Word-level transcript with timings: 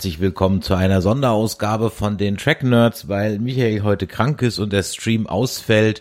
Herzlich 0.00 0.20
willkommen 0.20 0.62
zu 0.62 0.72
einer 0.72 1.02
Sonderausgabe 1.02 1.90
von 1.90 2.16
den 2.16 2.38
Track 2.38 2.62
Nerds, 2.62 3.08
weil 3.08 3.38
Michael 3.38 3.82
heute 3.82 4.06
krank 4.06 4.40
ist 4.40 4.58
und 4.58 4.72
der 4.72 4.82
Stream 4.82 5.26
ausfällt, 5.26 6.00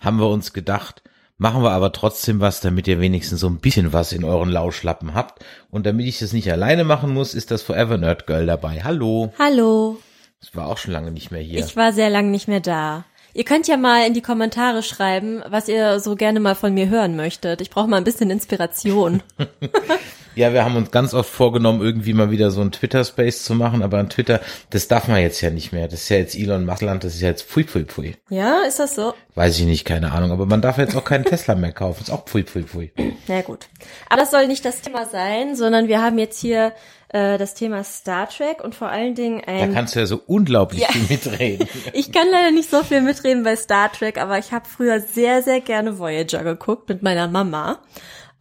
haben 0.00 0.18
wir 0.18 0.30
uns 0.30 0.54
gedacht, 0.54 1.02
machen 1.36 1.62
wir 1.62 1.72
aber 1.72 1.92
trotzdem 1.92 2.40
was, 2.40 2.62
damit 2.62 2.88
ihr 2.88 3.00
wenigstens 3.00 3.40
so 3.40 3.48
ein 3.48 3.58
bisschen 3.58 3.92
was 3.92 4.14
in 4.14 4.24
euren 4.24 4.48
Lauschlappen 4.48 5.12
habt. 5.12 5.44
Und 5.70 5.84
damit 5.84 6.06
ich 6.06 6.20
das 6.20 6.32
nicht 6.32 6.50
alleine 6.50 6.84
machen 6.84 7.12
muss, 7.12 7.34
ist 7.34 7.50
das 7.50 7.60
Forever 7.60 7.98
Nerd 7.98 8.26
Girl 8.26 8.46
dabei. 8.46 8.82
Hallo. 8.82 9.34
Hallo. 9.38 9.98
Das 10.40 10.56
war 10.56 10.68
auch 10.68 10.78
schon 10.78 10.94
lange 10.94 11.10
nicht 11.10 11.30
mehr 11.30 11.42
hier. 11.42 11.62
Ich 11.62 11.76
war 11.76 11.92
sehr 11.92 12.08
lange 12.08 12.30
nicht 12.30 12.48
mehr 12.48 12.60
da. 12.60 13.04
Ihr 13.34 13.44
könnt 13.44 13.68
ja 13.68 13.76
mal 13.76 14.06
in 14.06 14.14
die 14.14 14.22
Kommentare 14.22 14.82
schreiben, 14.82 15.42
was 15.46 15.68
ihr 15.68 16.00
so 16.00 16.14
gerne 16.14 16.40
mal 16.40 16.54
von 16.54 16.72
mir 16.72 16.88
hören 16.88 17.14
möchtet. 17.14 17.60
Ich 17.60 17.68
brauche 17.68 17.88
mal 17.88 17.98
ein 17.98 18.04
bisschen 18.04 18.30
Inspiration. 18.30 19.22
Ja, 20.34 20.52
wir 20.52 20.64
haben 20.64 20.76
uns 20.76 20.90
ganz 20.90 21.14
oft 21.14 21.30
vorgenommen, 21.30 21.80
irgendwie 21.80 22.12
mal 22.12 22.30
wieder 22.30 22.50
so 22.50 22.60
ein 22.60 22.72
Twitter-Space 22.72 23.44
zu 23.44 23.54
machen, 23.54 23.82
aber 23.82 23.98
an 23.98 24.10
Twitter, 24.10 24.40
das 24.70 24.88
darf 24.88 25.06
man 25.08 25.20
jetzt 25.20 25.40
ja 25.40 25.50
nicht 25.50 25.72
mehr. 25.72 25.86
Das 25.88 26.02
ist 26.02 26.08
ja 26.08 26.16
jetzt 26.16 26.34
Elon 26.36 26.64
Musk 26.66 26.82
Land, 26.82 27.04
das 27.04 27.14
ist 27.14 27.20
ja 27.20 27.28
jetzt 27.28 27.42
pfui 27.48 27.64
pfui 27.64 27.84
pfui. 27.84 28.16
ja, 28.30 28.60
ist 28.66 28.78
das 28.80 28.94
so? 28.94 29.14
Weiß 29.36 29.58
ich 29.58 29.64
nicht, 29.64 29.84
keine 29.84 30.12
Ahnung, 30.12 30.30
aber 30.32 30.46
man 30.46 30.60
darf 30.62 30.78
jetzt 30.78 30.96
auch 30.96 31.04
keinen 31.04 31.24
Tesla 31.26 31.54
mehr 31.54 31.72
kaufen, 31.72 32.02
ist 32.02 32.10
auch 32.10 32.24
pfui 32.24 32.42
pfui 32.44 32.62
pfui. 32.64 32.92
Na 33.28 33.42
gut. 33.42 33.66
Aber 34.08 34.20
das 34.20 34.30
soll 34.30 34.46
nicht 34.48 34.64
das 34.64 34.80
Thema 34.80 35.06
sein, 35.06 35.56
sondern 35.56 35.88
wir 35.88 36.02
haben 36.02 36.18
jetzt 36.18 36.40
hier 36.40 36.72
äh, 37.08 37.38
das 37.38 37.54
Thema 37.54 37.84
Star 37.84 38.28
Trek 38.28 38.62
und 38.62 38.74
vor 38.74 38.88
allen 38.88 39.14
Dingen 39.14 39.40
Da 39.46 39.52
ein... 39.52 39.72
kannst 39.74 39.94
du 39.94 40.00
ja 40.00 40.06
so 40.06 40.20
unglaublich 40.26 40.82
Ja. 40.82 40.88
viel 40.88 41.02
mitreden. 41.08 41.68
Ich 41.92 42.10
kann 42.12 42.26
leider 42.32 42.50
nicht 42.50 42.70
so 42.70 42.82
viel 42.82 43.00
mitreden 43.02 43.44
bei 43.44 43.54
Star 43.56 43.90
Trek, 43.92 44.18
aber 44.20 44.38
ich 44.38 44.50
habe 44.52 44.66
früher 44.68 45.00
sehr, 45.00 45.42
sehr 45.42 45.60
gerne 45.60 45.98
Voyager 45.98 46.42
geguckt 46.42 46.88
mit 46.88 47.02
meiner 47.02 47.28
Mama. 47.28 47.78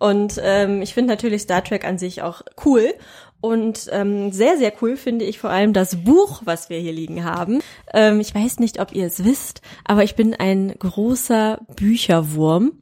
Und 0.04 0.38
ähm, 0.44 0.82
ich 0.82 0.94
finde 0.94 1.14
natürlich 1.14 1.44
Star 1.44 1.64
Trek 1.64 1.86
an 1.86 1.98
sich 1.98 2.22
auch 2.22 2.42
cool. 2.66 2.94
Und 3.40 3.88
ähm, 3.90 4.34
sehr, 4.34 4.58
sehr 4.58 4.74
cool 4.82 4.98
finde 4.98 5.24
ich 5.24 5.40
vor 5.40 5.50
allem 5.50 5.72
das 5.72 6.04
Buch, 6.04 6.42
was 6.44 6.70
wir 6.70 6.78
hier 6.78 6.92
liegen 6.92 7.24
haben. 7.24 7.62
Ähm, 7.94 8.20
ich 8.20 8.36
weiß 8.36 8.60
nicht, 8.60 8.82
ob 8.82 8.94
ihr 8.94 9.08
es 9.08 9.24
wisst, 9.24 9.62
aber 9.86 10.04
ich 10.04 10.16
bin 10.16 10.34
ein 10.34 10.76
großer 10.78 11.62
Bücherwurm. 11.78 12.82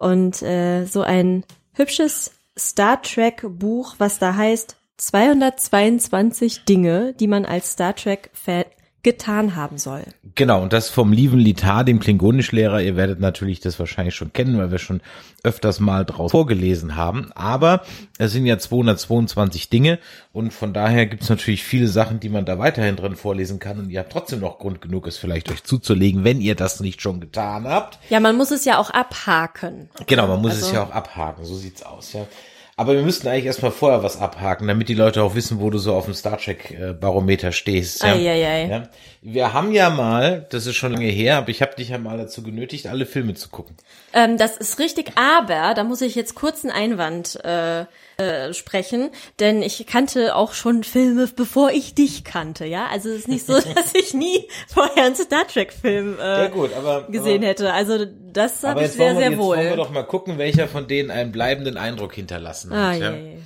Und 0.00 0.40
äh, 0.40 0.86
so 0.86 1.02
ein 1.02 1.44
hübsches 1.74 2.30
Star 2.58 3.02
Trek 3.02 3.44
Buch, 3.46 3.96
was 3.98 4.18
da 4.18 4.34
heißt 4.34 4.76
222 4.96 6.64
Dinge, 6.64 7.12
die 7.20 7.26
man 7.26 7.44
als 7.44 7.72
Star 7.72 7.94
Trek-Fan 7.94 8.64
getan 9.02 9.56
haben 9.56 9.78
soll. 9.78 10.02
Genau, 10.34 10.62
und 10.62 10.72
das 10.72 10.88
vom 10.88 11.12
lieben 11.12 11.38
Litar, 11.38 11.84
dem 11.84 11.98
Klingonischlehrer. 12.00 12.80
Ihr 12.80 12.96
werdet 12.96 13.18
natürlich 13.20 13.60
das 13.60 13.78
wahrscheinlich 13.78 14.14
schon 14.14 14.32
kennen, 14.32 14.56
weil 14.58 14.70
wir 14.70 14.78
schon 14.78 15.00
öfters 15.42 15.80
mal 15.80 16.04
draus 16.04 16.30
vorgelesen 16.30 16.94
haben. 16.96 17.30
Aber 17.34 17.82
es 18.18 18.30
sind 18.32 18.46
ja 18.46 18.58
222 18.58 19.68
Dinge 19.70 19.98
und 20.32 20.52
von 20.52 20.72
daher 20.72 21.06
gibt 21.06 21.24
es 21.24 21.28
natürlich 21.28 21.64
viele 21.64 21.88
Sachen, 21.88 22.20
die 22.20 22.28
man 22.28 22.44
da 22.44 22.58
weiterhin 22.58 22.96
drin 22.96 23.16
vorlesen 23.16 23.58
kann. 23.58 23.78
Und 23.80 23.90
ihr 23.90 24.00
habt 24.00 24.12
trotzdem 24.12 24.40
noch 24.40 24.58
Grund 24.58 24.80
genug, 24.80 25.06
es 25.06 25.18
vielleicht 25.18 25.50
euch 25.50 25.64
zuzulegen, 25.64 26.22
wenn 26.24 26.40
ihr 26.40 26.54
das 26.54 26.80
nicht 26.80 27.02
schon 27.02 27.20
getan 27.20 27.66
habt. 27.66 27.98
Ja, 28.08 28.20
man 28.20 28.36
muss 28.36 28.50
es 28.52 28.64
ja 28.64 28.78
auch 28.78 28.90
abhaken. 28.90 29.90
Genau, 30.06 30.28
man 30.28 30.40
muss 30.40 30.52
Also- 30.52 30.66
es 30.66 30.72
ja 30.72 30.84
auch 30.84 30.92
abhaken, 30.92 31.44
so 31.44 31.54
sieht's 31.56 31.82
aus, 31.82 32.12
ja. 32.12 32.26
Aber 32.76 32.94
wir 32.94 33.02
müssten 33.02 33.28
eigentlich 33.28 33.44
erstmal 33.44 33.70
vorher 33.70 34.02
was 34.02 34.18
abhaken, 34.18 34.66
damit 34.66 34.88
die 34.88 34.94
Leute 34.94 35.22
auch 35.22 35.34
wissen, 35.34 35.60
wo 35.60 35.68
du 35.68 35.78
so 35.78 35.94
auf 35.94 36.06
dem 36.06 36.14
Star 36.14 36.38
Trek 36.38 36.70
äh, 36.70 36.94
Barometer 36.94 37.52
stehst. 37.52 38.02
Ja. 38.02 38.14
Eieiei. 38.14 38.66
Ja. 38.66 38.82
Wir 39.20 39.52
haben 39.52 39.72
ja 39.72 39.90
mal, 39.90 40.46
das 40.50 40.66
ist 40.66 40.76
schon 40.76 40.92
lange 40.92 41.06
her, 41.06 41.36
aber 41.36 41.50
ich 41.50 41.60
habe 41.60 41.74
dich 41.76 41.90
ja 41.90 41.98
mal 41.98 42.16
dazu 42.16 42.42
genötigt, 42.42 42.86
alle 42.86 43.04
Filme 43.04 43.34
zu 43.34 43.50
gucken. 43.50 43.76
Ähm, 44.14 44.38
das 44.38 44.56
ist 44.56 44.78
richtig, 44.78 45.12
aber 45.16 45.74
da 45.74 45.84
muss 45.84 46.00
ich 46.00 46.14
jetzt 46.14 46.34
kurz 46.34 46.64
einen 46.64 46.72
Einwand 46.72 47.44
äh, 47.44 47.84
äh, 48.22 48.54
sprechen, 48.54 49.10
denn 49.40 49.62
ich 49.62 49.86
kannte 49.86 50.34
auch 50.36 50.52
schon 50.54 50.84
Filme, 50.84 51.28
bevor 51.34 51.70
ich 51.70 51.94
dich 51.94 52.24
kannte, 52.24 52.64
ja. 52.64 52.86
Also 52.90 53.08
es 53.10 53.20
ist 53.20 53.28
nicht 53.28 53.46
so, 53.46 53.54
dass 53.74 53.94
ich 53.94 54.14
nie 54.14 54.48
vorher 54.72 55.04
einen 55.04 55.16
Star 55.16 55.46
Trek-Film 55.46 56.18
äh, 56.18 56.22
Ja 56.22 56.48
gut, 56.48 56.70
aber 56.74 57.02
gesehen 57.08 57.38
aber, 57.38 57.46
hätte. 57.48 57.72
Also 57.72 58.04
das 58.32 58.62
habe 58.62 58.80
ich 58.80 58.86
jetzt, 58.86 58.96
sehr, 58.96 59.12
wir, 59.12 59.20
sehr 59.20 59.30
jetzt 59.30 59.38
wohl. 59.38 59.56
wollen 59.56 59.68
wir 59.68 59.76
doch 59.76 59.90
mal 59.90 60.02
gucken, 60.04 60.38
welcher 60.38 60.68
von 60.68 60.86
denen 60.88 61.10
einen 61.10 61.32
bleibenden 61.32 61.76
Eindruck 61.76 62.14
hinterlassen 62.14 62.72
ah, 62.72 62.92
hat. 62.92 63.00
ja. 63.00 63.12
je. 63.12 63.36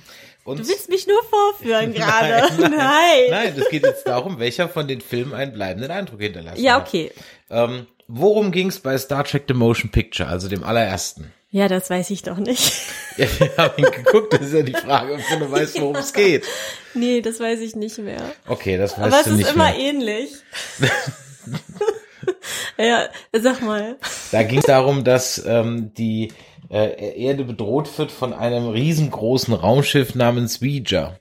Und 0.43 0.59
Du 0.59 0.67
willst 0.67 0.87
mich 0.89 1.05
nur 1.07 1.21
vorführen 1.23 1.93
gerade. 1.93 2.53
Nein, 2.57 2.71
Nein. 2.71 3.23
nein. 3.29 3.53
Es 3.57 3.67
geht 3.69 3.83
jetzt 3.83 4.07
darum, 4.07 4.39
welcher 4.39 4.69
von 4.69 4.87
den 4.87 5.01
Filmen 5.01 5.33
einen 5.33 5.51
bleibenden 5.51 5.91
Eindruck 5.91 6.21
hinterlassen 6.21 6.63
Ja, 6.63 6.75
hat. 6.75 6.87
okay. 6.87 7.11
Ähm, 7.49 7.85
worum 8.07 8.51
ging's 8.53 8.79
bei 8.79 8.97
Star 8.97 9.25
Trek 9.25 9.43
The 9.49 9.53
Motion 9.53 9.91
Picture, 9.91 10.29
also 10.29 10.47
dem 10.47 10.63
allerersten? 10.63 11.33
Ja, 11.49 11.67
das 11.69 11.89
weiß 11.89 12.09
ich 12.09 12.23
doch 12.23 12.37
nicht. 12.37 12.73
Ja, 13.17 13.25
wir 13.39 13.51
haben 13.57 13.73
ihn 13.83 13.89
geguckt, 13.91 14.33
das 14.33 14.41
ist 14.41 14.53
ja 14.53 14.63
die 14.63 14.73
Frage, 14.73 15.13
ob 15.13 15.39
du 15.39 15.51
weißt, 15.51 15.79
worum 15.81 15.95
es 15.95 16.11
geht. 16.13 16.45
nee, 16.93 17.21
das 17.21 17.39
weiß 17.39 17.61
ich 17.61 17.75
nicht 17.75 17.97
mehr. 17.99 18.21
Okay, 18.47 18.77
das 18.77 18.91
weißt 18.97 19.01
Aber 19.03 19.17
es 19.19 19.23
du 19.23 19.31
ist 19.31 19.37
nicht 19.37 19.51
immer 19.53 19.71
mehr. 19.71 19.79
ähnlich. 19.79 20.31
ja, 22.77 23.07
sag 23.33 23.61
mal. 23.61 23.97
Da 24.31 24.43
ging 24.43 24.59
es 24.59 24.65
darum, 24.65 25.03
dass 25.03 25.43
ähm, 25.45 25.93
die 25.97 26.33
äh, 26.69 27.17
Erde 27.23 27.43
bedroht 27.45 27.97
wird 27.97 28.11
von 28.11 28.33
einem 28.33 28.67
riesengroßen 28.67 29.53
Raumschiff 29.53 30.15
namens 30.15 30.61
Ouija. 30.61 31.17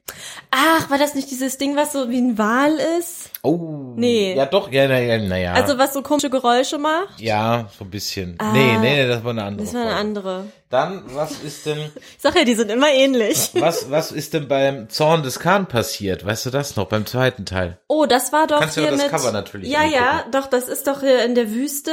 Ach, 0.51 0.91
war 0.91 0.99
das 0.99 1.15
nicht 1.15 1.31
dieses 1.31 1.57
Ding, 1.59 1.77
was 1.77 1.93
so 1.93 2.11
wie 2.11 2.19
ein 2.19 2.37
Wal 2.37 2.77
ist? 2.99 3.26
Oh. 3.43 3.93
Nee. 3.97 4.35
Ja, 4.35 4.47
doch, 4.47 4.73
ja, 4.73 4.89
naja, 4.89 5.19
naja. 5.19 5.53
Also 5.53 5.79
was 5.79 5.93
so 5.93 6.03
komische 6.03 6.31
Geräusche 6.31 6.79
macht? 6.79 7.21
ja, 7.21 7.69
so 7.79 7.85
ein 7.85 7.91
bisschen. 7.91 8.37
nee, 8.53 8.77
nee, 8.77 8.79
nee, 8.79 9.07
das 9.09 9.23
war 9.23 9.31
eine 9.31 9.45
andere. 9.45 9.65
Das 9.65 9.75
war 9.75 9.83
eine 9.83 9.91
Folge. 9.91 10.01
andere. 10.01 10.45
Dann, 10.69 11.03
was 11.15 11.39
ist 11.41 11.67
denn, 11.67 11.79
Ich 12.17 12.23
sag 12.23 12.35
ja, 12.37 12.45
die 12.45 12.55
sind 12.55 12.71
immer 12.71 12.89
ähnlich. 12.91 13.51
was, 13.55 13.91
was 13.91 14.11
ist 14.11 14.35
denn 14.35 14.49
beim 14.49 14.89
Zorn 14.89 15.23
des 15.23 15.39
Khan 15.39 15.67
passiert? 15.67 16.25
Weißt 16.27 16.47
du 16.47 16.51
das 16.51 16.77
noch, 16.77 16.87
beim 16.89 17.07
zweiten 17.07 17.47
Teil? 17.47 17.79
Oh, 17.89 18.07
das 18.07 18.33
war 18.33 18.47
doch 18.47 18.59
Kannst 18.61 18.77
du 18.77 18.81
hier 18.81 18.91
ja 18.91 18.97
das 18.97 19.03
mit. 19.05 19.13
Cover 19.13 19.33
natürlich 19.33 19.71
ja, 19.71 19.85
ja, 19.85 20.25
doch, 20.33 20.47
das 20.49 20.69
ist 20.69 20.87
doch 20.87 21.01
hier 21.01 21.25
in 21.25 21.35
der 21.35 21.51
Wüste. 21.53 21.93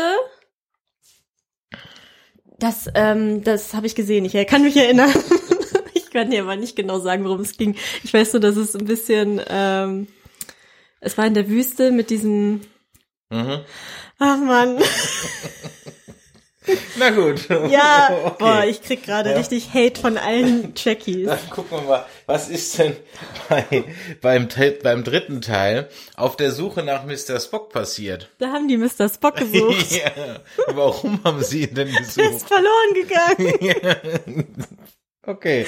Das, 2.60 2.88
ähm, 2.96 3.44
das 3.44 3.74
habe 3.74 3.88
ich 3.88 3.96
gesehen. 3.96 4.26
Ich 4.26 4.48
kann 4.48 4.64
mich 4.64 4.78
erinnern. 4.78 5.12
ich 5.94 6.10
kann 6.10 6.32
dir 6.32 6.44
aber 6.44 6.56
nicht 6.56 6.76
genau 6.76 7.00
sagen, 7.00 7.26
worum 7.26 7.42
es 7.42 7.58
ging. 7.58 7.76
Ich 8.04 8.14
weiß 8.14 8.34
nur, 8.34 8.40
dass 8.40 8.56
es 8.56 8.76
ein 8.76 8.86
bisschen, 8.86 9.42
ähm, 9.50 10.08
es 11.04 11.18
war 11.18 11.26
in 11.26 11.34
der 11.34 11.48
Wüste 11.50 11.92
mit 11.92 12.10
diesen. 12.10 12.62
Mhm. 13.30 13.60
Ach 14.20 14.38
man. 14.38 14.78
Na 16.98 17.10
gut. 17.10 17.50
Ja, 17.70 18.10
okay. 18.26 18.36
boah, 18.40 18.64
ich 18.64 18.82
krieg 18.82 19.04
gerade 19.04 19.32
Ja. 19.32 19.36
richtig 19.38 19.74
Hate 19.74 20.00
von 20.00 20.18
allen 20.18 20.74
Trekkies. 20.76 21.28
Dann 21.28 21.50
gucken 21.50 21.80
wir 21.80 21.82
mal, 21.84 22.06
was 22.26 22.48
ist 22.48 22.78
denn 22.80 22.96
bei, 23.50 23.84
beim, 24.22 24.48
beim 24.82 25.04
dritten 25.04 25.42
Teil 25.42 25.90
auf 26.16 26.38
der 26.38 26.52
Suche 26.52 26.84
nach 26.84 27.04
Mr. 27.04 27.38
Spock 27.42 27.70
passiert? 27.74 28.30
Da 28.40 28.48
haben 28.54 28.70
die 28.70 28.78
Mr. 28.78 29.10
Spock 29.14 29.36
gesucht. 29.36 29.92
ja. 29.92 30.40
Warum 30.68 31.22
haben 31.26 31.44
sie 31.44 31.66
ihn 31.66 31.76
denn 31.76 31.92
Der 31.92 32.00
ist 32.02 32.16
gesucht? 32.16 32.48
verloren 32.48 32.94
gegangen. 32.94 34.56
Okay. 35.26 35.66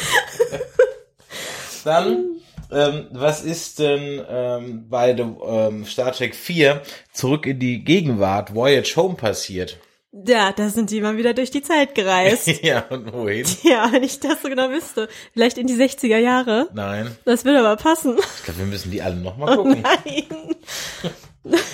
Dann, 1.83 2.41
ähm, 2.71 3.07
was 3.11 3.43
ist 3.43 3.79
denn 3.79 4.21
ähm, 4.29 4.89
bei 4.89 5.13
dem, 5.13 5.37
ähm, 5.45 5.85
Star 5.85 6.11
Trek 6.11 6.35
4 6.35 6.81
zurück 7.13 7.45
in 7.45 7.59
die 7.59 7.83
Gegenwart, 7.83 8.53
Voyage 8.53 8.95
Home 8.95 9.15
passiert? 9.15 9.77
Ja, 10.25 10.53
da 10.53 10.69
sind 10.69 10.91
die 10.91 11.01
mal 11.01 11.17
wieder 11.17 11.33
durch 11.33 11.51
die 11.51 11.61
Zeit 11.61 11.93
gereist. 11.93 12.47
ja, 12.63 12.85
und 12.89 13.11
wohin? 13.11 13.45
ja, 13.63 13.91
wenn 13.91 14.01
ich 14.03 14.21
das 14.21 14.41
so 14.41 14.47
genau 14.47 14.69
wüsste. 14.69 15.09
Vielleicht 15.33 15.57
in 15.57 15.67
die 15.67 15.75
60er 15.75 16.17
Jahre. 16.17 16.69
Nein. 16.73 17.17
Das 17.25 17.43
würde 17.43 17.59
aber 17.59 17.75
passen. 17.75 18.17
Ich 18.37 18.43
glaube, 18.45 18.59
wir 18.59 18.65
müssen 18.65 18.91
die 18.91 19.01
alle 19.01 19.15
nochmal 19.15 19.57
gucken. 19.57 19.81
Nein. 19.81 20.23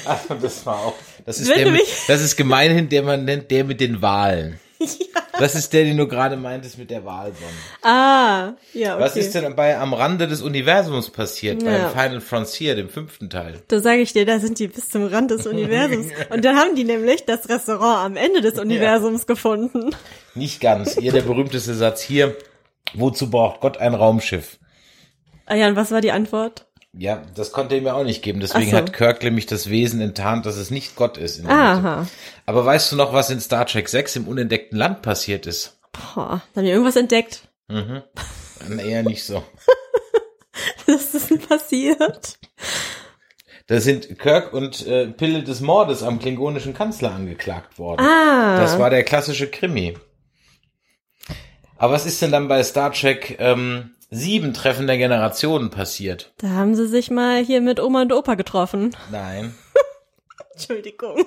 Also 0.04 0.34
das 0.34 0.66
war 0.66 0.80
auch. 0.80 0.96
Das 1.26 1.40
ist 1.40 1.48
Wenn 1.48 1.60
der 1.60 1.72
mit, 1.72 1.88
das 2.10 2.22
ist 2.22 2.36
gemeinhin 2.36 2.90
der 2.90 3.04
man 3.04 3.24
nennt 3.24 3.50
der 3.52 3.64
mit 3.64 3.80
den 3.80 4.02
Wahlen. 4.02 4.60
Das 5.42 5.56
ist 5.56 5.74
der, 5.74 5.84
den 5.84 5.98
du 5.98 6.08
gerade 6.08 6.38
meintest 6.38 6.78
mit 6.78 6.90
der 6.92 7.04
Wahlsonne. 7.04 7.52
Ah, 7.82 8.54
ja, 8.74 8.94
okay. 8.96 9.04
Was 9.04 9.16
ist 9.16 9.34
denn 9.36 9.56
bei 9.56 9.78
am 9.78 9.94
Rande 9.94 10.28
des 10.28 10.42
Universums 10.42 11.10
passiert 11.10 11.62
Ja. 11.64 11.90
beim 11.90 11.90
Final 11.92 12.22
Frontier, 12.22 12.76
dem 12.76 12.90
fünften 12.90 13.30
Teil? 13.30 13.62
Da 13.68 13.80
sage 13.80 14.02
ich 14.02 14.14
dir, 14.14 14.26
da 14.26 14.40
sind 14.40 14.60
die 14.60 14.68
bis 14.68 14.90
zum 14.90 15.06
Rand 15.08 15.32
des 15.32 15.48
Universums. 15.48 16.08
Und 16.30 16.46
dann 16.46 16.56
haben 16.58 16.76
die 16.76 16.84
nämlich 16.84 17.26
das 17.26 17.50
Restaurant 17.50 18.06
am 18.06 18.16
Ende 18.16 18.42
des 18.42 18.60
Universums 18.60 19.26
gefunden. 19.28 19.96
Nicht 20.36 20.62
ganz. 20.62 20.98
Hier 20.98 21.12
der 21.12 21.22
berühmteste 21.24 21.74
Satz 21.74 22.02
hier. 22.02 22.36
Wozu 22.94 23.30
braucht 23.30 23.62
Gott 23.62 23.78
ein 23.78 23.94
Raumschiff? 23.96 24.60
Ah 25.46 25.56
ja, 25.56 25.68
und 25.68 25.76
was 25.76 25.92
war 25.92 26.02
die 26.02 26.12
Antwort? 26.12 26.68
Ja, 26.94 27.24
das 27.36 27.54
konnte 27.54 27.76
er 27.76 27.82
mir 27.82 27.96
auch 27.96 28.04
nicht 28.04 28.22
geben. 28.22 28.42
Deswegen 28.42 28.72
so. 28.72 28.78
hat 28.78 28.92
Kirk 28.92 29.24
nämlich 29.24 29.46
das 29.46 29.70
Wesen 29.70 30.02
enttarnt, 30.02 30.46
dass 30.46 30.58
es 30.58 30.72
nicht 30.72 30.96
Gott 30.96 31.18
ist. 31.18 31.46
Aha. 31.46 32.06
Aber 32.46 32.66
weißt 32.66 32.92
du 32.92 32.98
noch, 32.98 33.14
was 33.14 33.30
in 33.30 33.40
Star 33.40 33.66
Trek 33.66 33.88
6 33.88 34.18
im 34.18 34.28
unentdeckten 34.28 34.78
Land 34.78 35.02
passiert 35.02 35.48
ist? 35.48 35.80
Boah, 35.94 36.42
haben 36.56 36.66
wir 36.66 36.72
irgendwas 36.72 36.98
entdeckt? 36.98 37.48
Mhm. 37.70 38.04
Eher 38.80 39.04
nicht 39.04 39.24
so. 39.24 39.44
Was 40.86 41.16
ist 41.16 41.32
denn 41.32 41.40
passiert? 41.40 42.38
Da 43.68 43.80
sind 43.80 44.20
Kirk 44.20 44.54
und 44.54 44.86
äh, 44.86 45.08
Pille 45.08 45.44
des 45.44 45.62
Mordes 45.62 46.04
am 46.04 46.20
klingonischen 46.20 46.74
Kanzler 46.74 47.12
angeklagt 47.14 47.80
worden. 47.80 48.06
Ah. 48.06 48.60
Das 48.60 48.78
war 48.78 48.90
der 48.90 49.04
klassische 49.04 49.48
Krimi. 49.50 49.98
Aber 51.78 51.94
was 51.94 52.06
ist 52.06 52.22
denn 52.22 52.32
dann 52.32 52.48
bei 52.48 52.62
Star 52.64 52.92
Trek 52.92 53.38
ähm, 53.40 53.96
7 54.14 54.54
Treffen 54.54 54.88
der 54.88 54.98
Generationen 54.98 55.70
passiert? 55.70 56.34
Da 56.40 56.50
haben 56.50 56.76
sie 56.76 56.86
sich 56.86 57.10
mal 57.10 57.42
hier 57.42 57.62
mit 57.62 57.80
Oma 57.80 58.02
und 58.02 58.12
Opa 58.12 58.36
getroffen. 58.36 58.94
Nein. 59.10 59.56
Entschuldigung. 60.54 61.26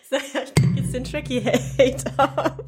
Ich 0.00 0.08
sag 0.08 0.22
ja, 0.32 0.42
ich 0.44 0.54
krieg 0.54 0.76
jetzt 0.76 0.94
den 0.94 1.02
Tracky-Hate 1.02 2.04
ab. 2.18 2.62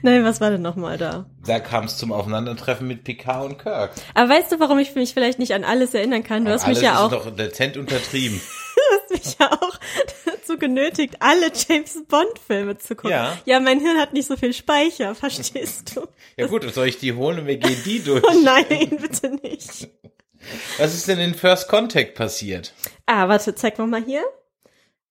Nein, 0.00 0.24
was 0.24 0.40
war 0.40 0.50
denn 0.50 0.62
nochmal 0.62 0.96
da? 0.96 1.26
Da 1.46 1.60
kam 1.60 1.84
es 1.84 1.98
zum 1.98 2.12
Aufeinandertreffen 2.12 2.86
mit 2.88 3.04
Picard 3.04 3.44
und 3.44 3.58
Kirk. 3.58 3.92
Aber 4.14 4.30
weißt 4.30 4.52
du, 4.52 4.60
warum 4.60 4.78
ich 4.78 4.94
mich 4.94 5.12
vielleicht 5.12 5.38
nicht 5.38 5.52
an 5.52 5.62
alles 5.62 5.92
erinnern 5.92 6.22
kann? 6.22 6.46
Du 6.46 6.50
hast 6.50 6.66
mich 6.66 6.80
ja 6.80 7.00
auch, 7.00 7.12
ist 7.12 7.26
doch 7.26 7.36
dezent 7.36 7.76
untertrieben. 7.76 8.40
du 8.74 8.80
hast 8.96 9.24
mich 9.24 9.36
ja 9.38 9.52
auch 9.52 9.78
dazu 10.54 10.58
genötigt, 10.58 11.16
alle 11.20 11.50
James 11.68 12.04
Bond 12.08 12.38
Filme 12.46 12.78
zu 12.78 12.94
gucken. 12.94 13.10
Ja. 13.10 13.36
ja, 13.44 13.60
mein 13.60 13.80
Hirn 13.80 13.98
hat 13.98 14.12
nicht 14.12 14.26
so 14.28 14.36
viel 14.36 14.52
Speicher, 14.52 15.14
verstehst 15.14 15.96
du? 15.96 16.06
Ja 16.36 16.46
gut, 16.46 16.64
soll 16.72 16.88
ich 16.88 16.98
die 16.98 17.12
holen 17.12 17.40
und 17.40 17.46
wir 17.46 17.56
gehen 17.56 17.76
die 17.84 18.00
durch? 18.04 18.22
Oh 18.24 18.40
nein, 18.42 18.98
bitte 19.00 19.30
nicht. 19.42 19.88
Was 20.78 20.94
ist 20.94 21.08
denn 21.08 21.18
in 21.18 21.34
First 21.34 21.68
Contact 21.68 22.14
passiert? 22.14 22.74
Ah, 23.06 23.28
warte, 23.28 23.54
zeig 23.54 23.78
noch 23.78 23.86
mal 23.86 24.02
hier. 24.04 24.22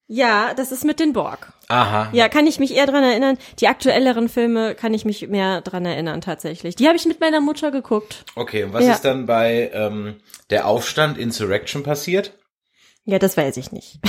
Ja, 0.06 0.54
das 0.54 0.72
ist 0.72 0.84
mit 0.84 1.00
den 1.00 1.14
Borg. 1.14 1.54
Aha. 1.70 2.10
Ja, 2.12 2.28
kann 2.30 2.46
ich 2.46 2.60
mich 2.60 2.76
eher 2.76 2.86
dran 2.86 3.04
erinnern. 3.04 3.38
Die 3.60 3.68
aktuelleren 3.68 4.30
Filme 4.30 4.76
kann 4.76 4.94
ich 4.94 5.06
mich 5.06 5.28
mehr 5.30 5.62
dran 5.62 5.86
erinnern 5.86 6.22
tatsächlich. 6.22 6.76
Die 6.76 6.88
habe 6.88 6.98
ich 6.98 7.06
mit 7.06 7.20
meiner 7.20 7.40
Mutter 7.40 7.72
geguckt. 7.72 8.26
Okay, 8.36 8.66
und 8.66 8.74
was 8.74 8.84
Ja. 8.86 8.92
ist 8.94 9.06
dann 9.06 9.26
bei 9.26 9.72
ähm, 9.74 10.18
der 10.52 10.68
Aufstand 10.68 11.18
Insurrection 11.18 11.82
passiert? 11.84 12.34
Ja, 13.06 13.18
das 13.18 13.38
weiß 13.38 13.58
ich 13.58 13.72
nicht. 13.72 14.00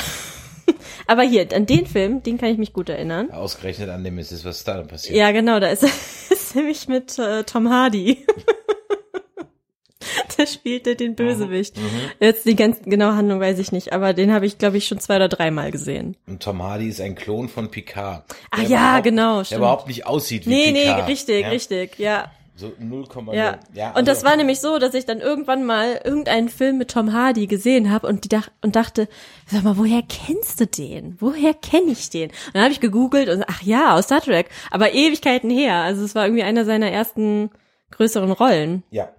Aber 1.06 1.22
hier, 1.22 1.46
an 1.54 1.66
den 1.66 1.86
Film, 1.86 2.22
den 2.22 2.38
kann 2.38 2.48
ich 2.50 2.58
mich 2.58 2.72
gut 2.72 2.88
erinnern. 2.88 3.30
Ausgerechnet 3.30 3.88
an 3.90 4.04
dem 4.04 4.18
ist 4.18 4.32
es, 4.32 4.44
was 4.44 4.64
da 4.64 4.76
dann 4.78 4.88
passiert. 4.88 5.16
Ja, 5.16 5.30
genau, 5.32 5.60
da 5.60 5.68
ist, 5.68 5.82
ist 6.30 6.56
nämlich 6.56 6.88
mit 6.88 7.18
äh, 7.18 7.44
Tom 7.44 7.68
Hardy. 7.70 8.24
der 10.38 10.46
spielte 10.46 10.96
den 10.96 11.14
Bösewicht. 11.14 11.76
Jetzt 12.20 12.46
die 12.46 12.56
ganz 12.56 12.82
genaue 12.82 13.16
Handlung 13.16 13.40
weiß 13.40 13.58
ich 13.58 13.72
nicht, 13.72 13.92
aber 13.92 14.12
den 14.12 14.32
habe 14.32 14.46
ich, 14.46 14.58
glaube 14.58 14.76
ich, 14.76 14.86
schon 14.86 14.98
zwei 15.00 15.16
oder 15.16 15.28
dreimal 15.28 15.70
gesehen. 15.70 16.16
Und 16.26 16.42
Tom 16.42 16.62
Hardy 16.62 16.88
ist 16.88 17.00
ein 17.00 17.14
Klon 17.14 17.48
von 17.48 17.70
Picard. 17.70 18.24
Ah 18.50 18.60
Der 18.60 18.68
ja, 18.68 19.00
genau, 19.00 19.38
Der 19.38 19.44
stimmt. 19.46 19.58
überhaupt 19.58 19.88
nicht 19.88 20.06
aussieht 20.06 20.46
wie 20.46 20.50
Nee, 20.50 20.72
nee, 20.72 20.82
Picard. 20.84 21.08
richtig, 21.08 21.42
ja? 21.42 21.48
richtig, 21.48 21.98
ja. 21.98 22.30
So 22.56 22.68
0,0. 22.68 23.34
Ja. 23.34 23.58
ja 23.72 23.96
und 23.96 24.06
das 24.06 24.18
also- 24.18 24.28
war 24.28 24.36
nämlich 24.36 24.60
so, 24.60 24.78
dass 24.78 24.94
ich 24.94 25.06
dann 25.06 25.20
irgendwann 25.20 25.64
mal 25.64 26.00
irgendeinen 26.04 26.48
Film 26.48 26.78
mit 26.78 26.90
Tom 26.90 27.12
Hardy 27.12 27.46
gesehen 27.46 27.90
habe 27.90 28.06
und 28.06 28.24
die 28.24 28.28
dach 28.28 28.48
und 28.62 28.76
dachte, 28.76 29.08
sag 29.46 29.64
mal, 29.64 29.76
woher 29.76 30.02
kennst 30.02 30.60
du 30.60 30.66
den? 30.66 31.16
Woher 31.20 31.52
kenne 31.52 31.90
ich 31.90 32.10
den? 32.10 32.30
Und 32.30 32.54
dann 32.54 32.62
habe 32.62 32.72
ich 32.72 32.80
gegoogelt 32.80 33.28
und 33.28 33.44
ach 33.48 33.62
ja, 33.62 33.94
aus 33.94 34.04
Star 34.04 34.20
Trek, 34.20 34.50
aber 34.70 34.92
Ewigkeiten 34.92 35.50
her. 35.50 35.76
Also 35.76 36.04
es 36.04 36.14
war 36.14 36.26
irgendwie 36.26 36.44
einer 36.44 36.64
seiner 36.64 36.90
ersten 36.90 37.50
größeren 37.90 38.30
Rollen. 38.30 38.84
Ja. 38.90 39.12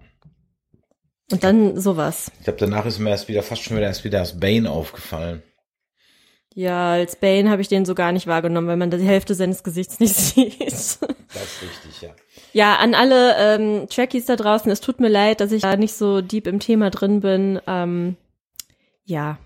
Und 1.30 1.42
dann 1.44 1.78
sowas. 1.78 2.30
Ich 2.38 2.44
glaube, 2.44 2.58
danach 2.60 2.86
ist 2.86 2.98
mir 3.00 3.10
erst 3.10 3.28
wieder, 3.28 3.42
fast 3.42 3.62
schon 3.62 3.76
wieder 3.76 3.86
erst 3.86 4.04
wieder 4.04 4.20
das 4.20 4.38
Bane 4.38 4.70
aufgefallen. 4.70 5.42
Ja, 6.58 6.92
als 6.92 7.16
Bane 7.16 7.50
habe 7.50 7.60
ich 7.60 7.68
den 7.68 7.84
so 7.84 7.94
gar 7.94 8.12
nicht 8.12 8.26
wahrgenommen, 8.26 8.66
weil 8.66 8.78
man 8.78 8.90
die 8.90 8.96
Hälfte 8.96 9.34
seines 9.34 9.62
Gesichts 9.62 10.00
nicht 10.00 10.14
sieht. 10.14 10.58
Das 10.58 10.72
ist 10.72 11.02
richtig, 11.02 12.00
ja. 12.00 12.08
Ja, 12.54 12.76
an 12.76 12.94
alle 12.94 13.36
ähm, 13.38 13.88
Trekkies 13.90 14.24
da 14.24 14.36
draußen, 14.36 14.72
es 14.72 14.80
tut 14.80 14.98
mir 14.98 15.10
leid, 15.10 15.42
dass 15.42 15.52
ich 15.52 15.60
da 15.60 15.76
nicht 15.76 15.92
so 15.92 16.22
deep 16.22 16.46
im 16.46 16.58
Thema 16.58 16.88
drin 16.88 17.20
bin. 17.20 17.60
Ähm, 17.66 18.16
ja, 19.04 19.36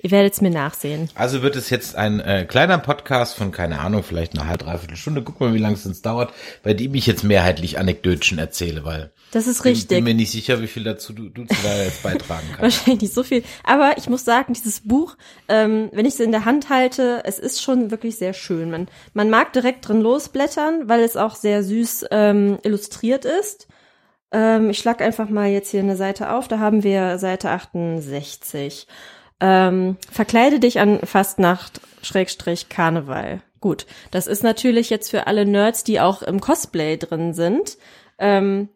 ihr 0.00 0.10
werdet 0.10 0.34
es 0.34 0.40
mir 0.40 0.50
nachsehen. 0.50 1.08
Also 1.14 1.42
wird 1.42 1.56
es 1.56 1.70
jetzt 1.70 1.96
ein 1.96 2.20
äh, 2.20 2.44
kleiner 2.48 2.78
Podcast 2.78 3.36
von, 3.36 3.50
keine 3.52 3.80
Ahnung, 3.80 4.02
vielleicht 4.02 4.38
eine 4.38 4.48
halbe, 4.48 4.64
dreiviertel 4.64 4.96
Stunde. 4.96 5.22
Guck 5.22 5.40
mal, 5.40 5.54
wie 5.54 5.58
lange 5.58 5.74
es 5.74 5.86
uns 5.86 6.02
dauert, 6.02 6.32
bei 6.62 6.74
dem 6.74 6.94
ich 6.94 7.06
jetzt 7.06 7.24
mehrheitlich 7.24 7.78
Anekdötchen 7.78 8.38
erzähle, 8.38 8.84
weil 8.84 9.10
Das 9.32 9.46
ist 9.46 9.58
ich 9.58 9.62
bin 9.62 9.72
richtig. 9.72 10.04
mir 10.04 10.14
nicht 10.14 10.30
sicher, 10.30 10.60
wie 10.62 10.66
viel 10.66 10.84
dazu 10.84 11.12
du, 11.12 11.28
du 11.28 11.44
zu 11.44 11.56
da 11.62 11.82
jetzt 11.82 12.02
beitragen 12.02 12.46
kannst. 12.56 12.62
Wahrscheinlich 12.62 13.02
nicht 13.02 13.14
so 13.14 13.22
viel. 13.22 13.42
Aber 13.64 13.94
ich 13.96 14.08
muss 14.08 14.24
sagen, 14.24 14.52
dieses 14.54 14.80
Buch, 14.80 15.16
ähm, 15.48 15.88
wenn 15.92 16.06
ich 16.06 16.14
es 16.14 16.20
in 16.20 16.32
der 16.32 16.44
Hand 16.44 16.70
halte, 16.70 17.22
es 17.24 17.38
ist 17.38 17.62
schon 17.62 17.90
wirklich 17.90 18.16
sehr 18.16 18.34
schön. 18.34 18.70
Man, 18.70 18.88
man 19.14 19.30
mag 19.30 19.52
direkt 19.52 19.88
drin 19.88 20.00
losblättern, 20.00 20.88
weil 20.88 21.00
es 21.00 21.16
auch 21.16 21.34
sehr 21.34 21.62
süß 21.62 22.06
ähm, 22.10 22.58
illustriert 22.62 23.24
ist. 23.24 23.68
Ähm, 24.30 24.70
ich 24.70 24.78
schlag 24.78 25.00
einfach 25.00 25.28
mal 25.30 25.48
jetzt 25.48 25.70
hier 25.70 25.80
eine 25.80 25.96
Seite 25.96 26.30
auf. 26.32 26.48
Da 26.48 26.58
haben 26.58 26.82
wir 26.82 27.18
Seite 27.18 27.50
68. 27.50 28.86
Ähm, 29.40 29.96
verkleide 30.10 30.58
dich 30.60 30.80
an 30.80 31.00
Fastnacht 31.04 31.80
Schrägstrich 32.02 32.68
Karneval. 32.68 33.40
Gut, 33.60 33.86
das 34.10 34.26
ist 34.26 34.42
natürlich 34.42 34.90
jetzt 34.90 35.10
für 35.10 35.26
alle 35.26 35.44
Nerds, 35.44 35.84
die 35.84 36.00
auch 36.00 36.22
im 36.22 36.40
Cosplay 36.40 36.96
drin 36.96 37.34
sind. 37.34 37.76
Ähm, 38.18 38.68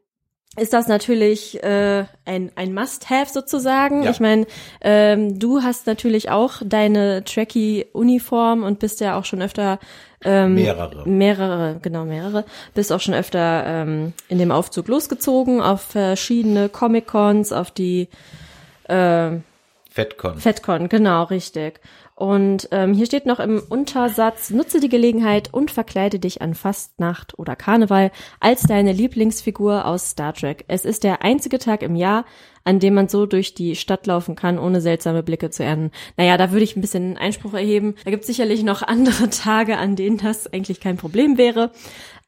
ist 0.57 0.75
das 0.75 0.87
natürlich 0.87 1.63
äh, 1.63 2.05
ein, 2.27 2.53
ein 2.57 2.75
Must-Have 2.75 3.33
sozusagen. 3.33 4.03
Ja. 4.03 4.11
Ich 4.11 4.21
meine, 4.21 4.47
ähm, 4.83 5.39
du 5.39 5.63
hast 5.63 5.87
natürlich 5.87 6.31
auch 6.31 6.61
deine 6.65 7.25
Trekkie-Uniform 7.25 8.63
und 8.63 8.79
bist 8.79 9.01
ja 9.01 9.19
auch 9.19 9.25
schon 9.25 9.41
öfter 9.41 9.79
ähm, 10.23 10.55
Mehrere. 10.55 11.09
mehrere, 11.09 11.79
genau 11.81 12.05
mehrere, 12.05 12.45
bist 12.75 12.93
auch 12.93 13.01
schon 13.01 13.15
öfter 13.15 13.65
ähm, 13.67 14.13
in 14.29 14.39
dem 14.39 14.53
Aufzug 14.53 14.89
losgezogen 14.89 15.63
auf 15.63 15.81
verschiedene 15.81 16.69
Comic-Cons, 16.69 17.53
auf 17.53 17.71
die 17.71 18.09
äh, 18.89 19.31
FedCon. 19.93 20.39
FedCon, 20.39 20.89
genau, 20.89 21.25
richtig. 21.25 21.81
Und 22.15 22.69
ähm, 22.71 22.95
hier 22.95 23.07
steht 23.07 23.27
noch 23.27 23.41
im 23.41 23.61
Untersatz, 23.69 24.51
nutze 24.51 24.81
die 24.81 24.89
Gelegenheit 24.89 25.53
und 25.53 25.71
verkleide 25.71 26.19
dich 26.19 26.41
an 26.41 26.55
Fastnacht 26.55 27.39
oder 27.39 27.57
Karneval 27.57 28.11
als 28.39 28.63
deine 28.63 28.93
Lieblingsfigur 28.93 29.87
aus 29.87 30.11
Star 30.11 30.33
Trek. 30.33 30.65
Es 30.69 30.85
ist 30.85 31.05
der 31.05 31.23
einzige 31.23 31.59
Tag 31.59 31.83
im 31.83 31.97
Jahr, 31.97 32.25
an 32.65 32.79
dem 32.79 32.95
man 32.95 33.09
so 33.09 33.27
durch 33.27 33.55
die 33.55 33.77
Stadt 33.77 34.07
laufen 34.07 34.37
kann, 34.37 34.59
ohne 34.59 34.81
seltsame 34.81 35.23
Blicke 35.23 35.51
zu 35.51 35.65
ernten. 35.65 35.91
Naja, 36.17 36.37
da 36.37 36.53
würde 36.53 36.65
ich 36.65 36.77
ein 36.77 36.81
bisschen 36.81 37.17
Einspruch 37.17 37.55
erheben. 37.55 37.97
Da 38.05 38.11
gibt 38.11 38.25
sicherlich 38.25 38.63
noch 38.63 38.83
andere 38.83 39.31
Tage, 39.31 39.79
an 39.79 39.97
denen 39.97 40.19
das 40.19 40.53
eigentlich 40.53 40.81
kein 40.81 40.97
Problem 40.97 41.39
wäre. 41.39 41.71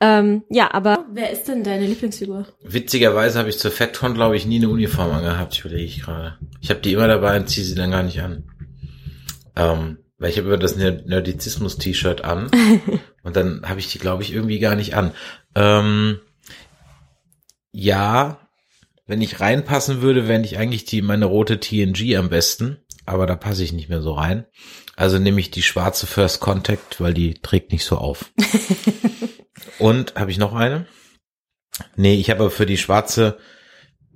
Ähm, 0.00 0.42
ja, 0.50 0.72
aber 0.74 1.06
wer 1.12 1.30
ist 1.30 1.44
denn 1.44 1.64
deine 1.64 1.86
Lieblingsfigur? 1.86 2.46
Witzigerweise 2.62 3.38
habe 3.38 3.48
ich 3.48 3.58
zur 3.58 3.70
FedCon, 3.70 4.14
glaube 4.14 4.36
ich, 4.36 4.44
nie 4.46 4.56
eine 4.56 4.68
Uniform 4.68 5.10
angehabt, 5.12 5.54
ich 5.54 5.60
überlege 5.64 5.84
ich 5.84 6.02
gerade. 6.02 6.38
Ich 6.60 6.70
habe 6.70 6.80
die 6.80 6.92
immer 6.92 7.08
dabei 7.08 7.36
und 7.38 7.48
ziehe 7.48 7.64
sie 7.64 7.74
dann 7.74 7.90
gar 7.92 8.02
nicht 8.02 8.20
an. 8.20 8.44
Ähm, 9.56 9.98
weil 10.18 10.30
ich 10.30 10.38
habe 10.38 10.48
immer 10.48 10.56
das 10.58 10.76
Ner- 10.76 11.02
Nerdizismus-T-Shirt 11.06 12.22
an 12.24 12.50
und 13.22 13.36
dann 13.36 13.62
habe 13.68 13.80
ich 13.80 13.88
die, 13.92 13.98
glaube 13.98 14.22
ich, 14.22 14.32
irgendwie 14.32 14.58
gar 14.58 14.74
nicht 14.74 14.94
an. 14.96 15.12
Ähm, 15.54 16.18
ja, 17.72 18.38
wenn 19.06 19.20
ich 19.20 19.40
reinpassen 19.40 20.02
würde, 20.02 20.28
wäre 20.28 20.42
ich 20.42 20.58
eigentlich 20.58 20.84
die 20.84 21.02
meine 21.02 21.26
rote 21.26 21.60
TNG 21.60 22.16
am 22.16 22.30
besten, 22.30 22.78
aber 23.06 23.26
da 23.26 23.36
passe 23.36 23.62
ich 23.62 23.72
nicht 23.72 23.88
mehr 23.88 24.02
so 24.02 24.12
rein. 24.12 24.46
Also 24.96 25.18
nehme 25.18 25.40
ich 25.40 25.50
die 25.50 25.62
schwarze 25.62 26.06
First 26.06 26.40
Contact, 26.40 27.00
weil 27.00 27.14
die 27.14 27.34
trägt 27.34 27.72
nicht 27.72 27.84
so 27.84 27.96
auf. 27.98 28.32
und 29.78 30.14
habe 30.14 30.30
ich 30.30 30.38
noch 30.38 30.54
eine? 30.54 30.86
Nee, 31.96 32.14
ich 32.14 32.30
habe 32.30 32.40
aber 32.40 32.50
für 32.50 32.66
die 32.66 32.78
schwarze 32.78 33.38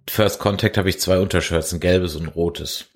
First 0.09 0.39
Contact 0.39 0.79
habe 0.79 0.89
ich 0.89 1.01
zwei 1.01 1.19
Untershirts, 1.19 1.73
ein 1.73 1.81
gelbes 1.81 2.17
und 2.17 2.23
ein 2.25 2.29
rotes. 2.29 2.87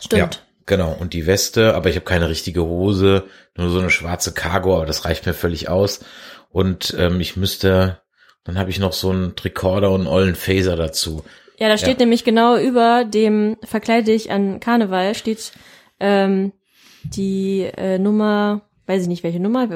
Stimmt. 0.00 0.34
Ja, 0.34 0.40
genau. 0.66 0.92
Und 0.98 1.12
die 1.12 1.26
Weste, 1.26 1.74
aber 1.74 1.90
ich 1.90 1.96
habe 1.96 2.04
keine 2.06 2.28
richtige 2.28 2.62
Hose, 2.64 3.24
nur 3.56 3.68
so 3.70 3.78
eine 3.78 3.90
schwarze 3.90 4.32
Cargo, 4.32 4.76
aber 4.76 4.86
das 4.86 5.04
reicht 5.04 5.26
mir 5.26 5.34
völlig 5.34 5.68
aus. 5.68 6.00
Und 6.48 6.94
ähm, 6.98 7.20
ich 7.20 7.36
müsste, 7.36 8.00
dann 8.44 8.58
habe 8.58 8.70
ich 8.70 8.78
noch 8.78 8.92
so 8.92 9.10
einen 9.10 9.36
Tricorder 9.36 9.90
und 9.92 10.00
einen 10.02 10.08
ollen 10.08 10.34
Phaser 10.34 10.76
dazu. 10.76 11.22
Ja, 11.58 11.68
da 11.68 11.76
steht 11.76 11.98
Ja. 11.98 12.04
nämlich 12.04 12.24
genau 12.24 12.56
über 12.56 13.04
dem 13.04 13.56
Verkleide 13.62 14.06
dich 14.12 14.30
an 14.30 14.60
Karneval 14.60 15.14
steht 15.14 15.52
ähm, 16.00 16.52
die 17.04 17.62
äh, 17.76 17.98
Nummer, 17.98 18.62
weiß 18.86 19.02
ich 19.02 19.08
nicht 19.08 19.22
welche 19.22 19.40
Nummer, 19.40 19.68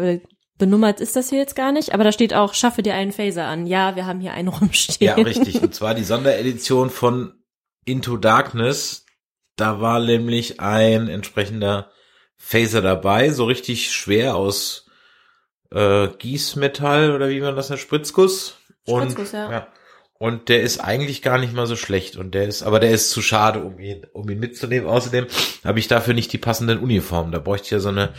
benummert 0.59 1.01
ist 1.01 1.17
das 1.17 1.31
hier 1.31 1.39
jetzt 1.39 1.57
gar 1.57 1.73
nicht, 1.73 1.95
aber 1.95 2.05
da 2.05 2.13
steht 2.13 2.35
auch, 2.35 2.55
schaffe 2.55 2.83
dir 2.83 2.95
einen 2.95 3.13
Phaser 3.13 3.47
an. 3.47 3.67
Ja, 3.67 3.97
wir 3.97 4.07
haben 4.07 4.21
hier 4.21 4.33
einen 4.33 4.49
rumstehen. 4.61 5.19
Ja, 5.19 5.23
richtig. 5.23 5.63
Und 5.63 5.75
zwar 5.75 5.95
die 5.95 6.05
Sonderedition 6.05 6.91
von 6.91 7.35
Into 7.85 8.17
Darkness. 8.17 9.05
Da 9.57 9.81
war 9.81 10.01
nämlich 10.01 10.61
ein 10.61 11.09
entsprechender 11.09 11.91
Phaser 12.37 12.83
dabei, 12.83 13.31
so 13.31 13.45
richtig 13.45 13.93
schwer 13.93 14.35
aus 14.37 14.91
äh, 15.71 16.09
Gießmetall 16.09 17.13
oder 17.13 17.29
wie 17.29 17.41
man 17.41 17.57
das 17.57 17.71
nennt, 17.71 17.81
Spritzguss. 17.81 18.57
Spritzguss, 18.87 19.33
und, 19.33 19.39
ja. 19.39 19.69
Und 20.19 20.49
der 20.49 20.63
ist 20.63 20.79
eigentlich 20.79 21.23
gar 21.23 21.39
nicht 21.39 21.53
mal 21.53 21.67
so 21.67 21.77
schlecht. 21.77 22.17
Und 22.17 22.35
der 22.35 22.47
ist, 22.47 22.63
aber 22.63 22.81
der 22.81 22.93
ist 22.93 23.11
zu 23.11 23.23
schade, 23.23 23.61
um 23.61 23.79
ihn, 23.79 24.07
um 24.13 24.29
ihn 24.29 24.39
mitzunehmen. 24.39 24.89
Außerdem 24.89 25.27
habe 25.65 25.79
ich 25.79 25.89
dafür 25.89 26.15
nicht 26.15 26.33
die 26.33 26.39
passenden 26.39 26.79
Uniformen. 26.79 27.33
Da 27.33 27.41
bräuchte 27.41 27.67
ich 27.67 27.71
ja 27.73 27.81
so 27.81 27.89
eine 27.89 28.15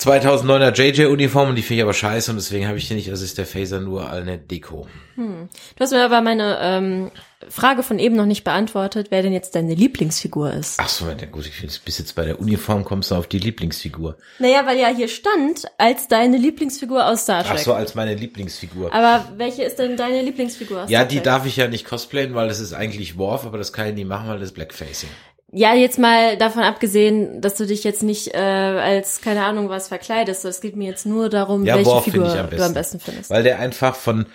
2009er 0.00 0.74
JJ-Uniform 0.74 1.50
und 1.50 1.56
die 1.56 1.62
finde 1.62 1.78
ich 1.78 1.82
aber 1.82 1.92
scheiße 1.94 2.30
und 2.30 2.36
deswegen 2.38 2.66
habe 2.66 2.78
ich 2.78 2.88
die 2.88 2.94
nicht. 2.94 3.10
Also 3.10 3.24
ist 3.24 3.36
der 3.38 3.46
Phaser 3.46 3.80
nur 3.80 4.10
eine 4.10 4.38
Deko. 4.38 4.86
Du 5.16 5.48
hast 5.78 5.90
mir 5.90 6.02
aber 6.02 6.22
meine 6.22 6.58
ähm, 6.62 7.10
Frage 7.50 7.82
von 7.82 7.98
eben 7.98 8.16
noch 8.16 8.24
nicht 8.24 8.42
beantwortet, 8.42 9.08
wer 9.10 9.20
denn 9.22 9.34
jetzt 9.34 9.54
deine 9.54 9.74
Lieblingsfigur 9.74 10.50
ist. 10.54 10.76
Ach 10.80 10.88
so, 10.88 11.06
ja 11.06 11.26
gut, 11.26 11.46
ich 11.46 11.52
finde, 11.54 11.74
bis 11.84 11.98
jetzt 11.98 12.14
bei 12.14 12.24
der 12.24 12.40
Uniform 12.40 12.84
kommst 12.84 13.10
du 13.10 13.16
auf 13.16 13.26
die 13.26 13.38
Lieblingsfigur. 13.38 14.16
Naja, 14.38 14.64
weil 14.64 14.78
ja 14.78 14.88
hier 14.88 15.08
stand, 15.08 15.64
als 15.76 16.08
deine 16.08 16.38
Lieblingsfigur 16.38 17.06
aus 17.06 17.22
Star 17.24 17.44
Trek. 17.44 17.56
Ach 17.56 17.58
so, 17.58 17.74
als 17.74 17.94
meine 17.94 18.14
Lieblingsfigur. 18.14 18.94
aber 18.94 19.26
welche 19.36 19.64
ist 19.64 19.78
denn 19.78 19.98
deine 19.98 20.22
Lieblingsfigur 20.22 20.84
aus 20.84 20.90
Ja, 20.90 21.00
Star 21.00 21.08
die 21.08 21.16
Trek? 21.16 21.24
darf 21.24 21.44
ich 21.46 21.56
ja 21.56 21.68
nicht 21.68 21.84
cosplayen, 21.86 22.34
weil 22.34 22.48
das 22.48 22.60
ist 22.60 22.72
eigentlich 22.72 23.18
Worf, 23.18 23.44
aber 23.44 23.58
das 23.58 23.74
kann 23.74 23.88
ich 23.88 23.94
nie 23.94 24.06
machen, 24.06 24.28
weil 24.28 24.38
das 24.38 24.48
ist 24.48 24.54
Blackfacing. 24.54 25.10
Ja, 25.52 25.74
jetzt 25.74 25.98
mal 25.98 26.36
davon 26.36 26.62
abgesehen, 26.62 27.40
dass 27.40 27.56
du 27.56 27.66
dich 27.66 27.82
jetzt 27.82 28.02
nicht 28.02 28.34
äh, 28.34 28.38
als, 28.38 29.20
keine 29.20 29.44
Ahnung, 29.44 29.68
was 29.68 29.88
verkleidest. 29.88 30.44
Es 30.44 30.60
geht 30.60 30.76
mir 30.76 30.88
jetzt 30.88 31.06
nur 31.06 31.28
darum, 31.28 31.64
Ja, 31.64 31.74
welche 31.76 32.02
Figur 32.02 32.32
am 32.32 32.50
du 32.50 32.64
am 32.64 32.74
besten 32.74 33.00
findest. 33.00 33.30
Weil 33.30 33.42
der 33.42 33.58
einfach 33.58 33.96
von, 33.96 34.26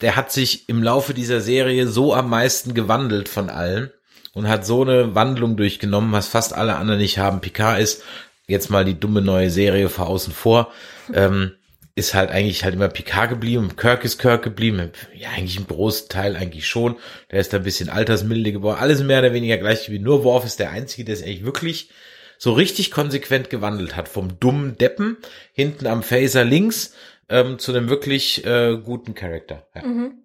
der 0.00 0.16
hat 0.16 0.32
sich 0.32 0.68
im 0.68 0.82
Laufe 0.82 1.14
dieser 1.14 1.40
Serie 1.40 1.86
so 1.86 2.12
am 2.12 2.28
meisten 2.28 2.74
gewandelt 2.74 3.28
von 3.28 3.50
allen 3.50 3.92
und 4.34 4.48
hat 4.48 4.66
so 4.66 4.82
eine 4.82 5.14
Wandlung 5.14 5.56
durchgenommen, 5.56 6.10
was 6.12 6.26
fast 6.26 6.52
alle 6.54 6.76
anderen 6.76 7.00
nicht 7.00 7.18
haben. 7.18 7.40
Picard 7.40 7.80
ist, 7.80 8.02
jetzt 8.48 8.68
mal 8.68 8.84
die 8.84 8.98
dumme 8.98 9.22
neue 9.22 9.50
Serie 9.50 9.88
vor 9.88 10.08
außen 10.08 10.32
vor, 10.32 10.72
ähm, 11.14 11.52
ist 11.96 12.14
halt 12.14 12.30
eigentlich 12.30 12.62
halt 12.62 12.74
immer 12.74 12.88
Picard 12.88 13.30
geblieben, 13.30 13.74
Kirk 13.74 14.04
ist 14.04 14.18
Kirk 14.18 14.44
geblieben, 14.44 14.92
ja 15.14 15.30
eigentlich 15.30 15.56
im 15.56 15.66
großen 15.66 16.10
Teil 16.10 16.36
eigentlich 16.36 16.68
schon, 16.68 16.96
der 17.30 17.40
ist 17.40 17.52
da 17.52 17.56
ein 17.56 17.62
bisschen 17.62 17.88
altersmilde 17.88 18.52
geworden, 18.52 18.78
alles 18.78 19.02
mehr 19.02 19.20
oder 19.20 19.32
weniger 19.32 19.56
gleich 19.56 19.90
wie 19.90 19.98
nur 19.98 20.22
Worf 20.22 20.44
ist 20.44 20.60
der 20.60 20.70
Einzige, 20.70 21.04
der 21.04 21.14
es 21.14 21.22
eigentlich 21.22 21.44
wirklich 21.44 21.90
so 22.38 22.52
richtig 22.52 22.90
konsequent 22.90 23.48
gewandelt 23.48 23.96
hat, 23.96 24.08
vom 24.08 24.38
dummen 24.38 24.76
Deppen 24.76 25.16
hinten 25.54 25.86
am 25.86 26.02
Phaser 26.02 26.44
links 26.44 26.94
ähm, 27.30 27.58
zu 27.58 27.72
einem 27.72 27.88
wirklich 27.88 28.44
äh, 28.44 28.76
guten 28.76 29.14
Charakter. 29.14 29.66
Ja. 29.74 29.82
Mhm. 29.82 30.22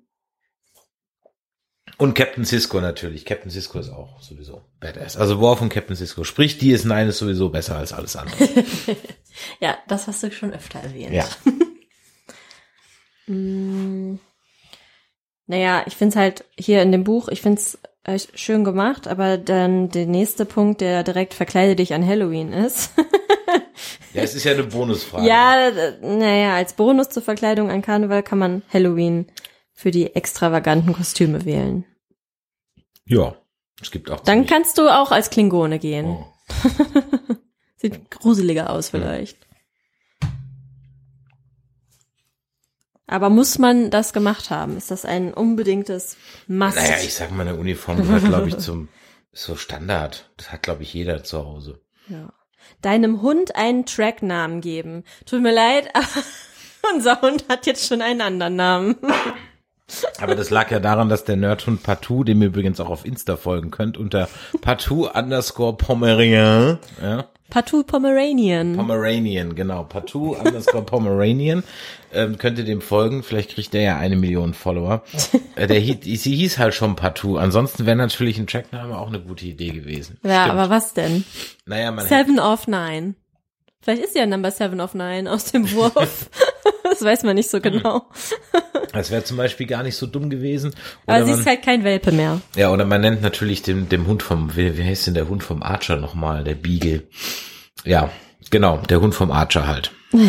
Und 1.97 2.15
Captain 2.15 2.45
Cisco 2.45 2.81
natürlich. 2.81 3.25
Captain 3.25 3.51
Cisco 3.51 3.79
ist 3.79 3.89
auch 3.91 4.19
sowieso 4.21 4.63
badass. 4.79 5.17
Also 5.17 5.39
Worf 5.39 5.61
und 5.61 5.69
Captain 5.69 5.95
Cisco. 5.95 6.23
Sprich, 6.23 6.57
DS9 6.57 7.09
ist 7.09 7.19
sowieso 7.19 7.49
besser 7.49 7.77
als 7.77 7.93
alles 7.93 8.15
andere. 8.17 8.37
Ja, 9.59 9.77
das 9.87 10.07
hast 10.07 10.23
du 10.23 10.31
schon 10.31 10.53
öfter 10.53 10.79
erwähnt. 10.79 11.13
ja. 11.13 11.25
Mm. 13.27 14.15
Naja, 15.47 15.83
ich 15.85 15.95
find's 15.95 16.15
halt 16.15 16.45
hier 16.57 16.81
in 16.81 16.91
dem 16.91 17.03
Buch, 17.03 17.27
ich 17.27 17.41
find's 17.41 17.79
äh, 18.03 18.17
schön 18.35 18.63
gemacht, 18.63 19.07
aber 19.07 19.37
dann 19.37 19.89
der 19.89 20.05
nächste 20.05 20.45
Punkt, 20.45 20.81
der 20.81 21.03
direkt 21.03 21.33
verkleide 21.33 21.75
dich 21.75 21.93
an 21.93 22.05
Halloween 22.05 22.53
ist. 22.53 22.91
Ja, 24.13 24.23
es 24.23 24.35
ist 24.35 24.43
ja 24.43 24.51
eine 24.51 24.63
Bonusfrage. 24.63 25.27
ja, 25.27 25.69
äh, 25.69 25.97
naja, 26.01 26.55
als 26.55 26.73
Bonus 26.73 27.09
zur 27.09 27.23
Verkleidung 27.23 27.69
an 27.69 27.81
Karneval 27.81 28.23
kann 28.23 28.39
man 28.39 28.61
Halloween 28.71 29.27
für 29.73 29.91
die 29.91 30.15
extravaganten 30.15 30.93
Kostüme 30.93 31.45
wählen. 31.45 31.85
Ja. 33.05 33.35
Es 33.81 33.89
gibt 33.89 34.11
auch 34.11 34.19
Dann 34.21 34.45
kannst 34.45 34.77
du 34.77 34.89
auch 34.89 35.11
als 35.11 35.29
Klingone 35.29 35.79
gehen. 35.79 36.05
Oh. 36.05 36.25
Sieht 37.77 38.11
gruseliger 38.11 38.69
aus 38.69 38.89
vielleicht. 38.89 39.37
Aber 43.11 43.29
muss 43.29 43.59
man 43.59 43.89
das 43.89 44.13
gemacht 44.13 44.49
haben? 44.49 44.77
Ist 44.77 44.89
das 44.89 45.03
ein 45.03 45.33
unbedingtes 45.33 46.15
Must? 46.47 46.77
Naja, 46.77 46.95
ich 47.03 47.13
sag 47.13 47.31
mal, 47.31 47.45
eine 47.45 47.57
Uniform 47.57 47.97
gehört, 47.97 48.23
glaube 48.23 48.47
ich, 48.47 48.57
zum 48.57 48.87
so 49.33 49.57
Standard. 49.57 50.29
Das 50.37 50.51
hat, 50.51 50.63
glaube 50.63 50.83
ich, 50.83 50.93
jeder 50.93 51.23
zu 51.23 51.45
Hause. 51.45 51.81
ja. 52.07 52.31
Deinem 52.81 53.21
Hund 53.21 53.55
einen 53.55 53.85
Tracknamen 53.85 54.61
geben. 54.61 55.03
Tut 55.25 55.41
mir 55.41 55.51
leid, 55.53 55.89
aber 55.93 56.23
unser 56.93 57.19
Hund 57.21 57.45
hat 57.49 57.65
jetzt 57.65 57.85
schon 57.87 58.01
einen 58.01 58.21
anderen 58.21 58.55
Namen. 58.55 58.95
Aber 60.21 60.35
das 60.35 60.49
lag 60.51 60.71
ja 60.71 60.79
daran, 60.79 61.09
dass 61.09 61.25
der 61.25 61.35
Nerdhund 61.35 61.83
Patou, 61.83 62.23
dem 62.23 62.41
ihr 62.41 62.47
übrigens 62.47 62.79
auch 62.79 62.89
auf 62.89 63.03
Insta 63.03 63.35
folgen 63.35 63.71
könnt, 63.71 63.97
unter 63.97 64.29
Patou 64.61 65.09
underscore 65.09 65.75
Pomeranian, 65.75 66.79
ja, 67.01 67.25
Patou 67.51 67.83
Pomeranian. 67.83 68.77
Pomeranian, 68.77 69.53
genau, 69.53 69.83
Patou 69.83 70.35
underscore 70.35 70.83
Pomeranian, 70.83 71.63
ähm, 72.13 72.37
könnt 72.37 72.57
ihr 72.57 72.63
dem 72.63 72.81
folgen, 72.81 73.23
vielleicht 73.23 73.51
kriegt 73.51 73.73
der 73.73 73.81
ja 73.81 73.97
eine 73.97 74.15
Million 74.15 74.53
Follower. 74.55 75.03
Äh, 75.55 75.67
der 75.67 75.79
hieß, 75.79 76.23
sie 76.23 76.35
hieß 76.35 76.57
halt 76.57 76.73
schon 76.73 76.95
Patou, 76.95 77.37
ansonsten 77.37 77.85
wäre 77.85 77.97
natürlich 77.97 78.39
ein 78.39 78.47
Trackname 78.47 78.97
auch 78.97 79.07
eine 79.07 79.19
gute 79.19 79.45
Idee 79.45 79.71
gewesen. 79.71 80.17
ja, 80.23 80.45
Stimmt. 80.45 80.59
aber 80.59 80.69
was 80.69 80.93
denn? 80.93 81.25
Naja, 81.65 81.91
man 81.91 82.07
hätte, 82.07 82.25
Seven 82.25 82.39
of 82.39 82.67
Nine. 82.67 83.15
Vielleicht 83.81 84.03
ist 84.03 84.15
ja 84.15 84.25
Number 84.25 84.51
Seven 84.51 84.79
of 84.79 84.93
Nine 84.93 85.29
aus 85.29 85.51
dem 85.51 85.71
Wurf. 85.73 86.29
das 87.01 87.07
weiß 87.13 87.23
man 87.23 87.35
nicht 87.35 87.49
so 87.49 87.59
genau. 87.59 88.05
das 88.93 89.11
wäre 89.11 89.23
zum 89.23 89.37
Beispiel 89.37 89.67
gar 89.67 89.83
nicht 89.83 89.95
so 89.95 90.05
dumm 90.07 90.29
gewesen. 90.29 90.73
Aber 91.05 91.17
Oder 91.17 91.25
sie 91.25 91.31
man, 91.31 91.39
ist 91.41 91.45
halt 91.47 91.61
kein 91.63 91.83
Welpe 91.83 92.11
mehr. 92.11 92.41
ja, 92.55 92.71
oder 92.71 92.85
man 92.85 93.01
nennt 93.01 93.21
natürlich 93.21 93.61
dem, 93.61 93.89
dem 93.89 94.07
Hund 94.07 94.23
vom, 94.23 94.55
wie, 94.55 94.77
wie 94.77 94.83
heißt 94.83 95.07
denn 95.07 95.13
der 95.13 95.27
Hund 95.29 95.43
vom 95.43 95.63
Archer 95.63 95.97
nochmal, 95.97 96.43
der 96.43 96.55
Beagle. 96.55 97.03
Ja, 97.83 98.09
genau, 98.49 98.77
der 98.77 99.01
Hund 99.01 99.15
vom 99.15 99.31
Archer 99.31 99.67
halt. 99.67 99.91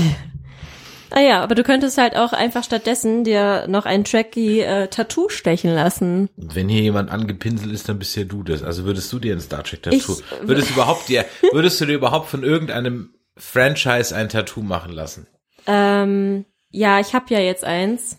Ah 1.14 1.20
ja, 1.20 1.42
aber 1.42 1.54
du 1.54 1.62
könntest 1.62 1.98
halt 1.98 2.16
auch 2.16 2.32
einfach 2.32 2.64
stattdessen 2.64 3.22
dir 3.22 3.66
noch 3.68 3.84
ein 3.84 4.02
Tracky 4.04 4.60
äh, 4.62 4.88
Tattoo 4.88 5.28
stechen 5.28 5.74
lassen. 5.74 6.30
Wenn 6.38 6.70
hier 6.70 6.80
jemand 6.80 7.10
angepinselt 7.10 7.70
ist, 7.70 7.86
dann 7.90 7.98
bist 7.98 8.16
ja 8.16 8.24
du 8.24 8.42
das. 8.42 8.62
Also 8.62 8.84
würdest 8.86 9.12
du 9.12 9.18
dir 9.18 9.34
ein 9.34 9.40
Star 9.40 9.62
Trek 9.62 9.82
Tattoo, 9.82 9.96
Ich- 9.98 10.48
würdest 10.48 10.70
du 10.70 10.72
überhaupt 10.72 11.10
dir, 11.10 11.26
würdest 11.52 11.78
du 11.82 11.84
dir 11.84 11.96
überhaupt 11.96 12.30
von 12.30 12.42
irgendeinem 12.42 13.10
Franchise 13.36 14.16
ein 14.16 14.30
Tattoo 14.30 14.62
machen 14.62 14.90
lassen? 14.92 15.26
Ähm, 15.66 16.46
ja, 16.72 16.98
ich 17.00 17.14
habe 17.14 17.26
ja 17.32 17.38
jetzt 17.40 17.64
eins. 17.64 18.18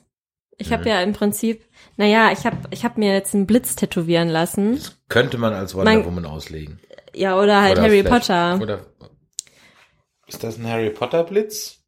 Ich 0.58 0.70
Mhm. 0.70 0.74
habe 0.74 0.90
ja 0.90 1.02
im 1.02 1.14
Prinzip, 1.14 1.66
naja, 1.98 2.32
ich 2.32 2.46
habe 2.46 2.58
ich 2.72 2.86
hab 2.86 2.98
mir 2.98 3.14
jetzt 3.14 3.34
einen 3.36 3.48
Blitz 3.48 3.76
tätowieren 3.76 4.30
lassen. 4.30 4.80
Könnte 5.10 5.38
man 5.38 5.54
als 5.54 5.76
Wonder 5.76 5.92
Mein- 5.92 6.06
Woman 6.06 6.26
auslegen. 6.26 6.80
Ja, 7.14 7.38
oder 7.40 7.62
halt 7.62 7.74
Oder 7.78 7.84
Harry 7.88 8.04
Potter. 8.04 8.60
Oder, 8.62 8.86
ist 10.28 10.44
das 10.44 10.58
ein 10.58 10.68
Harry 10.68 10.90
Potter 10.90 11.24
Blitz? 11.24 11.80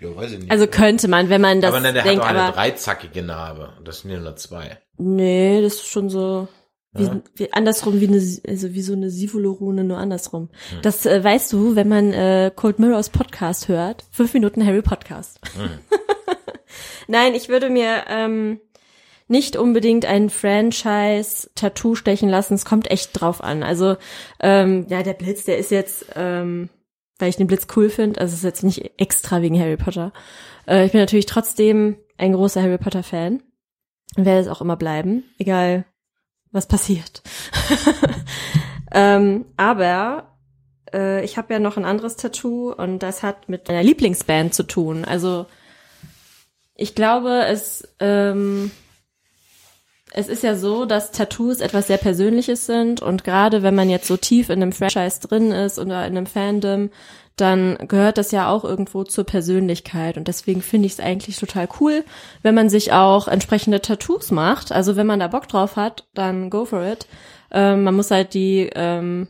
Ja, 0.00 0.14
weiß 0.16 0.32
ich 0.32 0.38
nicht. 0.40 0.50
Also 0.50 0.66
könnte 0.66 1.08
man, 1.08 1.28
wenn 1.28 1.40
man 1.40 1.60
das 1.60 1.68
aber 1.68 1.80
nein, 1.80 1.94
der 1.94 2.02
denkt, 2.02 2.22
hat 2.24 2.30
doch 2.30 2.36
eine 2.36 2.42
aber 2.48 2.56
dreizackige 2.56 3.22
Narbe. 3.22 3.74
Das 3.84 4.00
sind 4.00 4.10
ja 4.10 4.18
nur 4.18 4.36
zwei. 4.36 4.78
nee, 4.98 5.60
das 5.62 5.74
ist 5.74 5.86
schon 5.88 6.08
so 6.10 6.48
wie, 6.92 7.04
Ja. 7.04 7.20
wie 7.34 7.52
andersrum 7.52 8.00
wie 8.00 8.08
eine 8.08 8.22
also 8.48 8.74
wie 8.74 8.82
so 8.82 8.92
eine 8.92 9.10
Sivolo-Rune 9.10 9.84
nur 9.84 9.98
andersrum. 9.98 10.50
Hm. 10.70 10.78
Das 10.82 11.06
äh, 11.06 11.22
weißt 11.24 11.52
du, 11.52 11.74
wenn 11.74 11.88
man 11.88 12.12
äh, 12.12 12.50
Cold 12.54 12.78
Mirrors 12.78 13.08
Podcast 13.10 13.68
hört, 13.68 14.04
fünf 14.10 14.34
Minuten 14.34 14.64
Harry 14.64 14.82
Podcast. 14.82 15.40
Hm. 15.56 15.70
Nein, 17.08 17.34
ich 17.34 17.48
würde 17.48 17.70
mir 17.70 18.04
ähm, 18.08 18.60
nicht 19.28 19.56
unbedingt 19.56 20.04
ein 20.04 20.30
Franchise-Tattoo 20.30 21.94
stechen 21.94 22.28
lassen. 22.28 22.54
Es 22.54 22.64
kommt 22.64 22.90
echt 22.90 23.18
drauf 23.18 23.42
an. 23.42 23.62
Also, 23.62 23.96
ähm, 24.40 24.86
ja, 24.88 25.02
der 25.02 25.14
Blitz, 25.14 25.44
der 25.44 25.58
ist 25.58 25.70
jetzt, 25.70 26.06
ähm, 26.14 26.68
weil 27.18 27.28
ich 27.30 27.36
den 27.36 27.46
Blitz 27.46 27.66
cool 27.76 27.88
finde, 27.88 28.20
also 28.20 28.34
ist 28.34 28.44
jetzt 28.44 28.64
nicht 28.64 28.92
extra 28.98 29.40
wegen 29.42 29.58
Harry 29.58 29.76
Potter. 29.76 30.12
Äh, 30.66 30.86
ich 30.86 30.92
bin 30.92 31.00
natürlich 31.00 31.26
trotzdem 31.26 31.96
ein 32.18 32.32
großer 32.32 32.62
Harry 32.62 32.78
Potter-Fan 32.78 33.42
und 34.16 34.24
werde 34.24 34.40
es 34.40 34.48
auch 34.48 34.60
immer 34.60 34.76
bleiben, 34.76 35.24
egal 35.38 35.84
was 36.52 36.66
passiert. 36.66 37.22
ähm, 38.92 39.46
aber 39.56 40.32
äh, 40.92 41.24
ich 41.24 41.36
habe 41.36 41.54
ja 41.54 41.58
noch 41.58 41.76
ein 41.76 41.84
anderes 41.84 42.16
Tattoo 42.16 42.72
und 42.72 43.00
das 43.00 43.22
hat 43.22 43.48
mit 43.48 43.68
meiner 43.68 43.82
Lieblingsband 43.82 44.54
zu 44.54 44.62
tun. 44.62 45.04
Also 45.04 45.46
ich 46.74 46.94
glaube, 46.94 47.44
es, 47.46 47.88
ähm, 48.00 48.70
es 50.12 50.28
ist 50.28 50.42
ja 50.42 50.54
so, 50.54 50.84
dass 50.84 51.10
Tattoos 51.10 51.60
etwas 51.60 51.86
sehr 51.86 51.98
Persönliches 51.98 52.66
sind 52.66 53.00
und 53.00 53.24
gerade 53.24 53.62
wenn 53.62 53.74
man 53.74 53.88
jetzt 53.88 54.06
so 54.06 54.16
tief 54.16 54.50
in 54.50 54.62
einem 54.62 54.72
Franchise 54.72 55.20
drin 55.20 55.52
ist 55.52 55.78
oder 55.78 56.06
in 56.06 56.16
einem 56.16 56.26
Fandom, 56.26 56.90
dann 57.36 57.78
gehört 57.88 58.18
das 58.18 58.30
ja 58.30 58.48
auch 58.48 58.64
irgendwo 58.64 59.04
zur 59.04 59.24
Persönlichkeit 59.24 60.16
und 60.16 60.28
deswegen 60.28 60.62
finde 60.62 60.86
ich 60.86 60.92
es 60.92 61.00
eigentlich 61.00 61.38
total 61.38 61.68
cool, 61.80 62.04
wenn 62.42 62.54
man 62.54 62.68
sich 62.68 62.92
auch 62.92 63.26
entsprechende 63.26 63.80
Tattoos 63.80 64.30
macht. 64.30 64.70
Also 64.72 64.96
wenn 64.96 65.06
man 65.06 65.20
da 65.20 65.28
Bock 65.28 65.48
drauf 65.48 65.76
hat, 65.76 66.06
dann 66.14 66.50
go 66.50 66.64
for 66.64 66.84
it. 66.84 67.06
Ähm, 67.50 67.84
man 67.84 67.94
muss 67.94 68.10
halt 68.10 68.34
die, 68.34 68.70
ähm, 68.74 69.28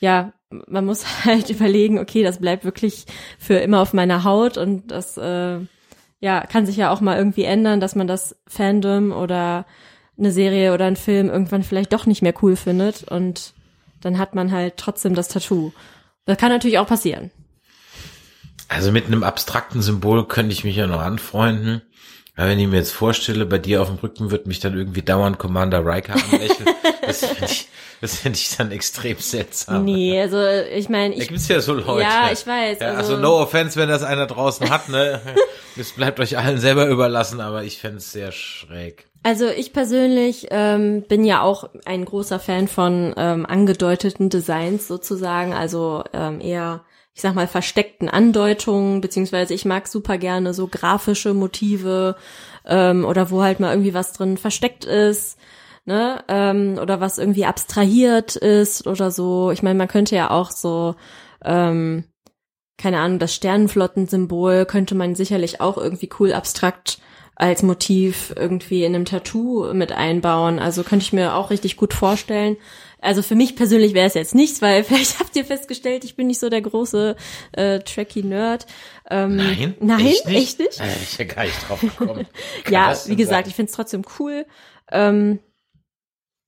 ja, 0.00 0.32
man 0.66 0.84
muss 0.84 1.04
halt 1.24 1.50
überlegen, 1.50 1.98
okay, 1.98 2.22
das 2.22 2.38
bleibt 2.38 2.64
wirklich 2.64 3.06
für 3.38 3.54
immer 3.56 3.80
auf 3.80 3.92
meiner 3.92 4.24
Haut 4.24 4.56
und 4.56 4.90
das 4.90 5.16
äh, 5.18 5.60
ja, 6.20 6.40
kann 6.46 6.66
sich 6.66 6.76
ja 6.76 6.90
auch 6.90 7.00
mal 7.00 7.16
irgendwie 7.16 7.44
ändern, 7.44 7.80
dass 7.80 7.94
man 7.94 8.06
das 8.06 8.36
Fandom 8.46 9.12
oder 9.12 9.66
eine 10.18 10.32
Serie 10.32 10.74
oder 10.74 10.84
ein 10.84 10.96
Film 10.96 11.30
irgendwann 11.30 11.62
vielleicht 11.62 11.92
doch 11.92 12.06
nicht 12.06 12.22
mehr 12.22 12.34
cool 12.42 12.56
findet 12.56 13.04
und 13.04 13.54
dann 14.02 14.18
hat 14.18 14.34
man 14.34 14.52
halt 14.52 14.76
trotzdem 14.76 15.14
das 15.14 15.28
Tattoo. 15.28 15.72
Das 16.30 16.38
kann 16.38 16.50
natürlich 16.50 16.78
auch 16.78 16.86
passieren. 16.86 17.32
Also 18.68 18.92
mit 18.92 19.06
einem 19.06 19.24
abstrakten 19.24 19.82
Symbol 19.82 20.28
könnte 20.28 20.52
ich 20.52 20.62
mich 20.62 20.76
ja 20.76 20.86
noch 20.86 21.00
anfreunden. 21.00 21.82
Aber 22.36 22.48
wenn 22.48 22.58
ich 22.58 22.68
mir 22.68 22.76
jetzt 22.76 22.92
vorstelle, 22.92 23.44
bei 23.46 23.58
dir 23.58 23.82
auf 23.82 23.88
dem 23.88 23.96
Rücken 23.98 24.30
wird 24.30 24.46
mich 24.46 24.60
dann 24.60 24.76
irgendwie 24.76 25.02
dauernd 25.02 25.38
Commander 25.38 25.84
Riker 25.84 26.14
anlächeln, 26.14 26.68
das 27.06 27.24
finde 27.24 27.44
ich, 27.46 27.68
das 28.00 28.16
finde 28.16 28.38
ich 28.38 28.56
dann 28.56 28.70
extrem 28.72 29.18
seltsam. 29.18 29.84
Nee, 29.84 30.20
also 30.20 30.40
ich 30.74 30.88
meine, 30.88 31.14
Da 31.16 31.20
ich 31.22 31.28
gibt's 31.28 31.48
ja 31.48 31.60
so 31.60 31.74
Leute. 31.74 32.02
Ja, 32.02 32.30
ich 32.32 32.46
weiß, 32.46 32.78
Ja, 32.80 32.86
also- 32.94 33.12
also, 33.14 33.16
no 33.18 33.40
offense, 33.42 33.78
wenn 33.78 33.88
das 33.88 34.02
einer 34.02 34.26
draußen 34.26 34.70
hat, 34.70 34.88
ne? 34.88 35.20
Es 35.76 35.92
bleibt 35.92 36.18
euch 36.18 36.36
allen 36.36 36.58
selber 36.58 36.86
überlassen, 36.88 37.40
aber 37.40 37.62
ich 37.62 37.78
fände 37.78 37.98
es 37.98 38.10
sehr 38.10 38.32
schräg. 38.32 39.06
Also 39.22 39.46
ich 39.48 39.72
persönlich 39.72 40.48
ähm, 40.50 41.02
bin 41.08 41.24
ja 41.24 41.42
auch 41.42 41.70
ein 41.84 42.04
großer 42.04 42.40
Fan 42.40 42.66
von 42.66 43.14
ähm, 43.16 43.46
angedeuteten 43.46 44.30
Designs 44.30 44.88
sozusagen, 44.88 45.52
also 45.54 46.02
ähm, 46.12 46.40
eher, 46.40 46.80
ich 47.14 47.22
sag 47.22 47.34
mal, 47.34 47.48
versteckten 47.48 48.08
Andeutungen, 48.08 49.00
beziehungsweise 49.00 49.54
ich 49.54 49.64
mag 49.64 49.88
super 49.88 50.18
gerne 50.18 50.54
so 50.54 50.68
grafische 50.68 51.34
Motive 51.34 52.16
ähm, 52.66 53.04
oder 53.04 53.30
wo 53.30 53.42
halt 53.42 53.60
mal 53.60 53.72
irgendwie 53.72 53.94
was 53.94 54.12
drin 54.12 54.36
versteckt 54.38 54.84
ist, 54.84 55.38
ne, 55.84 56.22
ähm, 56.28 56.78
oder 56.80 57.00
was 57.00 57.18
irgendwie 57.18 57.46
abstrahiert 57.46 58.36
ist 58.36 58.86
oder 58.86 59.10
so. 59.10 59.50
Ich 59.50 59.62
meine, 59.62 59.78
man 59.78 59.88
könnte 59.88 60.14
ja 60.16 60.30
auch 60.30 60.50
so 60.50 60.94
ähm, 61.44 62.04
keine 62.80 62.98
Ahnung, 63.00 63.18
das 63.18 63.34
Sternenflottensymbol 63.34 64.64
könnte 64.64 64.94
man 64.94 65.14
sicherlich 65.14 65.60
auch 65.60 65.76
irgendwie 65.76 66.08
cool 66.18 66.32
abstrakt 66.32 66.98
als 67.36 67.62
Motiv 67.62 68.32
irgendwie 68.36 68.84
in 68.84 68.94
einem 68.94 69.04
Tattoo 69.04 69.72
mit 69.74 69.92
einbauen. 69.92 70.58
Also 70.58 70.82
könnte 70.82 71.04
ich 71.04 71.12
mir 71.12 71.34
auch 71.34 71.50
richtig 71.50 71.76
gut 71.76 71.92
vorstellen. 71.92 72.56
Also 73.02 73.22
für 73.22 73.34
mich 73.34 73.56
persönlich 73.56 73.94
wäre 73.94 74.06
es 74.06 74.14
jetzt 74.14 74.34
nichts, 74.34 74.60
weil 74.62 74.84
vielleicht 74.84 75.18
habt 75.20 75.34
ihr 75.36 75.44
festgestellt, 75.44 76.04
ich 76.04 76.16
bin 76.16 76.26
nicht 76.26 76.38
so 76.40 76.48
der 76.48 76.60
große 76.62 77.16
äh, 77.52 77.78
Tracky-Nerd. 77.80 78.66
Ähm, 79.10 79.36
Nein? 79.36 79.74
Nein, 79.80 80.06
Echt 80.06 80.26
nicht? 80.26 80.36
echt 80.36 80.58
nicht? 80.60 80.78
Wäre 80.80 80.96
ich 81.02 81.18
ja 81.18 81.24
gar 81.24 81.44
nicht 81.44 81.68
drauf 81.68 81.80
gekommen. 81.80 82.26
Ja, 82.68 82.94
wie 83.06 83.16
gesagt, 83.16 83.44
sein? 83.44 83.50
ich 83.50 83.56
find's 83.56 83.72
trotzdem 83.72 84.02
cool. 84.18 84.46
Ähm, 84.92 85.38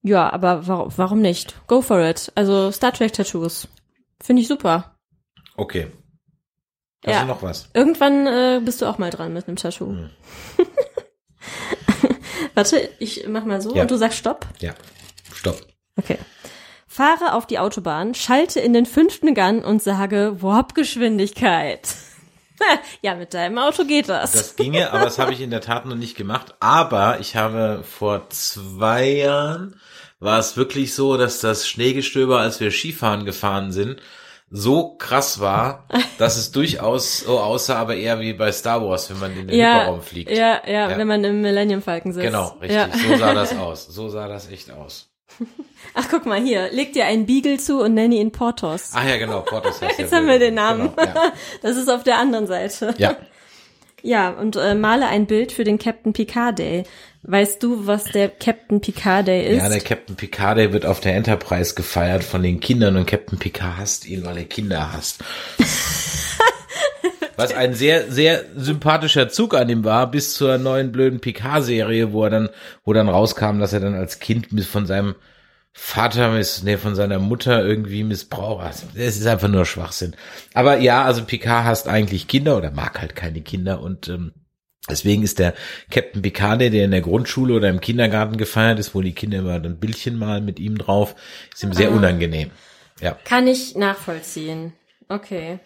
ja, 0.02 0.30
aber 0.32 0.66
warum, 0.66 0.92
warum 0.96 1.20
nicht? 1.20 1.54
Go 1.68 1.80
for 1.80 2.00
it. 2.04 2.32
Also 2.34 2.70
Star 2.72 2.92
Trek 2.92 3.12
Tattoos. 3.12 3.68
Finde 4.22 4.42
ich 4.42 4.48
super. 4.48 4.96
Okay. 5.56 5.88
Hast 7.04 7.14
Ja. 7.14 7.24
noch 7.24 7.42
was? 7.42 7.68
Irgendwann 7.74 8.26
äh, 8.26 8.60
bist 8.64 8.80
du 8.82 8.86
auch 8.86 8.98
mal 8.98 9.10
dran 9.10 9.32
mit 9.32 9.46
einem 9.48 9.56
Tattoo. 9.56 9.86
Hm. 9.86 10.10
Warte, 12.54 12.90
ich 12.98 13.26
mach 13.28 13.44
mal 13.44 13.60
so 13.60 13.74
Ja. 13.74 13.82
und 13.82 13.90
du 13.90 13.96
sagst 13.96 14.18
Stopp. 14.18 14.46
Ja. 14.60 14.74
Stopp. 15.34 15.60
Okay. 15.96 16.18
Fahre 16.92 17.32
auf 17.32 17.46
die 17.46 17.58
Autobahn, 17.58 18.14
schalte 18.14 18.60
in 18.60 18.74
den 18.74 18.84
fünften 18.84 19.34
Gun 19.34 19.64
und 19.64 19.82
sage 19.82 20.42
Warp-Geschwindigkeit. 20.42 21.88
ja, 23.00 23.14
mit 23.14 23.32
deinem 23.32 23.56
Auto 23.56 23.84
geht 23.84 24.10
das. 24.10 24.32
Das 24.32 24.56
ginge, 24.56 24.92
aber 24.92 25.04
das 25.04 25.18
habe 25.18 25.32
ich 25.32 25.40
in 25.40 25.48
der 25.48 25.62
Tat 25.62 25.86
noch 25.86 25.96
nicht 25.96 26.18
gemacht. 26.18 26.54
Aber 26.60 27.18
ich 27.18 27.34
habe 27.34 27.82
vor 27.82 28.28
zwei 28.28 29.08
Jahren 29.08 29.80
war 30.20 30.38
es 30.38 30.58
wirklich 30.58 30.94
so, 30.94 31.16
dass 31.16 31.40
das 31.40 31.66
Schneegestöber, 31.66 32.40
als 32.40 32.60
wir 32.60 32.70
Skifahren 32.70 33.24
gefahren 33.24 33.72
sind, 33.72 33.98
so 34.50 34.94
krass 34.96 35.40
war, 35.40 35.88
dass 36.18 36.36
es 36.36 36.52
durchaus 36.52 37.20
so 37.20 37.40
aussah, 37.40 37.76
aber 37.76 37.96
eher 37.96 38.20
wie 38.20 38.34
bei 38.34 38.52
Star 38.52 38.86
Wars, 38.86 39.08
wenn 39.08 39.18
man 39.18 39.34
in 39.34 39.48
den 39.48 39.58
ja, 39.58 39.80
Hyperraum 39.80 40.02
fliegt. 40.02 40.30
ja, 40.30 40.60
ja, 40.66 40.90
Ja. 40.90 40.98
wenn 40.98 41.08
man 41.08 41.24
im 41.24 41.40
Millennium 41.40 41.80
Falcon 41.80 42.12
sitzt. 42.12 42.26
Genau, 42.26 42.48
richtig. 42.60 42.72
Ja. 42.76 42.90
So 42.92 43.16
sah 43.16 43.32
das 43.32 43.56
aus. 43.56 43.86
So 43.86 44.10
sah 44.10 44.28
das 44.28 44.50
echt 44.50 44.70
aus. 44.70 45.08
Ach, 45.94 46.06
guck 46.10 46.26
mal 46.26 46.40
hier, 46.40 46.70
leg 46.72 46.92
dir 46.92 47.06
einen 47.06 47.26
Beagle 47.26 47.58
zu 47.58 47.80
und 47.80 47.94
nenne 47.94 48.14
ihn 48.14 48.32
Portos. 48.32 48.90
Ach 48.94 49.06
ja, 49.06 49.16
genau. 49.16 49.40
Portos 49.40 49.80
heißt 49.80 49.98
Jetzt 49.98 50.10
der 50.10 50.18
haben 50.18 50.26
wir 50.28 50.38
den 50.38 50.54
Namen. 50.54 50.92
Genau, 50.96 51.08
ja. 51.14 51.32
Das 51.62 51.76
ist 51.76 51.90
auf 51.90 52.02
der 52.02 52.18
anderen 52.18 52.46
Seite. 52.46 52.94
ja. 52.98 53.16
Ja, 54.04 54.30
und 54.30 54.56
äh, 54.56 54.74
male 54.74 55.06
ein 55.06 55.26
Bild 55.26 55.52
für 55.52 55.62
den 55.62 55.78
Captain 55.78 56.12
Picard 56.12 56.58
Day. 56.58 56.82
Weißt 57.22 57.62
du, 57.62 57.86
was 57.86 58.04
der 58.04 58.28
Captain 58.28 58.80
Picard 58.80 59.28
Day 59.28 59.54
ist? 59.54 59.62
Ja, 59.62 59.68
der 59.68 59.80
Captain 59.80 60.16
Picard, 60.16 60.58
der 60.58 60.72
wird 60.72 60.84
auf 60.84 60.98
der 60.98 61.14
Enterprise 61.14 61.76
gefeiert 61.76 62.24
von 62.24 62.42
den 62.42 62.58
Kindern 62.58 62.96
und 62.96 63.06
Captain 63.06 63.38
Picard 63.38 63.76
hasst 63.76 64.04
ihn, 64.08 64.24
weil 64.24 64.38
er 64.38 64.44
Kinder 64.44 64.92
hasst. 64.92 65.22
Was 67.36 67.54
ein 67.54 67.74
sehr, 67.74 68.10
sehr 68.10 68.44
sympathischer 68.56 69.28
Zug 69.28 69.54
an 69.54 69.68
ihm 69.68 69.84
war, 69.84 70.10
bis 70.10 70.34
zur 70.34 70.58
neuen 70.58 70.92
blöden 70.92 71.20
Picard-Serie, 71.20 72.12
wo 72.12 72.24
er 72.24 72.30
dann, 72.30 72.48
wo 72.84 72.92
dann 72.92 73.08
rauskam, 73.08 73.58
dass 73.58 73.72
er 73.72 73.80
dann 73.80 73.94
als 73.94 74.18
Kind 74.18 74.48
von 74.64 74.86
seinem 74.86 75.14
Vater, 75.74 76.32
miss, 76.32 76.62
nee, 76.62 76.76
von 76.76 76.94
seiner 76.94 77.18
Mutter 77.18 77.64
irgendwie 77.64 78.04
missbraucht. 78.04 78.62
Das 78.94 79.16
ist 79.16 79.26
einfach 79.26 79.48
nur 79.48 79.64
Schwachsinn. 79.64 80.14
Aber 80.52 80.78
ja, 80.78 81.02
also 81.04 81.24
Picard 81.24 81.64
hasst 81.64 81.88
eigentlich 81.88 82.28
Kinder 82.28 82.58
oder 82.58 82.70
mag 82.70 83.00
halt 83.00 83.16
keine 83.16 83.40
Kinder 83.40 83.80
und 83.80 84.08
ähm, 84.08 84.32
Deswegen 84.90 85.22
ist 85.22 85.38
der 85.38 85.54
Captain 85.90 86.22
Picard, 86.22 86.60
der 86.60 86.72
in 86.72 86.90
der 86.90 87.02
Grundschule 87.02 87.54
oder 87.54 87.68
im 87.68 87.80
Kindergarten 87.80 88.36
gefeiert 88.36 88.80
ist, 88.80 88.96
wo 88.96 89.00
die 89.00 89.14
Kinder 89.14 89.38
immer 89.38 89.60
dann 89.60 89.78
Bildchen 89.78 90.18
malen 90.18 90.44
mit 90.44 90.58
ihm 90.58 90.76
drauf, 90.76 91.14
ist 91.54 91.62
ihm 91.62 91.72
sehr 91.72 91.92
unangenehm. 91.92 92.50
Ja. 93.00 93.16
Kann 93.24 93.46
ich 93.46 93.76
nachvollziehen. 93.76 94.72
Okay. 95.08 95.60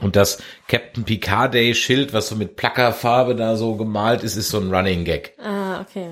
Und 0.00 0.16
das 0.16 0.38
Captain 0.68 1.04
Picard 1.04 1.54
Day 1.54 1.74
Schild, 1.74 2.12
was 2.12 2.28
so 2.28 2.36
mit 2.36 2.56
Plackerfarbe 2.56 3.34
da 3.34 3.56
so 3.56 3.76
gemalt 3.76 4.22
ist, 4.22 4.36
ist 4.36 4.50
so 4.50 4.60
ein 4.60 4.72
Running 4.72 5.04
Gag. 5.04 5.34
Ah, 5.38 5.80
okay. 5.80 6.10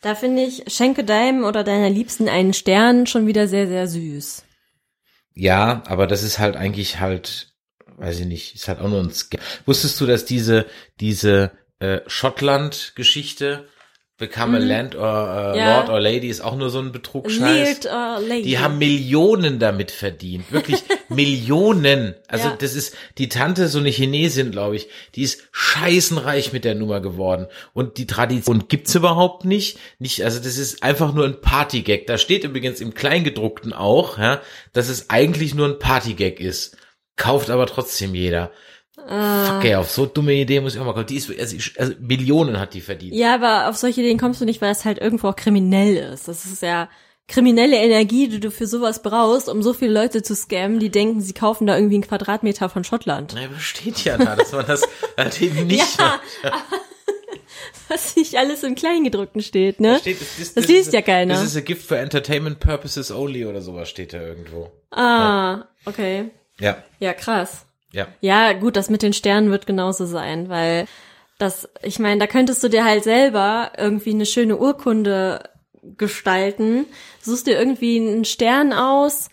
Da 0.00 0.14
finde 0.14 0.42
ich, 0.42 0.62
schenke 0.68 1.04
deinem 1.04 1.44
oder 1.44 1.64
deiner 1.64 1.90
Liebsten 1.90 2.28
einen 2.28 2.54
Stern 2.54 3.06
schon 3.06 3.26
wieder 3.26 3.48
sehr, 3.48 3.66
sehr 3.66 3.88
süß. 3.88 4.44
Ja, 5.34 5.82
aber 5.86 6.06
das 6.06 6.22
ist 6.22 6.38
halt 6.38 6.56
eigentlich 6.56 7.00
halt, 7.00 7.52
weiß 7.96 8.20
ich 8.20 8.26
nicht, 8.26 8.54
ist 8.54 8.68
halt 8.68 8.80
auch 8.80 8.88
nur 8.88 9.00
ein 9.00 9.10
Sk 9.10 9.38
Wusstest 9.66 10.00
du, 10.00 10.06
dass 10.06 10.24
diese, 10.24 10.66
diese 11.00 11.52
äh, 11.80 12.00
Schottland-Geschichte 12.06 13.68
Become 14.18 14.56
a 14.56 14.60
Land 14.60 14.96
or 14.96 15.54
äh, 15.54 15.58
Ja. 15.58 15.76
Lord 15.78 15.90
or 15.90 16.00
Lady 16.00 16.28
ist 16.28 16.40
auch 16.40 16.56
nur 16.56 16.70
so 16.70 16.80
ein 16.80 16.90
Betrugsscheiß? 16.90 17.80
Die 18.42 18.58
haben 18.58 18.78
Millionen 18.78 19.60
damit 19.60 19.92
verdient. 19.92 20.50
Wirklich 20.50 20.82
Millionen. 21.08 22.14
Also 22.26 22.48
Ja. 22.48 22.56
das 22.58 22.74
ist 22.74 22.96
die 23.18 23.28
Tante, 23.28 23.68
so 23.68 23.78
eine 23.78 23.90
Chinesin, 23.90 24.50
glaube 24.50 24.74
ich, 24.74 24.88
die 25.14 25.22
ist 25.22 25.44
scheißenreich 25.52 26.52
mit 26.52 26.64
der 26.64 26.74
Nummer 26.74 27.00
geworden. 27.00 27.46
Und 27.74 27.96
die 27.98 28.06
Tradition 28.08 28.64
gibt's 28.66 28.94
überhaupt 28.96 29.44
nicht. 29.44 29.78
Nicht, 30.00 30.24
also 30.24 30.38
das 30.38 30.58
ist 30.58 30.82
einfach 30.82 31.14
nur 31.14 31.24
ein 31.24 31.40
Partygag. 31.40 32.06
Da 32.08 32.18
steht 32.18 32.42
übrigens 32.42 32.80
im 32.80 32.94
Kleingedruckten 32.94 33.72
auch, 33.72 34.18
ja, 34.18 34.40
dass 34.72 34.88
es 34.88 35.10
eigentlich 35.10 35.54
nur 35.54 35.68
ein 35.68 35.78
Partygag 35.78 36.40
ist. 36.40 36.76
Kauft 37.16 37.50
aber 37.50 37.66
trotzdem 37.66 38.14
jeder. 38.16 38.50
Fuck, 39.08 39.64
ey, 39.64 39.74
auf 39.76 39.90
so 39.90 40.04
dumme 40.06 40.34
Idee 40.34 40.60
muss 40.60 40.74
ich 40.74 40.80
auch 40.80 40.84
mal 40.84 40.92
kommen. 40.92 41.06
Die 41.06 41.16
ist, 41.16 41.30
also, 41.38 41.56
also 41.78 41.92
Millionen 42.00 42.60
hat 42.60 42.74
die 42.74 42.80
verdient. 42.82 43.14
Ja, 43.14 43.34
aber 43.34 43.68
auf 43.70 43.76
solche 43.76 44.02
Ideen 44.02 44.18
kommst 44.18 44.40
du 44.40 44.44
nicht, 44.44 44.60
weil 44.60 44.70
es 44.72 44.84
halt 44.84 44.98
irgendwo 44.98 45.28
auch 45.28 45.36
kriminell 45.36 45.96
ist. 46.12 46.28
Das 46.28 46.44
ist 46.44 46.62
ja 46.62 46.88
kriminelle 47.26 47.76
Energie, 47.76 48.28
die 48.28 48.40
du 48.40 48.50
für 48.50 48.66
sowas 48.66 49.02
brauchst, 49.02 49.48
um 49.48 49.62
so 49.62 49.72
viele 49.74 49.92
Leute 49.92 50.22
zu 50.22 50.34
scammen, 50.34 50.78
die 50.78 50.90
denken, 50.90 51.20
sie 51.20 51.32
kaufen 51.34 51.66
da 51.66 51.76
irgendwie 51.76 51.96
einen 51.96 52.06
Quadratmeter 52.06 52.68
von 52.68 52.84
Schottland. 52.84 53.32
Na, 53.34 53.44
aber 53.44 53.58
steht 53.58 54.02
ja 54.04 54.16
da, 54.18 54.34
dass 54.36 54.52
man 54.52 54.66
das 54.66 54.82
halt 55.16 55.40
eben 55.42 55.66
nicht 55.66 55.98
Ja, 55.98 56.20
was 57.88 58.16
nicht 58.16 58.36
alles 58.36 58.62
im 58.62 58.74
Kleingedruckten 58.74 59.42
steht, 59.42 59.80
ne? 59.80 59.98
Steht, 59.98 60.20
das, 60.20 60.28
das, 60.38 60.54
Das 60.54 60.54
das 60.54 60.66
liest 60.68 60.86
ist- 60.88 60.92
ja 60.94 61.02
keiner. 61.02 61.34
Das 61.34 61.44
ist 61.44 61.56
a 61.56 61.60
gift 61.60 61.86
for 61.86 61.96
entertainment 61.96 62.60
purposes 62.60 63.10
only 63.10 63.44
oder 63.46 63.60
sowas 63.62 63.88
steht 63.88 64.12
da 64.12 64.20
irgendwo. 64.20 64.70
Ah, 64.90 65.64
okay. 65.86 66.30
Ja, 66.60 66.82
Ja, 66.98 67.12
krass. 67.14 67.64
Ja. 67.92 68.06
Ja, 68.20 68.52
gut, 68.52 68.76
das 68.76 68.90
mit 68.90 69.02
den 69.02 69.12
Sternen 69.12 69.50
wird 69.50 69.66
genauso 69.66 70.06
sein, 70.06 70.48
weil 70.48 70.86
das, 71.38 71.68
ich 71.82 71.98
meine, 71.98 72.18
da 72.18 72.26
könntest 72.26 72.62
du 72.62 72.68
dir 72.68 72.84
halt 72.84 73.04
selber 73.04 73.72
irgendwie 73.78 74.10
eine 74.10 74.26
schöne 74.26 74.56
Urkunde 74.56 75.42
gestalten, 75.96 76.86
suchst 77.20 77.46
dir 77.46 77.58
irgendwie 77.58 77.98
einen 78.00 78.24
Stern 78.24 78.72
aus, 78.72 79.30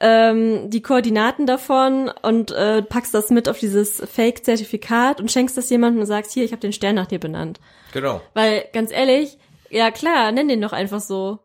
ähm, 0.00 0.68
die 0.70 0.82
Koordinaten 0.82 1.46
davon 1.46 2.10
und 2.22 2.50
äh, 2.50 2.82
packst 2.82 3.14
das 3.14 3.30
mit 3.30 3.48
auf 3.48 3.58
dieses 3.58 4.00
Fake-Zertifikat 4.00 5.20
und 5.20 5.30
schenkst 5.30 5.56
das 5.56 5.70
jemandem 5.70 6.00
und 6.00 6.06
sagst, 6.06 6.32
hier, 6.32 6.44
ich 6.44 6.52
habe 6.52 6.60
den 6.60 6.72
Stern 6.72 6.96
nach 6.96 7.06
dir 7.06 7.20
benannt. 7.20 7.60
Genau. 7.92 8.20
Weil, 8.34 8.64
ganz 8.72 8.90
ehrlich, 8.90 9.38
ja 9.70 9.90
klar, 9.90 10.32
nenn 10.32 10.48
den 10.48 10.60
doch 10.60 10.72
einfach 10.72 11.00
so. 11.00 11.38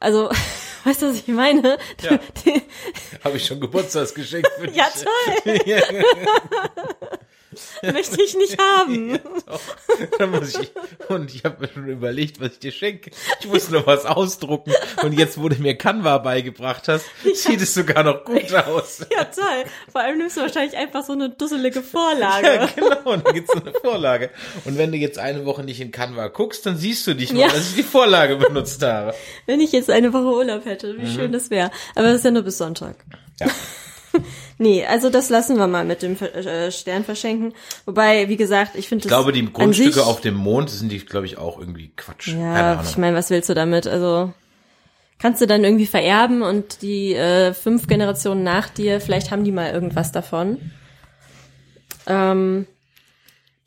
Also, 0.00 0.28
weißt 0.88 1.02
du, 1.02 1.10
was 1.10 1.16
ich 1.16 1.28
meine? 1.28 1.78
Ja. 2.02 2.18
Habe 3.24 3.36
ich 3.36 3.46
schon 3.46 3.60
Geburtstagsgeschenk 3.60 4.46
für 4.58 4.66
dich. 4.68 4.76
Ja, 4.76 4.86
toll. 4.90 6.02
Möchte 7.82 8.22
ich 8.22 8.34
nicht 8.36 8.58
haben. 8.58 9.18
Dann 10.18 10.30
muss 10.30 10.58
ich, 10.58 10.70
und 11.08 11.34
ich 11.34 11.44
habe 11.44 11.60
mir 11.60 11.68
schon 11.72 11.86
überlegt, 11.88 12.40
was 12.40 12.52
ich 12.52 12.58
dir 12.58 12.72
schenke. 12.72 13.10
Ich 13.40 13.46
muss 13.46 13.70
noch 13.70 13.86
was 13.86 14.04
ausdrucken. 14.06 14.72
Und 15.02 15.12
jetzt, 15.18 15.40
wo 15.40 15.48
du 15.48 15.56
mir 15.56 15.76
Canva 15.76 16.18
beigebracht 16.18 16.88
hast, 16.88 17.04
sieht 17.34 17.60
es 17.60 17.74
sogar 17.74 18.02
noch 18.04 18.24
gut 18.24 18.52
aus. 18.54 19.06
Ja, 19.18 19.24
toll. 19.24 19.64
Vor 19.90 20.00
allem 20.02 20.18
nimmst 20.18 20.36
du 20.36 20.42
wahrscheinlich 20.42 20.76
einfach 20.76 21.04
so 21.04 21.12
eine 21.12 21.30
dusselige 21.30 21.82
Vorlage. 21.82 22.46
Ja, 22.46 22.66
genau, 22.74 23.12
und 23.12 23.26
dann 23.26 23.34
gibt's 23.34 23.52
so 23.52 23.60
eine 23.60 23.72
Vorlage. 23.72 24.30
Und 24.64 24.78
wenn 24.78 24.92
du 24.92 24.98
jetzt 24.98 25.18
eine 25.18 25.44
Woche 25.44 25.64
nicht 25.64 25.80
in 25.80 25.90
Canva 25.90 26.28
guckst, 26.28 26.66
dann 26.66 26.76
siehst 26.76 27.06
du 27.06 27.14
nicht 27.14 27.32
mal, 27.32 27.40
Ja. 27.40 27.48
dass 27.48 27.70
ich 27.70 27.74
die 27.76 27.82
Vorlage 27.82 28.36
benutzt 28.36 28.82
habe. 28.82 29.14
Wenn 29.46 29.60
ich 29.60 29.72
jetzt 29.72 29.90
eine 29.90 30.12
Woche 30.12 30.24
Urlaub 30.36 30.64
hätte, 30.66 30.96
wie 30.98 31.10
schön 31.10 31.32
das 31.32 31.50
wäre. 31.50 31.70
Aber 31.94 32.06
das 32.08 32.16
ist 32.18 32.24
ja 32.24 32.30
nur 32.30 32.42
bis 32.42 32.58
Sonntag. 32.58 32.96
Ja. 33.40 33.46
Nee, 34.58 34.84
also 34.84 35.08
das 35.08 35.30
lassen 35.30 35.56
wir 35.56 35.68
mal 35.68 35.84
mit 35.84 36.02
dem 36.02 36.16
äh, 36.20 36.70
Stern 36.72 37.04
verschenken. 37.04 37.54
Wobei, 37.86 38.28
wie 38.28 38.36
gesagt, 38.36 38.74
ich 38.74 38.88
finde 38.88 39.04
Ich 39.04 39.08
glaube, 39.08 39.32
die 39.32 39.50
Grundstücke 39.50 40.04
auf 40.04 40.20
dem 40.20 40.34
Mond 40.34 40.68
sind 40.70 40.90
die, 40.90 40.98
glaube 40.98 41.26
ich, 41.26 41.38
auch 41.38 41.58
irgendwie 41.58 41.92
Quatsch. 41.96 42.28
Ja, 42.28 42.82
ich 42.82 42.98
meine, 42.98 43.16
was 43.16 43.30
willst 43.30 43.48
du 43.48 43.54
damit? 43.54 43.86
Also 43.86 44.32
kannst 45.18 45.40
du 45.40 45.46
dann 45.46 45.62
irgendwie 45.64 45.86
vererben 45.86 46.42
und 46.42 46.82
die 46.82 47.14
äh, 47.14 47.54
fünf 47.54 47.86
Generationen 47.86 48.42
nach 48.42 48.68
dir, 48.68 49.00
vielleicht 49.00 49.30
haben 49.30 49.44
die 49.44 49.52
mal 49.52 49.72
irgendwas 49.72 50.10
davon. 50.10 50.58
Ähm, 52.08 52.66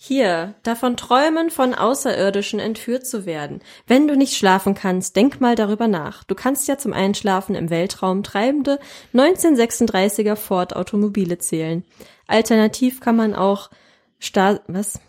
hier, 0.03 0.55
davon 0.63 0.97
träumen, 0.97 1.51
von 1.51 1.75
Außerirdischen 1.75 2.59
entführt 2.59 3.05
zu 3.05 3.27
werden. 3.27 3.61
Wenn 3.85 4.07
du 4.07 4.17
nicht 4.17 4.35
schlafen 4.35 4.73
kannst, 4.73 5.15
denk 5.15 5.39
mal 5.39 5.53
darüber 5.53 5.87
nach. 5.87 6.23
Du 6.23 6.33
kannst 6.33 6.67
ja 6.67 6.79
zum 6.79 6.91
Einschlafen 6.91 7.53
im 7.53 7.69
Weltraum 7.69 8.23
treibende 8.23 8.79
1936er 9.13 10.35
Ford 10.35 10.75
Automobile 10.75 11.37
zählen. 11.37 11.85
Alternativ 12.25 12.99
kann 12.99 13.15
man 13.15 13.35
auch 13.35 13.69
Sta 14.17 14.61
was? 14.65 14.99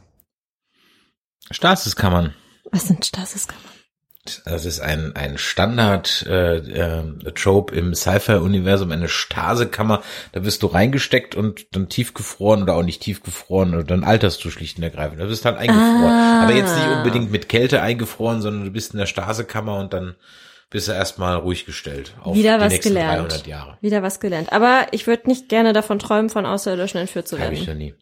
Stasiskammern. 1.51 2.35
Was 2.71 2.89
sind 2.89 3.07
Stasiskammern? 3.07 3.82
Das 4.45 4.65
ist 4.67 4.81
ein, 4.81 5.17
ein 5.17 5.37
Standard 5.37 6.25
äh, 6.29 6.59
äh, 6.59 7.03
Trope 7.35 7.75
im 7.75 7.93
Sci-Fi-Universum, 7.93 8.93
eine 8.93 9.09
Stasekammer. 9.09 10.01
Da 10.31 10.45
wirst 10.45 10.63
du 10.63 10.69
reingesteckt 10.69 11.35
und 11.35 11.75
dann 11.75 11.89
tiefgefroren 11.89 12.63
oder 12.63 12.77
auch 12.77 12.85
nicht 12.85 13.03
tiefgefroren 13.03 13.75
oder 13.75 13.83
dann 13.83 14.05
alterst 14.05 14.45
du 14.45 14.51
schlicht 14.51 14.79
und 14.79 14.85
ergreifend. 14.85 15.21
Da 15.21 15.29
wirst 15.29 15.45
halt 15.45 15.57
eingefroren. 15.57 16.05
Ah. 16.05 16.45
Aber 16.45 16.55
jetzt 16.55 16.77
nicht 16.77 16.87
unbedingt 16.87 17.33
mit 17.33 17.49
Kälte 17.49 17.83
eingefroren, 17.83 18.43
sondern 18.43 18.65
du 18.65 18.71
bist 18.71 18.93
in 18.93 18.99
der 18.99 19.07
Stasekammer 19.07 19.79
und 19.79 19.93
dann 19.93 20.15
bist 20.71 20.87
du 20.87 20.93
erstmal 20.93 21.37
ruhig 21.37 21.67
gestellt 21.67 22.15
auf 22.23 22.37
Wieder 22.37 22.61
was 22.61 22.81
gelernt. 22.81 23.33
300 23.33 23.47
Jahre. 23.49 23.77
Wieder 23.81 24.03
was 24.05 24.21
gelernt. 24.21 24.53
Aber 24.53 24.87
ich 24.93 25.09
würde 25.09 25.29
nicht 25.29 25.49
gerne 25.49 25.73
davon 25.73 25.99
träumen, 25.99 26.31
von 26.31 26.47
Außerirdischen 26.47 27.01
entführt 27.01 27.27
zu 27.27 27.41
Habe 27.41 27.55
ich 27.55 27.67
werden. 27.67 27.79
noch 27.79 27.85
nie. 27.85 27.95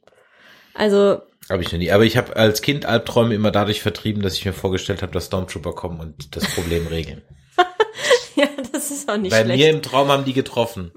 Also, 0.74 1.22
Habe 1.50 1.62
ich 1.62 1.72
noch 1.72 1.78
nie. 1.80 1.90
Aber 1.90 2.04
ich 2.04 2.16
habe 2.16 2.36
als 2.36 2.62
Kind 2.62 2.86
Albträume 2.86 3.34
immer 3.34 3.50
dadurch 3.50 3.82
vertrieben, 3.82 4.22
dass 4.22 4.34
ich 4.34 4.44
mir 4.44 4.52
vorgestellt 4.52 5.02
habe, 5.02 5.12
dass 5.12 5.26
Stormtrooper 5.26 5.72
kommen 5.72 5.98
und 5.98 6.36
das 6.36 6.46
Problem 6.54 6.86
regeln. 6.86 7.22
ja, 8.36 8.46
das 8.72 8.92
ist 8.92 9.10
auch 9.10 9.16
nicht 9.16 9.32
Bei 9.32 9.42
schlecht. 9.42 9.58
mir 9.58 9.70
im 9.70 9.82
Traum 9.82 10.08
haben 10.08 10.24
die 10.24 10.32
getroffen. 10.32 10.92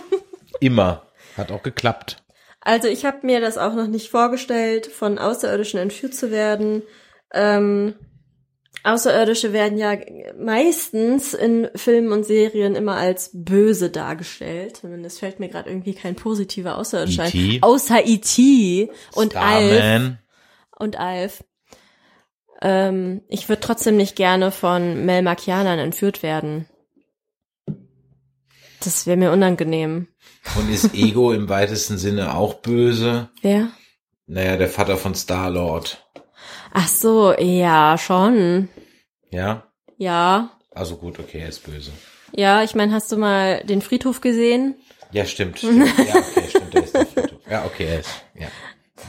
Immer. 0.60 1.06
Hat 1.36 1.52
auch 1.52 1.62
geklappt. 1.62 2.16
Also 2.60 2.88
ich 2.88 3.04
habe 3.04 3.24
mir 3.24 3.40
das 3.40 3.58
auch 3.58 3.74
noch 3.74 3.86
nicht 3.86 4.10
vorgestellt, 4.10 4.86
von 4.86 5.18
Außerirdischen 5.18 5.78
entführt 5.78 6.14
zu 6.14 6.32
werden. 6.32 6.82
Ähm, 7.32 7.94
Außerirdische 8.84 9.52
werden 9.52 9.78
ja 9.78 9.96
meistens 10.38 11.34
in 11.34 11.68
Filmen 11.74 12.12
und 12.12 12.24
Serien 12.24 12.74
immer 12.74 12.96
als 12.96 13.30
böse 13.32 13.90
dargestellt. 13.90 14.78
Zumindest 14.78 15.20
fällt 15.20 15.38
mir 15.38 15.48
gerade 15.48 15.70
irgendwie 15.70 15.94
kein 15.94 16.16
positiver 16.16 16.76
Außerirdischer 16.78 17.26
E.T.. 17.26 17.56
ein. 17.56 17.62
Außer 17.62 18.04
E.T. 18.04 18.90
und 19.14 19.36
Alf. 19.36 20.12
Und 20.76 20.98
Alf. 20.98 21.44
Ähm, 22.60 23.22
ich 23.28 23.48
würde 23.48 23.60
trotzdem 23.60 23.96
nicht 23.96 24.16
gerne 24.16 24.50
von 24.50 25.04
Melmakianern 25.04 25.78
entführt 25.78 26.22
werden. 26.22 26.66
Das 28.80 29.06
wäre 29.06 29.16
mir 29.16 29.30
unangenehm. 29.30 30.08
Und 30.56 30.72
ist 30.72 30.92
Ego 30.94 31.32
im 31.32 31.48
weitesten 31.48 31.98
Sinne 31.98 32.34
auch 32.34 32.54
böse? 32.54 33.30
Wer? 33.42 33.68
Naja, 34.26 34.56
der 34.56 34.68
Vater 34.68 34.96
von 34.96 35.14
Star-Lord. 35.14 36.04
Ach 36.72 36.88
so, 36.88 37.34
ja, 37.38 37.96
schon. 37.98 38.68
Ja? 39.30 39.64
Ja. 39.98 40.50
Also 40.70 40.96
gut, 40.96 41.18
okay, 41.18 41.40
er 41.40 41.48
ist 41.48 41.60
böse. 41.64 41.92
Ja, 42.34 42.62
ich 42.62 42.74
meine, 42.74 42.92
hast 42.94 43.12
du 43.12 43.16
mal 43.18 43.62
den 43.64 43.82
Friedhof 43.82 44.20
gesehen? 44.22 44.74
Ja, 45.10 45.26
stimmt. 45.26 45.58
stimmt. 45.58 45.86
Ja, 45.98 46.14
okay, 46.16 46.44
stimmt, 46.48 46.74
er 46.74 46.84
ist 46.84 46.94
der 46.94 47.06
Friedhof. 47.06 47.40
Ja, 47.50 47.64
okay, 47.66 47.84
er 47.86 48.00
ist, 48.00 48.10
ja. 48.34 48.48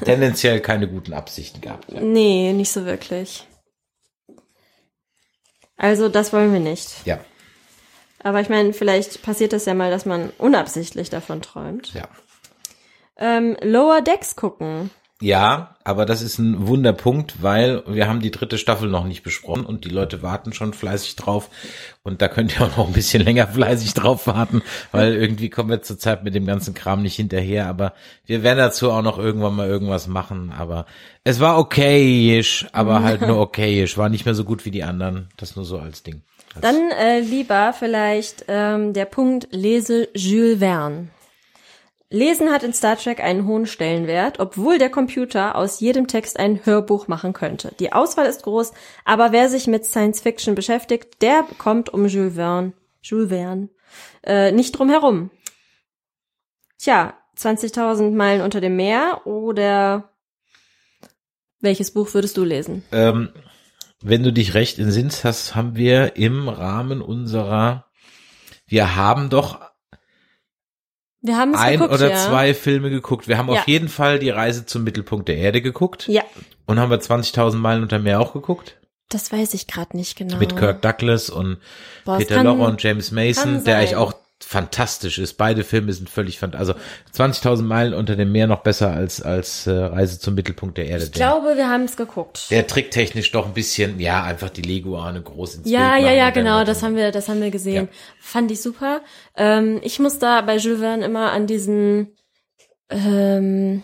Tendenziell 0.04 0.60
keine 0.60 0.90
guten 0.90 1.14
Absichten 1.14 1.62
gehabt. 1.62 1.90
Ja. 1.92 2.02
Nee, 2.02 2.52
nicht 2.52 2.72
so 2.72 2.86
wirklich. 2.86 3.48
Also, 5.78 6.10
das 6.10 6.34
wollen 6.34 6.52
wir 6.52 6.60
nicht. 6.60 7.06
ja, 7.06 7.20
Aber 8.20 8.42
ich 8.42 8.50
meine, 8.50 8.74
vielleicht 8.74 9.22
passiert 9.24 9.54
das 9.54 9.66
ja 9.66 9.74
mal, 9.74 9.92
dass 9.92 10.06
man 10.06 10.32
unabsichtlich 10.38 11.10
davon 11.10 11.42
träumt. 11.42 11.94
ja. 11.94 12.08
Ähm, 13.18 13.56
Lower 13.62 14.02
Decks 14.02 14.36
gucken. 14.36 14.90
Ja, 15.24 15.76
aber 15.86 16.06
das 16.06 16.22
ist 16.22 16.38
ein 16.38 16.68
Wunderpunkt, 16.68 17.42
weil 17.42 17.82
wir 17.88 18.10
haben 18.10 18.20
die 18.20 18.30
dritte 18.30 18.58
Staffel 18.58 18.90
noch 18.90 19.06
nicht 19.06 19.24
besprochen 19.24 19.66
und 19.66 19.86
die 19.86 19.90
Leute 19.90 20.22
warten 20.22 20.52
schon 20.52 20.74
fleißig 20.74 21.16
drauf. 21.16 21.50
Und 22.04 22.22
da 22.22 22.28
könnt 22.28 22.54
ihr 22.54 22.66
auch 22.66 22.76
noch 22.76 22.88
ein 22.88 22.94
bisschen 22.94 23.24
länger 23.26 23.48
fleißig 23.48 23.94
drauf 23.94 24.28
warten, 24.28 24.62
weil 24.92 25.14
irgendwie 25.14 25.50
kommen 25.50 25.70
wir 25.70 25.82
zurzeit 25.82 26.26
mit 26.26 26.36
dem 26.36 26.46
ganzen 26.46 26.74
Kram 26.74 27.02
nicht 27.02 27.16
hinterher. 27.16 27.68
Aber 27.68 27.94
wir 28.26 28.44
werden 28.44 28.58
dazu 28.58 28.92
auch 28.92 29.02
noch 29.02 29.18
irgendwann 29.18 29.56
mal 29.56 29.70
irgendwas 29.70 30.08
machen. 30.08 30.52
Aber 30.52 30.88
es 31.24 31.40
war 31.40 31.58
okayisch, 31.58 32.68
aber 32.74 33.02
halt 33.02 33.22
nur 33.22 33.40
okayisch. 33.40 33.98
War 33.98 34.10
nicht 34.10 34.26
mehr 34.26 34.36
so 34.36 34.44
gut 34.44 34.66
wie 34.66 34.72
die 34.72 34.84
anderen. 34.84 35.30
Das 35.38 35.56
nur 35.56 35.64
so 35.64 35.80
als 35.80 36.04
Ding. 36.04 36.22
Als 36.54 36.64
Dann 36.64 36.92
äh, 37.00 37.22
lieber 37.22 37.72
vielleicht 37.72 38.44
ähm, 38.50 38.92
der 38.92 39.06
Punkt 39.06 39.48
lese 39.52 40.10
Jules 40.14 40.60
Verne. 40.60 41.08
Lesen 42.14 42.52
hat 42.52 42.62
in 42.62 42.74
Star 42.74 42.96
Trek 42.96 43.20
einen 43.22 43.48
hohen 43.48 43.66
Stellenwert, 43.66 44.40
obwohl 44.40 44.78
der 44.78 44.92
Computer 44.92 45.56
aus 45.56 45.80
jedem 45.80 46.08
Text 46.08 46.38
ein 46.38 46.64
Hörbuch 46.64 47.08
machen 47.08 47.34
könnte. 47.34 47.74
Die 47.80 47.92
Auswahl 47.92 48.28
ist 48.28 48.44
groß, 48.44 48.72
aber 49.04 49.32
wer 49.32 49.50
sich 49.50 49.66
mit 49.66 49.84
Science 49.84 50.22
Fiction 50.22 50.54
beschäftigt, 50.54 51.24
der 51.24 51.44
kommt 51.58 51.90
um 51.90 52.06
Jules 52.06 52.36
Verne, 52.36 52.74
Jules 53.02 53.30
Verne 53.30 53.70
äh, 54.22 54.52
nicht 54.52 54.74
drum 54.74 54.92
herum. 54.92 55.32
Tja, 56.78 57.16
20.000 57.36 58.12
Meilen 58.12 58.42
unter 58.42 58.62
dem 58.62 58.76
Meer 58.76 59.26
oder 59.26 60.12
welches 61.62 61.96
Buch 61.96 62.14
würdest 62.14 62.38
du 62.38 62.44
lesen? 62.44 62.84
Ähm, 62.92 63.30
wenn 64.04 64.22
du 64.22 64.32
dich 64.32 64.54
recht 64.54 64.78
entsinnst 64.78 65.24
hast, 65.24 65.56
haben 65.56 65.76
wir 65.76 66.16
im 66.16 66.48
Rahmen 66.48 67.02
unserer, 67.02 67.88
wir 68.68 68.96
haben 68.96 69.32
doch 69.32 69.73
Wir 71.26 71.38
haben 71.38 71.56
ein 71.56 71.80
geguckt, 71.80 71.94
oder 71.94 72.10
ja. 72.12 72.18
zwei 72.18 72.54
Filme 72.54 72.90
geguckt. 72.90 73.28
Wir 73.30 73.38
haben 73.38 73.50
Ja. 73.52 73.62
auf 73.62 73.68
jeden 73.68 73.88
Fall 73.88 74.20
die 74.20 74.30
Reise 74.30 74.66
zum 74.66 74.84
Mittelpunkt 74.84 75.30
der 75.30 75.38
Erde 75.38 75.62
geguckt. 75.62 76.08
Ja, 76.08 76.22
Und 76.66 76.80
haben 76.80 76.92
wir 76.92 77.00
20.000 77.00 77.56
Meilen 77.56 77.82
unter 77.82 77.98
Meer 78.00 78.20
auch 78.20 78.34
geguckt. 78.34 78.78
das 79.10 79.32
weiß 79.32 79.54
ich 79.54 79.68
gerade 79.68 79.96
nicht 79.96 80.18
genau. 80.18 80.38
Mit 80.38 80.56
Kirk 80.58 80.82
Douglas 80.82 81.30
und 81.30 81.58
Boah, 82.04 82.18
Peter 82.18 82.44
Lorre 82.44 82.64
und 82.66 82.82
James 82.84 83.12
Mason, 83.12 83.64
der 83.64 83.78
eigentlich 83.78 83.96
auch 83.96 84.14
fantastisch 84.44 85.18
ist. 85.20 85.34
Beide 85.36 85.64
Filme 85.64 85.92
sind 85.94 86.10
völlig 86.10 86.40
fantastisch. 86.40 86.76
Also 87.14 87.34
20.000 87.42 87.64
Meilen 87.64 87.94
unter 87.94 88.16
dem 88.16 88.32
Meer 88.32 88.48
noch 88.48 88.62
besser 88.62 88.92
als, 88.92 89.22
als 89.22 89.68
äh, 89.68 89.72
Reise 89.72 90.20
zum 90.20 90.36
Mittelpunkt 90.36 90.78
der 90.78 90.88
Erde. 90.88 91.06
Ich 91.06 91.12
glaube, 91.12 91.58
wir 91.58 91.70
haben 91.70 91.84
es 91.84 91.98
geguckt. 91.98 92.52
der 92.52 92.68
tricktechnisch 92.68 93.32
doch 93.32 93.46
ein 93.46 93.54
bisschen, 93.54 94.00
ja, 94.00 94.24
einfach 94.24 94.50
die 94.50 94.62
Leguane 94.62 95.22
groß 95.22 95.56
ins 95.56 95.70
Ja, 95.70 95.94
Bild 95.94 96.06
ja, 96.06 96.12
ja, 96.14 96.30
genau, 96.30 96.60
mit 96.60 96.68
das 96.68 96.84
haben 96.84 96.96
wir, 96.96 97.12
das 97.12 97.30
haben 97.30 97.42
wir 97.42 97.52
gesehen. 97.52 97.88
Ja. 97.92 97.98
Fand 98.20 98.52
ich 98.52 98.62
super. 98.62 99.02
Ähm, 99.36 99.80
ich 99.84 100.00
muss 100.00 100.20
da 100.20 100.42
bei 100.42 100.58
Jules 100.58 100.80
Verne 100.80 101.06
immer 101.06 101.32
an 101.32 101.48
diesen 101.48 102.10
ähm, 102.90 103.84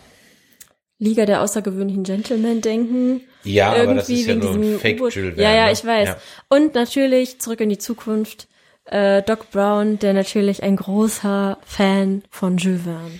Liga 0.98 1.26
der 1.26 1.42
außergewöhnlichen 1.42 2.04
Gentlemen 2.04 2.62
denken. 2.62 3.22
Ja, 3.44 3.72
aber 3.72 3.96
das 3.96 4.10
Irgendwie 4.10 4.22
ist 4.22 4.28
ja 4.28 4.34
wegen 4.36 4.40
nur 4.46 4.54
ein 4.54 4.62
diesem 4.62 4.80
Fake. 4.80 5.00
Jules 5.00 5.16
Ja, 5.16 5.22
Verne, 5.22 5.56
ja, 5.58 5.66
ne? 5.68 5.72
ich 5.72 5.86
weiß. 5.86 6.08
Ja. 6.10 6.18
Und 6.50 6.76
natürlich 6.76 7.40
zurück 7.40 7.62
in 7.62 7.70
die 7.70 7.78
Zukunft. 7.78 8.48
Äh, 8.90 9.22
Doc 9.24 9.52
Brown, 9.52 10.00
der 10.00 10.14
natürlich 10.14 10.64
ein 10.64 10.76
großer 10.76 11.58
Fan 11.66 12.24
von 12.30 12.58
Jules 12.58 12.84
Verne, 12.84 13.20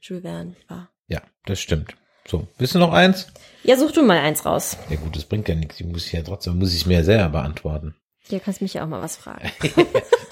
Jules 0.00 0.22
Verne 0.22 0.56
war. 0.68 0.88
Ja, 1.08 1.20
das 1.46 1.60
stimmt. 1.60 1.94
So, 2.26 2.46
willst 2.58 2.74
du 2.74 2.78
noch 2.78 2.92
eins? 2.92 3.26
Ja, 3.64 3.76
such 3.76 3.92
du 3.92 4.02
mal 4.02 4.18
eins 4.18 4.46
raus. 4.46 4.76
Ja 4.90 4.96
gut, 4.96 5.14
das 5.16 5.24
bringt 5.24 5.48
ja 5.48 5.54
nichts. 5.54 5.80
Ich 5.80 5.86
muss 5.86 6.10
ja 6.12 6.22
trotzdem, 6.22 6.58
muss 6.58 6.74
ich 6.74 6.86
mir 6.86 7.04
selber 7.04 7.28
beantworten. 7.30 7.94
Hier 8.24 8.40
kannst 8.40 8.62
mich 8.62 8.74
ja 8.74 8.84
auch 8.84 8.88
mal 8.88 9.02
was 9.02 9.16
fragen. 9.16 9.50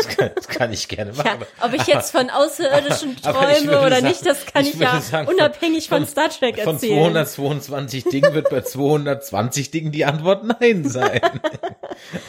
Das 0.01 0.17
kann, 0.17 0.31
das 0.35 0.49
kann 0.49 0.73
ich 0.73 0.89
gerne 0.89 1.13
machen. 1.13 1.41
Ja, 1.61 1.67
ob 1.67 1.75
ich 1.75 1.87
jetzt 1.87 2.11
von 2.11 2.31
Außerirdischen 2.31 3.17
aber 3.23 3.39
träume 3.41 3.81
oder 3.81 3.97
sagen- 3.97 4.07
nicht, 4.09 4.25
das 4.27 4.47
kann 4.47 4.65
ich 4.65 4.75
ich, 4.75 4.81
ja 4.81 4.99
sagen, 5.01 5.29
unabhängig 5.29 5.89
von, 5.89 5.99
von- 5.99 6.07
Star 6.09 6.31
Trek 6.31 6.59
Von 6.59 6.75
erzählen. 6.75 7.13
222 7.13 8.05
Dingen 8.05 8.33
wird 8.35 8.49
bei 8.51 8.61
220 8.63 9.71
Dingen 9.71 9.93
die 9.93 10.07
Antwort 10.07 10.45
Nein 10.45 10.89
sein. 10.89 11.21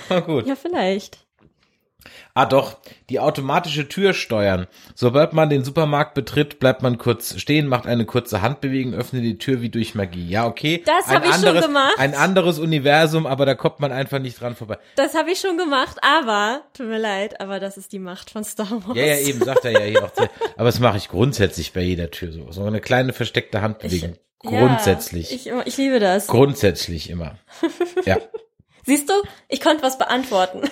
Na 0.10 0.20
gut. 0.20 0.48
Ja, 0.48 0.56
vielleicht. 0.56 1.20
Ah 2.34 2.46
doch, 2.46 2.78
die 3.10 3.20
automatische 3.20 3.90
Tür 3.90 4.14
steuern. 4.14 4.68
Sobald 4.96 5.34
man 5.34 5.50
den 5.50 5.66
Supermarkt 5.66 6.14
betritt, 6.14 6.60
bleibt 6.60 6.82
man 6.82 6.98
kurz 6.98 7.38
stehen, 7.40 7.68
macht 7.68 7.88
eine 7.88 8.06
kurze 8.06 8.42
Handbewegung, 8.42 8.94
öffnet 8.94 9.24
die 9.24 9.38
Tür 9.38 9.62
wie 9.62 9.70
durch 9.70 9.96
Magie. 9.96 10.30
Ja, 10.30 10.48
okay. 10.48 10.82
Das 10.86 11.08
Ein 11.08 11.16
hab 11.16 11.26
ich 11.26 11.32
schon 11.32 11.46
anderes, 11.48 11.66
gemacht. 11.66 11.94
Ein 11.98 12.16
anderes 12.16 12.60
Universum, 12.60 13.26
aber 13.26 13.46
da 13.46 13.54
kommt 13.56 13.82
man 13.82 13.92
einfach 13.92 14.20
nicht 14.20 14.40
dran 14.40 14.56
vorbei. 14.56 14.78
Das 14.96 15.14
habe 15.14 15.32
ich 15.32 15.40
schon 15.40 15.58
gemacht, 15.58 15.98
aber, 16.02 16.62
tut 16.74 16.88
mir 16.88 17.00
leid, 17.00 17.42
aber 17.42 17.60
das 17.60 17.78
ist 17.78 17.92
die 17.92 18.00
Macht 18.00 18.30
von 18.30 18.46
Star 18.46 18.70
Wars. 18.70 18.98
Ja, 18.98 19.06
ja, 19.06 19.18
eben, 19.18 19.44
sagt 19.44 19.66
er 19.66 19.72
ja 19.72 19.82
hier 19.82 20.06
auch. 20.06 20.12
Aber 20.56 20.66
das 20.66 20.80
mache 20.80 20.98
ich 20.98 21.10
grundsätzlich 21.10 21.74
bei 21.74 21.82
jeder 21.82 22.12
Tür 22.12 22.32
so. 22.32 22.50
So 22.52 22.64
eine 22.64 22.80
kleine 22.80 23.12
versteckte 23.12 23.62
Handbewegung. 23.62 24.16
Grundsätzlich. 24.40 25.46
Ja, 25.46 25.60
ich, 25.62 25.68
ich 25.68 25.78
liebe 25.78 26.00
das. 26.00 26.28
Grundsätzlich 26.28 27.10
immer. 27.10 27.36
Ja. 28.06 28.18
Siehst 28.84 29.10
du, 29.10 29.14
ich 29.48 29.62
konnte 29.62 29.84
was 29.84 29.98
beantworten. 29.98 30.62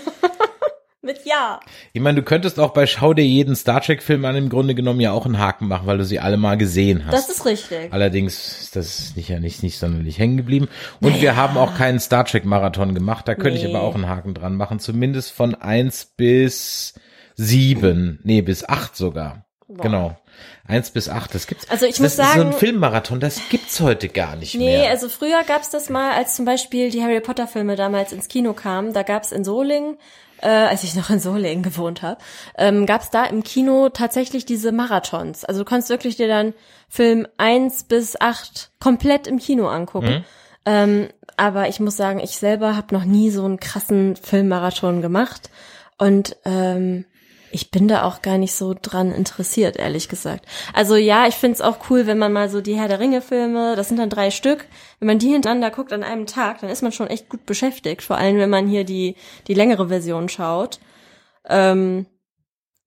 Mit 1.01 1.25
Ja. 1.25 1.61
Ich 1.93 2.01
meine, 2.01 2.17
du 2.17 2.23
könntest 2.23 2.59
auch 2.59 2.71
bei 2.71 2.85
Schau 2.85 3.13
dir 3.13 3.23
jeden 3.25 3.55
Star 3.55 3.79
Trek 3.79 4.03
Film 4.03 4.25
an 4.25 4.35
im 4.35 4.49
Grunde 4.49 4.75
genommen 4.75 4.99
ja 4.99 5.13
auch 5.13 5.25
einen 5.25 5.39
Haken 5.39 5.67
machen, 5.69 5.87
weil 5.87 5.97
du 5.97 6.03
sie 6.03 6.19
alle 6.19 6.35
mal 6.35 6.57
gesehen 6.57 7.05
hast. 7.05 7.13
Das 7.13 7.29
ist 7.29 7.45
richtig. 7.45 7.93
Allerdings 7.93 8.61
ist 8.63 8.75
das 8.75 9.15
nicht 9.15 9.29
ja 9.29 9.39
nicht, 9.39 9.63
nicht 9.63 9.79
sonderlich 9.79 10.19
hängen 10.19 10.35
geblieben. 10.35 10.67
Und 10.99 11.21
wir 11.21 11.37
haben 11.37 11.57
auch 11.57 11.75
keinen 11.77 11.99
Star 12.01 12.25
Trek 12.25 12.43
Marathon 12.43 12.93
gemacht. 12.93 13.29
Da 13.29 13.35
könnte 13.35 13.57
ich 13.57 13.63
Nee. 13.63 13.73
aber 13.73 13.81
auch 13.83 13.95
einen 13.95 14.09
Haken 14.09 14.33
dran 14.33 14.55
machen. 14.55 14.79
Zumindest 14.79 15.31
von 15.31 15.55
eins 15.55 16.05
bis 16.17 16.95
sieben. 17.35 18.19
Nee, 18.23 18.41
bis 18.41 18.67
acht 18.67 18.97
sogar. 18.97 19.45
Genau. 19.69 20.17
Eins 20.67 20.91
bis 20.91 21.07
acht. 21.07 21.33
Das 21.33 21.47
gibt's. 21.47 21.69
Also 21.69 21.85
ich 21.85 21.93
das 21.93 21.99
muss 22.01 22.11
ist 22.11 22.17
so 22.17 22.23
ein 22.23 22.37
sagen- 22.37 22.53
Filmmarathon. 22.53 23.19
Das 23.21 23.39
gibt's 23.49 23.79
heute 23.79 24.09
gar 24.09 24.35
nicht 24.35 24.55
Nee, 24.55 24.77
mehr. 24.79 24.89
also 24.89 25.07
früher 25.07 25.43
gab's 25.47 25.69
das 25.69 25.89
mal, 25.89 26.11
als 26.11 26.35
zum 26.35 26.43
Beispiel 26.43 26.89
die 26.91 27.01
Harry 27.01 27.21
Potter 27.21 27.47
Filme 27.47 27.75
damals 27.77 28.11
ins 28.11 28.27
Kino 28.27 28.53
kamen. 28.53 28.93
Da 28.93 29.03
gab's 29.03 29.31
in 29.31 29.43
Solingen, 29.43 29.97
äh, 30.41 30.47
als 30.47 30.83
ich 30.83 30.95
noch 30.95 31.09
in 31.09 31.19
Solingen 31.19 31.63
gewohnt 31.63 32.01
habe, 32.01 32.19
ähm, 32.57 32.85
gab's 32.85 33.09
da 33.09 33.25
im 33.25 33.43
Kino 33.43 33.89
tatsächlich 33.89 34.45
diese 34.45 34.71
Marathons. 34.71 35.45
Also 35.45 35.61
du 35.61 35.65
kannst 35.65 35.89
wirklich 35.89 36.15
dir 36.15 36.27
dann 36.27 36.53
Film 36.87 37.27
eins 37.37 37.83
bis 37.83 38.19
acht 38.19 38.71
komplett 38.79 39.27
im 39.27 39.39
Kino 39.39 39.67
angucken. 39.67 40.25
Ähm, 40.65 41.09
aber 41.37 41.69
ich 41.69 41.79
muss 41.79 41.95
sagen, 41.95 42.19
ich 42.19 42.37
selber 42.37 42.75
habe 42.75 42.93
noch 42.93 43.05
nie 43.05 43.31
so 43.31 43.45
einen 43.45 43.59
krassen 43.59 44.15
Filmmarathon 44.15 45.01
gemacht. 45.01 45.49
Und 45.97 46.35
ähm, 46.45 47.05
ich 47.51 47.71
bin 47.71 47.87
da 47.87 48.03
auch 48.03 48.21
gar 48.21 48.37
nicht 48.37 48.53
so 48.53 48.75
dran 48.79 49.11
interessiert, 49.11 49.75
ehrlich 49.77 50.09
gesagt. 50.09 50.45
Also 50.73 50.95
ja, 50.95 51.27
ich 51.27 51.35
find's 51.35 51.61
auch 51.61 51.77
cool, 51.89 52.05
wenn 52.07 52.17
man 52.17 52.31
mal 52.33 52.49
so 52.49 52.61
die 52.61 52.75
Herr 52.75 52.87
der 52.87 52.99
Ringe-Filme, 52.99 53.75
das 53.75 53.87
sind 53.87 53.97
dann 53.97 54.09
drei 54.09 54.31
Stück, 54.31 54.65
wenn 54.99 55.07
man 55.07 55.19
die 55.19 55.29
hintereinander 55.29 55.71
guckt 55.71 55.93
an 55.93 56.03
einem 56.03 56.25
Tag, 56.25 56.61
dann 56.61 56.69
ist 56.69 56.81
man 56.83 56.91
schon 56.91 57.07
echt 57.07 57.29
gut 57.29 57.45
beschäftigt. 57.45 58.01
Vor 58.03 58.17
allem, 58.17 58.37
wenn 58.37 58.49
man 58.49 58.67
hier 58.67 58.83
die, 58.83 59.15
die 59.47 59.53
längere 59.53 59.87
Version 59.89 60.29
schaut. 60.29 60.79
Ähm, 61.47 62.05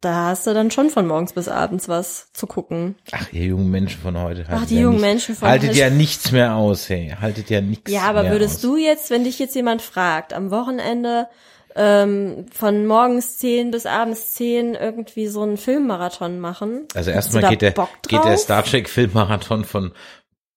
da 0.00 0.26
hast 0.26 0.48
du 0.48 0.52
dann 0.54 0.72
schon 0.72 0.90
von 0.90 1.06
morgens 1.06 1.32
bis 1.32 1.46
abends 1.46 1.88
was 1.88 2.32
zu 2.32 2.48
gucken. 2.48 2.96
Ach, 3.12 3.32
ihr 3.32 3.44
jungen 3.44 3.70
Menschen 3.70 4.00
von 4.02 4.18
heute. 4.18 4.48
haltet 4.48 4.70
die 4.70 4.74
ja 4.74 4.80
jungen 4.82 4.96
nicht- 4.96 5.02
Menschen 5.02 5.36
von 5.36 5.48
Haltet 5.48 5.70
heute. 5.70 5.78
ja 5.78 5.90
nichts 5.90 6.32
mehr 6.32 6.56
aus, 6.56 6.88
hey. 6.88 7.14
Haltet 7.20 7.50
ja 7.50 7.60
nichts 7.60 7.88
Ja, 7.90 8.02
aber 8.02 8.22
mehr 8.24 8.32
würdest 8.32 8.56
aus. 8.56 8.60
du 8.62 8.76
jetzt, 8.76 9.10
wenn 9.10 9.22
dich 9.22 9.38
jetzt 9.38 9.54
jemand 9.54 9.80
fragt, 9.80 10.32
am 10.32 10.50
Wochenende 10.50 11.28
ähm, 11.76 12.46
von 12.52 12.86
morgens 12.86 13.38
10 13.38 13.70
bis 13.70 13.86
abends 13.86 14.32
10 14.32 14.74
irgendwie 14.74 15.26
so 15.26 15.42
einen 15.42 15.56
Filmmarathon 15.56 16.38
machen? 16.40 16.86
Also 16.94 17.10
erstmal 17.10 17.48
geht 17.48 17.62
der, 17.62 17.70
Bock 17.72 17.88
geht 18.08 18.24
der? 18.24 18.36
Star 18.36 18.64
Trek 18.64 18.88
Filmmarathon 18.88 19.64
von 19.64 19.92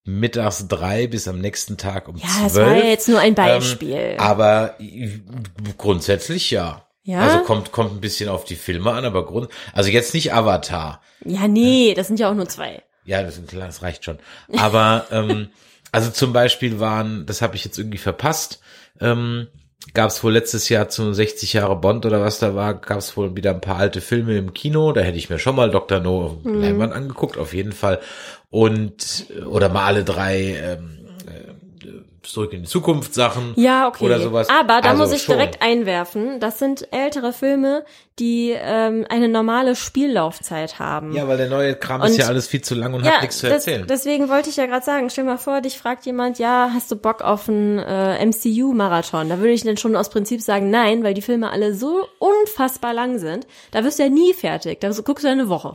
mittags 0.03 0.67
drei 0.67 1.07
bis 1.07 1.27
am 1.27 1.39
nächsten 1.39 1.77
Tag 1.77 2.07
um 2.07 2.17
Ja, 2.17 2.27
zwölf. 2.27 2.43
das 2.43 2.55
war 2.57 2.75
ja 2.77 2.85
jetzt 2.85 3.07
nur 3.09 3.19
ein 3.19 3.33
Beispiel. 3.35 3.95
Ähm, 3.95 4.19
aber 4.19 4.75
grundsätzlich 5.77 6.51
ja. 6.51 6.85
Ja? 7.03 7.19
Also 7.21 7.39
kommt, 7.43 7.71
kommt 7.71 7.91
ein 7.93 8.01
bisschen 8.01 8.29
auf 8.29 8.45
die 8.45 8.55
Filme 8.55 8.91
an, 8.91 9.05
aber 9.05 9.25
Grund, 9.25 9.49
also 9.73 9.89
jetzt 9.89 10.13
nicht 10.13 10.33
Avatar. 10.33 11.01
ja, 11.23 11.47
nee, 11.47 11.93
das 11.95 12.07
sind 12.07 12.19
ja 12.19 12.29
auch 12.29 12.35
nur 12.35 12.49
zwei. 12.49 12.81
Ja, 13.05 13.21
das, 13.21 13.39
klar, 13.45 13.67
das 13.67 13.83
reicht 13.83 14.03
schon. 14.03 14.17
Aber 14.57 15.05
ähm, 15.11 15.49
also 15.91 16.09
zum 16.09 16.33
Beispiel 16.33 16.79
waren, 16.79 17.25
das 17.27 17.41
habe 17.43 17.55
ich 17.55 17.63
jetzt 17.63 17.77
irgendwie 17.77 17.99
verpasst, 17.99 18.59
ähm, 18.99 19.47
gab 19.93 20.09
es 20.09 20.23
wohl 20.23 20.33
letztes 20.33 20.69
Jahr 20.69 20.89
zu 20.89 21.13
60 21.13 21.53
Jahre 21.53 21.75
Bond 21.75 22.05
oder 22.05 22.21
was 22.21 22.39
da 22.39 22.55
war, 22.55 22.73
gab 22.73 22.97
es 22.97 23.15
wohl 23.15 23.35
wieder 23.35 23.51
ein 23.51 23.61
paar 23.61 23.77
alte 23.77 24.01
Filme 24.01 24.37
im 24.37 24.53
Kino. 24.53 24.91
Da 24.91 25.01
hätte 25.01 25.17
ich 25.17 25.29
mir 25.29 25.39
schon 25.39 25.55
mal 25.55 25.71
Dr. 25.71 25.99
No 25.99 26.25
auf 26.25 26.43
dem 26.43 26.61
Leinwand 26.61 26.93
angeguckt, 26.93 27.37
auf 27.37 27.53
jeden 27.53 27.71
Fall. 27.71 27.99
Und 28.49 29.27
oder 29.45 29.69
mal 29.69 29.85
alle 29.85 30.03
drei 30.03 30.57
ähm, 30.61 31.04
äh, 31.04 31.04
zurück 32.27 32.53
in 32.53 32.63
die 32.63 32.67
Zukunft 32.69 33.13
Sachen. 33.13 33.53
Ja, 33.55 33.87
okay. 33.87 34.05
Oder 34.05 34.19
sowas. 34.19 34.49
Aber 34.49 34.81
da 34.81 34.89
Also 34.91 35.03
muss 35.03 35.11
ich 35.13 35.23
schon. 35.23 35.37
direkt 35.37 35.61
einwerfen, 35.61 36.39
das 36.39 36.59
sind 36.59 36.87
ältere 36.91 37.33
Filme, 37.33 37.85
die 38.19 38.55
ähm, 38.57 39.05
eine 39.09 39.27
normale 39.27 39.75
Spiellaufzeit 39.75 40.79
haben. 40.79 41.11
Ja, 41.13 41.27
weil 41.27 41.37
der 41.37 41.49
neue 41.49 41.75
Kram 41.75 42.01
Und- 42.01 42.07
ist 42.07 42.17
ja 42.17 42.27
alles 42.27 42.47
viel 42.47 42.61
zu 42.61 42.75
lang 42.75 42.93
und 42.93 43.03
hat 43.03 43.21
nichts 43.21 43.37
zu 43.39 43.47
das, 43.47 43.65
erzählen. 43.67 43.85
deswegen 43.87 44.29
wollte 44.29 44.49
ich 44.49 44.55
ja 44.55 44.65
gerade 44.67 44.85
sagen, 44.85 45.09
stell 45.09 45.25
mal 45.25 45.37
vor, 45.37 45.61
dich 45.61 45.77
fragt 45.77 46.05
jemand, 46.05 46.39
ja, 46.39 46.71
hast 46.73 46.89
du 46.91 46.95
Bock 46.95 47.21
auf 47.21 47.49
einen 47.49 47.79
äh, 47.79 48.25
MCU-Marathon? 48.25 49.27
Da 49.29 49.37
würde 49.39 49.51
ich 49.51 49.63
dann 49.63 49.77
schon 49.77 49.95
aus 49.95 50.09
Prinzip 50.09 50.41
sagen, 50.41 50.69
nein, 50.69 51.03
weil 51.03 51.13
die 51.13 51.21
Filme 51.21 51.49
alle 51.51 51.73
so 51.75 52.07
unfassbar 52.19 52.93
lang 52.93 53.19
sind. 53.19 53.47
Da 53.71 53.83
wirst 53.83 53.99
du 53.99 54.03
ja 54.03 54.09
nie 54.09 54.33
fertig. 54.33 54.79
Da 54.79 54.89
guckst 54.91 55.23
du 55.23 55.27
ja 55.27 55.33
eine 55.33 55.49
Woche. 55.49 55.73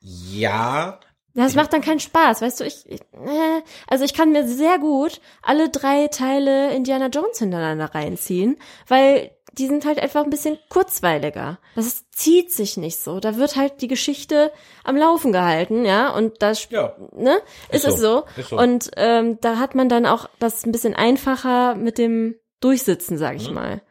ja, 0.00 0.98
Das 1.34 1.54
macht 1.54 1.72
dann 1.72 1.80
keinen 1.80 2.00
Spaß, 2.00 2.42
weißt 2.42 2.60
du, 2.60 2.64
ich, 2.64 2.84
ich 2.90 3.00
äh, 3.00 3.62
also 3.88 4.04
ich 4.04 4.12
kann 4.12 4.32
mir 4.32 4.46
sehr 4.46 4.78
gut 4.78 5.20
alle 5.42 5.70
drei 5.70 6.08
Teile 6.08 6.72
Indiana 6.74 7.06
Jones 7.06 7.38
hintereinander 7.38 7.94
reinziehen, 7.94 8.58
weil 8.86 9.30
die 9.54 9.66
sind 9.66 9.84
halt 9.84 9.98
einfach 9.98 10.24
ein 10.24 10.30
bisschen 10.30 10.58
kurzweiliger. 10.70 11.58
Das 11.74 11.86
ist, 11.86 12.12
zieht 12.14 12.50
sich 12.52 12.76
nicht 12.76 12.98
so. 12.98 13.20
Da 13.20 13.36
wird 13.36 13.56
halt 13.56 13.82
die 13.82 13.88
Geschichte 13.88 14.50
am 14.84 14.96
Laufen 14.96 15.30
gehalten, 15.32 15.84
ja, 15.84 16.10
und 16.10 16.40
das, 16.42 16.68
Ja. 16.70 16.96
ne, 17.14 17.36
ist, 17.70 17.84
Ist 17.84 17.94
es 17.94 18.00
so. 18.00 18.24
so. 18.36 18.40
Ist 18.40 18.48
so. 18.50 18.58
Und 18.58 18.90
ähm, 18.96 19.38
da 19.40 19.58
hat 19.58 19.74
man 19.74 19.88
dann 19.88 20.06
auch 20.06 20.28
das 20.38 20.64
ein 20.64 20.72
bisschen 20.72 20.94
einfacher 20.94 21.74
mit 21.74 21.98
dem 21.98 22.34
Durchsitzen, 22.60 23.18
sag 23.18 23.36
ich 23.36 23.50
mal. 23.50 23.82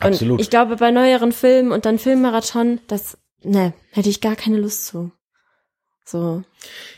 Und 0.00 0.08
Absolut. 0.14 0.40
ich 0.40 0.50
glaube, 0.50 0.76
bei 0.76 0.90
neueren 0.90 1.32
Filmen 1.32 1.70
und 1.72 1.84
dann 1.86 1.98
Filmmarathon, 1.98 2.80
das, 2.88 3.18
ne, 3.42 3.74
hätte 3.92 4.08
ich 4.08 4.20
gar 4.20 4.36
keine 4.36 4.58
Lust 4.58 4.86
zu. 4.86 5.10
So. 6.10 6.42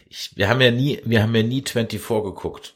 ich, 0.08 0.30
wir 0.36 0.48
haben 0.48 0.60
ja 0.60 0.70
nie, 0.70 1.00
wir 1.04 1.22
haben 1.22 1.34
ja 1.34 1.42
nie 1.42 1.64
24 1.66 2.00
geguckt. 2.00 2.74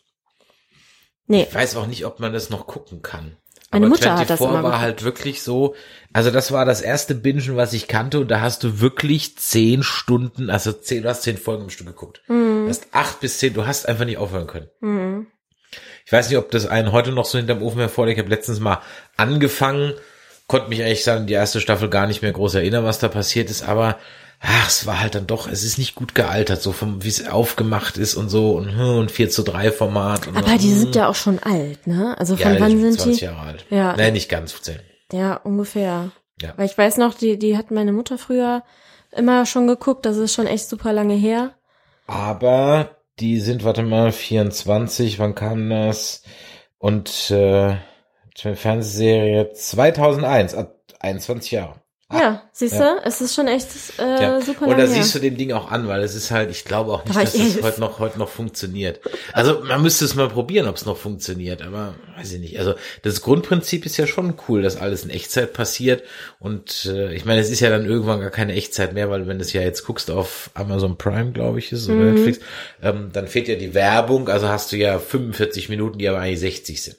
Nee. 1.26 1.46
Ich 1.48 1.54
weiß 1.54 1.76
auch 1.76 1.86
nicht, 1.86 2.04
ob 2.04 2.18
man 2.18 2.32
das 2.32 2.50
noch 2.50 2.66
gucken 2.66 3.02
kann. 3.02 3.36
Meine 3.70 3.86
Aber 3.86 3.94
Mutter 3.94 4.10
hat 4.10 4.26
24 4.26 4.28
das 4.28 4.40
immer 4.40 4.62
war 4.62 4.80
halt 4.80 5.04
wirklich 5.04 5.42
so, 5.42 5.74
also 6.12 6.30
das 6.30 6.52
war 6.52 6.64
das 6.64 6.80
erste 6.80 7.14
Bingen, 7.14 7.56
was 7.56 7.72
ich 7.72 7.88
kannte 7.88 8.20
und 8.20 8.30
da 8.30 8.40
hast 8.40 8.64
du 8.64 8.80
wirklich 8.80 9.38
zehn 9.38 9.82
Stunden, 9.82 10.50
also 10.50 10.72
zehn, 10.72 11.02
du 11.02 11.08
hast 11.08 11.22
zehn 11.22 11.38
Folgen 11.38 11.64
im 11.64 11.70
Stück 11.70 11.86
geguckt. 11.86 12.22
Mhm. 12.28 12.64
Du 12.64 12.68
hast 12.68 12.88
acht 12.92 13.20
bis 13.20 13.38
zehn, 13.38 13.54
du 13.54 13.66
hast 13.66 13.88
einfach 13.88 14.04
nicht 14.04 14.18
aufhören 14.18 14.46
können. 14.46 15.26
Ich 16.04 16.12
weiß 16.12 16.28
nicht, 16.28 16.38
ob 16.38 16.50
das 16.50 16.66
einen 16.66 16.92
heute 16.92 17.12
noch 17.12 17.24
so 17.24 17.38
hinterm 17.38 17.62
Ofen 17.62 17.80
hervorlegt. 17.80 18.18
Ich 18.18 18.24
habe 18.24 18.34
letztens 18.34 18.60
mal 18.60 18.82
angefangen, 19.16 19.94
konnte 20.46 20.68
mich 20.68 20.82
eigentlich 20.82 21.04
sagen, 21.04 21.26
die 21.26 21.34
erste 21.34 21.60
Staffel 21.60 21.88
gar 21.88 22.06
nicht 22.06 22.22
mehr 22.22 22.32
groß 22.32 22.54
erinnern, 22.54 22.84
was 22.84 22.98
da 22.98 23.08
passiert 23.08 23.50
ist, 23.50 23.62
aber 23.62 23.98
ach, 24.46 24.68
es 24.68 24.86
war 24.86 25.00
halt 25.00 25.14
dann 25.14 25.26
doch, 25.26 25.48
es 25.48 25.64
ist 25.64 25.78
nicht 25.78 25.94
gut 25.94 26.14
gealtert, 26.14 26.60
so 26.60 26.72
vom, 26.72 27.02
wie 27.02 27.08
es 27.08 27.26
aufgemacht 27.26 27.96
ist 27.96 28.14
und 28.14 28.28
so 28.28 28.52
und, 28.52 28.76
hm, 28.76 28.98
und 28.98 29.10
4 29.10 29.30
zu 29.30 29.42
3 29.42 29.72
Format. 29.72 30.26
Und 30.26 30.36
Aber 30.36 30.50
so, 30.50 30.58
die 30.58 30.70
hm. 30.70 30.78
sind 30.78 30.96
ja 30.96 31.08
auch 31.08 31.14
schon 31.14 31.38
alt, 31.38 31.86
ne? 31.86 32.14
Also 32.18 32.36
von 32.36 32.54
ja, 32.54 32.60
wann 32.60 32.70
die 32.72 32.80
sind 32.80 33.00
20 33.00 33.18
die? 33.18 33.24
Jahre 33.24 33.40
alt. 33.40 33.66
Ja. 33.70 33.96
Nee, 33.96 34.10
nicht 34.10 34.28
ganz 34.28 34.60
10. 34.60 34.78
Ja, 35.12 35.36
ungefähr. 35.36 36.10
Ja. 36.40 36.52
Weil 36.56 36.66
ich 36.66 36.76
weiß 36.76 36.98
noch, 36.98 37.14
die, 37.14 37.38
die 37.38 37.56
hat 37.56 37.70
meine 37.70 37.92
Mutter 37.92 38.18
früher 38.18 38.62
immer 39.12 39.46
schon 39.46 39.66
geguckt, 39.66 40.04
das 40.06 40.16
ist 40.16 40.34
schon 40.34 40.46
echt 40.46 40.68
super 40.68 40.92
lange 40.92 41.14
her. 41.14 41.54
Aber 42.06 42.96
die 43.20 43.40
sind, 43.40 43.64
warte 43.64 43.82
mal, 43.82 44.12
24, 44.12 45.18
wann 45.18 45.34
kam 45.34 45.70
das? 45.70 46.22
Und 46.78 47.30
äh, 47.30 47.76
Fernsehserie 48.36 49.52
2001, 49.52 50.54
ah, 50.54 50.74
21 51.00 51.52
Jahre. 51.52 51.83
Ah, 52.10 52.20
ja, 52.20 52.42
siehst 52.52 52.78
du, 52.78 53.00
es 53.02 53.22
ist 53.22 53.34
schon 53.34 53.48
echt 53.48 53.66
äh, 53.98 54.22
Ja. 54.22 54.40
super 54.40 54.66
Und 54.66 54.78
da 54.78 54.86
siehst 54.86 55.14
du 55.14 55.18
dem 55.20 55.38
Ding 55.38 55.52
auch 55.52 55.70
an, 55.70 55.88
weil 55.88 56.02
es 56.02 56.14
ist 56.14 56.30
halt, 56.30 56.50
ich 56.50 56.64
glaube 56.66 56.92
auch 56.92 57.02
nicht, 57.04 57.16
dass 57.16 57.34
ich 57.34 57.54
das 57.56 57.62
heute 57.64 57.80
noch, 57.80 57.98
heute 57.98 58.18
noch 58.18 58.28
funktioniert. 58.28 59.00
Also 59.32 59.62
man 59.64 59.80
müsste 59.80 60.04
es 60.04 60.14
mal 60.14 60.28
probieren, 60.28 60.68
ob 60.68 60.76
es 60.76 60.84
noch 60.84 60.98
funktioniert, 60.98 61.62
aber 61.62 61.94
weiß 62.18 62.32
ich 62.32 62.40
nicht. 62.40 62.58
Also 62.58 62.74
das 63.02 63.22
Grundprinzip 63.22 63.86
ist 63.86 63.96
ja 63.96 64.06
schon 64.06 64.34
cool, 64.48 64.60
dass 64.60 64.76
alles 64.76 65.02
in 65.04 65.10
Echtzeit 65.10 65.54
passiert. 65.54 66.02
Und 66.38 66.84
äh, 66.92 67.14
ich 67.14 67.24
meine, 67.24 67.40
es 67.40 67.50
ist 67.50 67.60
ja 67.60 67.70
dann 67.70 67.86
irgendwann 67.86 68.20
gar 68.20 68.30
keine 68.30 68.52
Echtzeit 68.52 68.92
mehr, 68.92 69.08
weil 69.08 69.26
wenn 69.26 69.38
du 69.38 69.42
es 69.44 69.54
ja 69.54 69.62
jetzt 69.62 69.84
guckst 69.86 70.10
auf 70.10 70.50
Amazon 70.52 70.98
Prime, 70.98 71.32
glaube 71.32 71.58
ich, 71.58 71.72
ist 71.72 71.80
es, 71.82 71.88
oder 71.88 71.96
Mhm. 72.00 72.12
Netflix, 72.12 72.40
ähm, 72.82 73.10
dann 73.14 73.28
fehlt 73.28 73.48
ja 73.48 73.56
die 73.56 73.72
Werbung, 73.72 74.28
also 74.28 74.48
hast 74.48 74.70
du 74.72 74.76
ja 74.76 74.98
45 74.98 75.70
Minuten, 75.70 75.98
die 75.98 76.06
aber 76.08 76.18
eigentlich 76.18 76.40
60 76.40 76.82
sind. 76.82 76.96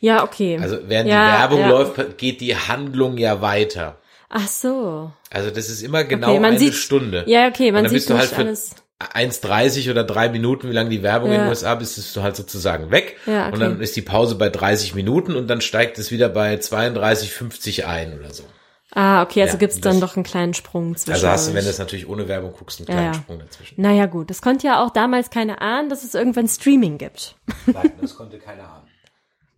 ja, 0.00 0.22
okay. 0.22 0.58
Also 0.62 0.78
während 0.86 1.10
ja, 1.10 1.26
die 1.26 1.32
Werbung 1.40 1.60
ja. 1.60 1.68
läuft, 1.68 2.16
geht 2.18 2.40
die 2.40 2.56
Handlung 2.56 3.18
ja 3.18 3.40
weiter. 3.42 3.96
Ach 4.30 4.46
so. 4.48 5.12
Also 5.30 5.50
das 5.50 5.68
ist 5.68 5.82
immer 5.82 6.04
genau 6.04 6.30
okay, 6.30 6.40
man 6.40 6.50
eine 6.52 6.58
sieht, 6.58 6.74
Stunde. 6.74 7.24
Ja, 7.26 7.48
okay, 7.48 7.72
man 7.72 7.80
Und 7.80 7.84
dann 7.84 7.90
sieht 7.90 7.96
bist 8.08 8.10
du 8.10 8.16
halt 8.18 8.28
für 8.30 8.36
alles. 8.36 8.70
1,30 9.00 9.90
oder 9.90 10.04
drei 10.04 10.28
Minuten, 10.28 10.68
wie 10.68 10.72
lange 10.74 10.90
die 10.90 11.02
Werbung 11.02 11.30
in 11.30 11.36
Ja. 11.36 11.42
den 11.44 11.48
USA 11.48 11.74
bist, 11.74 11.96
bist 11.96 12.14
du 12.14 12.22
halt 12.22 12.36
sozusagen 12.36 12.90
weg. 12.90 13.16
Ja, 13.26 13.46
okay. 13.46 13.54
Und 13.54 13.60
dann 13.60 13.80
ist 13.80 13.96
die 13.96 14.02
Pause 14.02 14.34
bei 14.36 14.48
30 14.50 14.94
Minuten 14.94 15.36
und 15.36 15.48
dann 15.48 15.60
steigt 15.60 15.98
es 15.98 16.10
wieder 16.10 16.28
bei 16.28 16.54
32,50 16.58 17.84
ein 17.86 18.18
oder 18.18 18.32
so. 18.32 18.44
Ah, 18.92 19.22
okay, 19.22 19.42
also 19.42 19.54
Ja, 19.54 19.58
gibt's 19.58 19.80
dann 19.80 20.00
doch 20.00 20.16
einen 20.16 20.24
kleinen 20.24 20.52
Sprung 20.52 20.96
zwischen. 20.96 21.14
Also 21.14 21.28
hast 21.28 21.48
du, 21.48 21.54
wenn 21.54 21.62
du 21.62 21.68
das 21.68 21.78
natürlich 21.78 22.08
ohne 22.08 22.26
Werbung 22.28 22.52
guckst, 22.52 22.80
einen 22.80 22.86
kleinen 22.86 23.00
Ja, 23.06 23.12
ja. 23.12 23.14
Sprung 23.14 23.38
dazwischen. 23.38 23.80
Naja, 23.80 24.06
gut. 24.06 24.30
Das 24.30 24.42
konnte 24.42 24.66
ja 24.66 24.84
auch 24.84 24.90
damals 24.90 25.30
keiner 25.30 25.62
ahnen, 25.62 25.88
dass 25.88 26.02
es 26.04 26.14
irgendwann 26.14 26.48
Streaming 26.48 26.98
gibt. 26.98 27.36
Nein, 27.66 27.92
das 28.00 28.16
konnte 28.16 28.38
keiner 28.38 28.64
haben. 28.68 28.86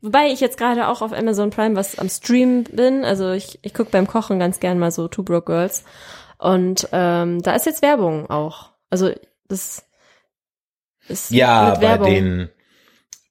Wobei 0.03 0.27
ich 0.33 0.41
jetzt 0.41 0.59
gerade 0.59 0.89
auch 0.89 1.01
auf 1.01 1.13
Amazon 1.13 1.51
Prime 1.51 1.77
was 1.77 1.99
am 1.99 2.09
Stream 2.09 2.65
bin. 2.65 3.05
Also 3.05 3.31
ich, 3.33 3.59
ich 3.63 3.73
gucke 3.73 3.91
beim 3.93 4.07
Kochen 4.07 4.39
ganz 4.41 4.61
gern 4.61 4.79
mal 4.79 4.91
so 4.91 5.09
Two 5.09 5.23
Broke 5.23 5.47
Girls. 5.47 5.85
Und 6.39 6.89
ähm, 6.93 7.41
da 7.41 7.55
ist 7.55 7.67
jetzt 7.67 7.83
Werbung 7.83 8.29
auch. 8.29 8.71
Also 8.91 9.13
das 9.49 9.89
ist 11.09 11.31
Ja, 11.31 11.77
bei 11.77 11.99
den, 11.99 12.51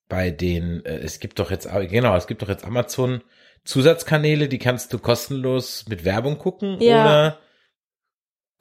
bei 0.07 0.31
den, 0.31 0.85
äh, 0.85 0.99
es 0.99 1.19
gibt 1.19 1.39
doch 1.39 1.51
jetzt, 1.51 1.69
genau, 1.89 2.15
es 2.15 2.27
gibt 2.27 2.41
doch 2.41 2.49
jetzt 2.49 2.63
Amazon 2.65 3.21
Zusatzkanäle, 3.63 4.47
die 4.47 4.57
kannst 4.57 4.91
du 4.93 4.97
kostenlos 4.97 5.85
mit 5.87 6.03
Werbung 6.05 6.37
gucken 6.37 6.77
Ja. 6.81 7.03
oder 7.03 7.39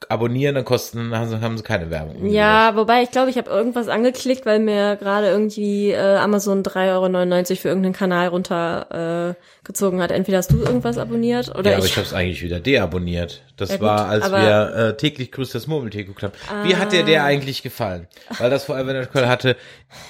abonnieren, 0.09 0.55
dann 0.55 0.65
kosten, 0.65 1.15
haben 1.15 1.29
sie, 1.29 1.41
haben 1.41 1.57
sie 1.57 1.63
keine 1.63 1.89
Werbung. 1.89 2.27
Ja, 2.27 2.75
wobei 2.75 3.03
ich 3.03 3.11
glaube, 3.11 3.29
ich 3.29 3.37
habe 3.37 3.49
irgendwas 3.49 3.87
angeklickt, 3.87 4.45
weil 4.45 4.59
mir 4.59 4.95
gerade 4.95 5.27
irgendwie 5.27 5.91
äh, 5.91 6.17
Amazon 6.17 6.63
3,99 6.63 7.49
Euro 7.49 7.55
für 7.55 7.67
irgendeinen 7.67 7.93
Kanal 7.93 8.27
runtergezogen 8.27 9.31
äh, 9.31 9.35
gezogen 9.63 10.01
hat. 10.01 10.11
Entweder 10.11 10.39
hast 10.39 10.51
du 10.51 10.59
irgendwas 10.59 10.97
abonniert 10.97 11.49
oder 11.55 11.71
ja, 11.71 11.77
aber 11.77 11.85
ich. 11.85 11.91
ich 11.91 11.97
habe 11.97 12.07
es 12.07 12.13
eigentlich 12.13 12.41
wieder 12.41 12.59
deabonniert. 12.59 13.43
Das 13.61 13.69
Ja, 13.71 13.79
war, 13.81 14.07
als 14.07 14.31
wir 14.31 14.75
äh, 14.75 14.97
täglich 14.97 15.31
Grüß 15.31 15.51
das 15.51 15.67
Murmeltier 15.67 16.03
geguckt 16.03 16.23
haben. 16.23 16.33
Wie 16.67 16.75
hat 16.75 16.91
dir 16.91 17.01
Ah. 17.03 17.05
der 17.05 17.23
eigentlich 17.23 17.61
gefallen? 17.61 18.07
Weil 18.39 18.49
das 18.49 18.63
Forever 18.65 18.91
Natural 18.93 19.29
hatte 19.29 19.55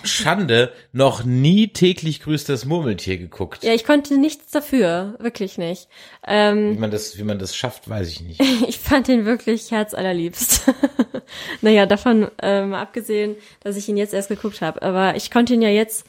Schande 0.04 0.72
noch 0.94 1.24
nie 1.24 1.68
täglich 1.68 2.22
Grüß 2.22 2.46
das 2.46 2.66
Murmeltier 2.66 3.18
geguckt. 3.18 3.64
ja, 3.64 3.74
ich 3.74 3.84
konnte 3.86 4.18
nichts 4.18 4.52
dafür, 4.52 5.16
wirklich 5.20 5.58
nicht. 5.58 5.88
Ähm, 6.26 6.76
Wie 6.76 6.80
man 6.80 6.92
das, 6.92 7.18
wie 7.18 7.24
man 7.24 7.40
das 7.40 7.56
schafft, 7.56 7.90
weiß 7.90 8.08
ich 8.10 8.22
nicht. 8.22 8.40
ich 8.68 8.80
fand 8.80 9.10
ihn 9.10 9.26
wirklich 9.26 9.70
herzallerliebst. 9.72 10.72
naja, 11.62 11.86
davon 11.86 12.30
ähm, 12.42 12.74
abgesehen, 12.74 13.36
dass 13.62 13.76
ich 13.76 13.88
ihn 13.90 13.98
jetzt 13.98 14.14
erst 14.14 14.30
geguckt 14.30 14.62
habe. 14.62 14.82
Aber 14.82 15.16
ich 15.16 15.30
konnte 15.30 15.54
ihn 15.54 15.62
ja 15.62 15.70
jetzt 15.70 16.06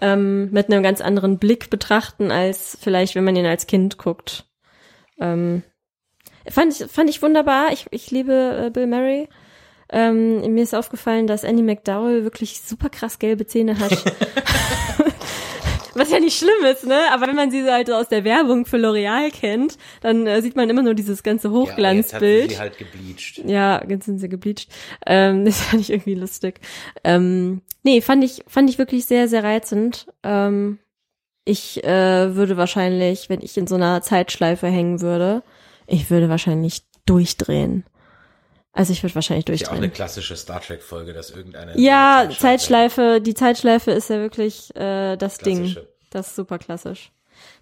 ähm, 0.00 0.50
mit 0.50 0.66
einem 0.70 0.82
ganz 0.82 1.00
anderen 1.00 1.38
Blick 1.38 1.70
betrachten, 1.70 2.30
als 2.30 2.78
vielleicht, 2.80 3.14
wenn 3.14 3.24
man 3.24 3.36
ihn 3.36 3.46
als 3.46 3.66
Kind 3.66 3.96
guckt. 3.98 4.44
Ähm, 5.20 5.62
fand, 6.50 6.80
ich, 6.80 6.90
fand 6.90 7.10
ich 7.10 7.22
wunderbar. 7.22 7.72
Ich, 7.72 7.86
ich 7.90 8.10
liebe 8.10 8.66
äh, 8.66 8.70
Bill 8.70 8.86
Murray. 8.86 9.28
Ähm, 9.92 10.54
mir 10.54 10.62
ist 10.62 10.74
aufgefallen, 10.74 11.26
dass 11.26 11.44
Annie 11.44 11.64
McDowell 11.64 12.22
wirklich 12.22 12.60
super 12.60 12.88
krass 12.90 13.18
gelbe 13.18 13.46
Zähne 13.46 13.78
hat. 13.78 13.90
Was 15.94 16.10
ja 16.10 16.20
nicht 16.20 16.38
schlimm 16.38 16.64
ist, 16.70 16.86
ne? 16.86 16.98
Aber 17.12 17.26
wenn 17.26 17.34
man 17.34 17.50
sie 17.50 17.64
so 17.64 17.70
halt 17.72 17.90
aus 17.90 18.08
der 18.08 18.22
Werbung 18.22 18.64
für 18.64 18.76
L'Oreal 18.76 19.30
kennt, 19.32 19.76
dann 20.00 20.26
äh, 20.26 20.40
sieht 20.40 20.54
man 20.54 20.70
immer 20.70 20.82
nur 20.82 20.94
dieses 20.94 21.24
ganze 21.24 21.50
Hochglanzbild. 21.50 22.22
Ja, 22.22 22.36
jetzt 22.36 22.42
hat 22.42 22.50
sie 22.50 22.58
halt 22.58 22.78
gebleached. 22.78 23.38
Ja, 23.44 23.82
jetzt 23.88 24.06
sind 24.06 24.18
sie 24.18 24.28
gebleached. 24.28 24.70
Ähm, 25.04 25.44
das 25.44 25.60
fand 25.60 25.82
ich 25.82 25.90
irgendwie 25.90 26.14
lustig. 26.14 26.60
Ähm, 27.02 27.62
nee, 27.82 28.00
fand 28.00 28.22
ich, 28.22 28.42
fand 28.46 28.70
ich 28.70 28.78
wirklich 28.78 29.06
sehr, 29.06 29.26
sehr 29.26 29.42
reizend. 29.42 30.06
Ähm, 30.22 30.78
ich 31.44 31.82
äh, 31.82 32.36
würde 32.36 32.56
wahrscheinlich, 32.56 33.28
wenn 33.28 33.42
ich 33.42 33.56
in 33.56 33.66
so 33.66 33.74
einer 33.74 34.02
Zeitschleife 34.02 34.68
hängen 34.68 35.00
würde, 35.00 35.42
ich 35.90 36.10
würde 36.10 36.28
wahrscheinlich 36.28 36.82
durchdrehen. 37.06 37.84
Also 38.72 38.92
ich 38.92 39.02
würde 39.02 39.14
wahrscheinlich 39.16 39.48
Ist 39.48 39.60
ja 39.62 39.66
auch 39.68 39.72
eine 39.72 39.80
durchdrehen. 39.80 39.94
klassische 39.94 40.36
Star 40.36 40.60
Trek 40.60 40.82
Folge, 40.82 41.12
dass 41.12 41.30
irgendeiner 41.30 41.76
Ja, 41.76 42.20
eine 42.20 42.36
Zeitschleife, 42.36 43.20
die 43.20 43.34
Zeitschleife 43.34 43.90
ist 43.90 44.10
ja 44.10 44.18
wirklich 44.20 44.74
äh, 44.76 45.16
das 45.16 45.38
Ding. 45.38 45.58
Klassische. 45.58 45.88
Das 46.10 46.28
ist 46.28 46.36
super 46.36 46.58
klassisch. 46.58 47.10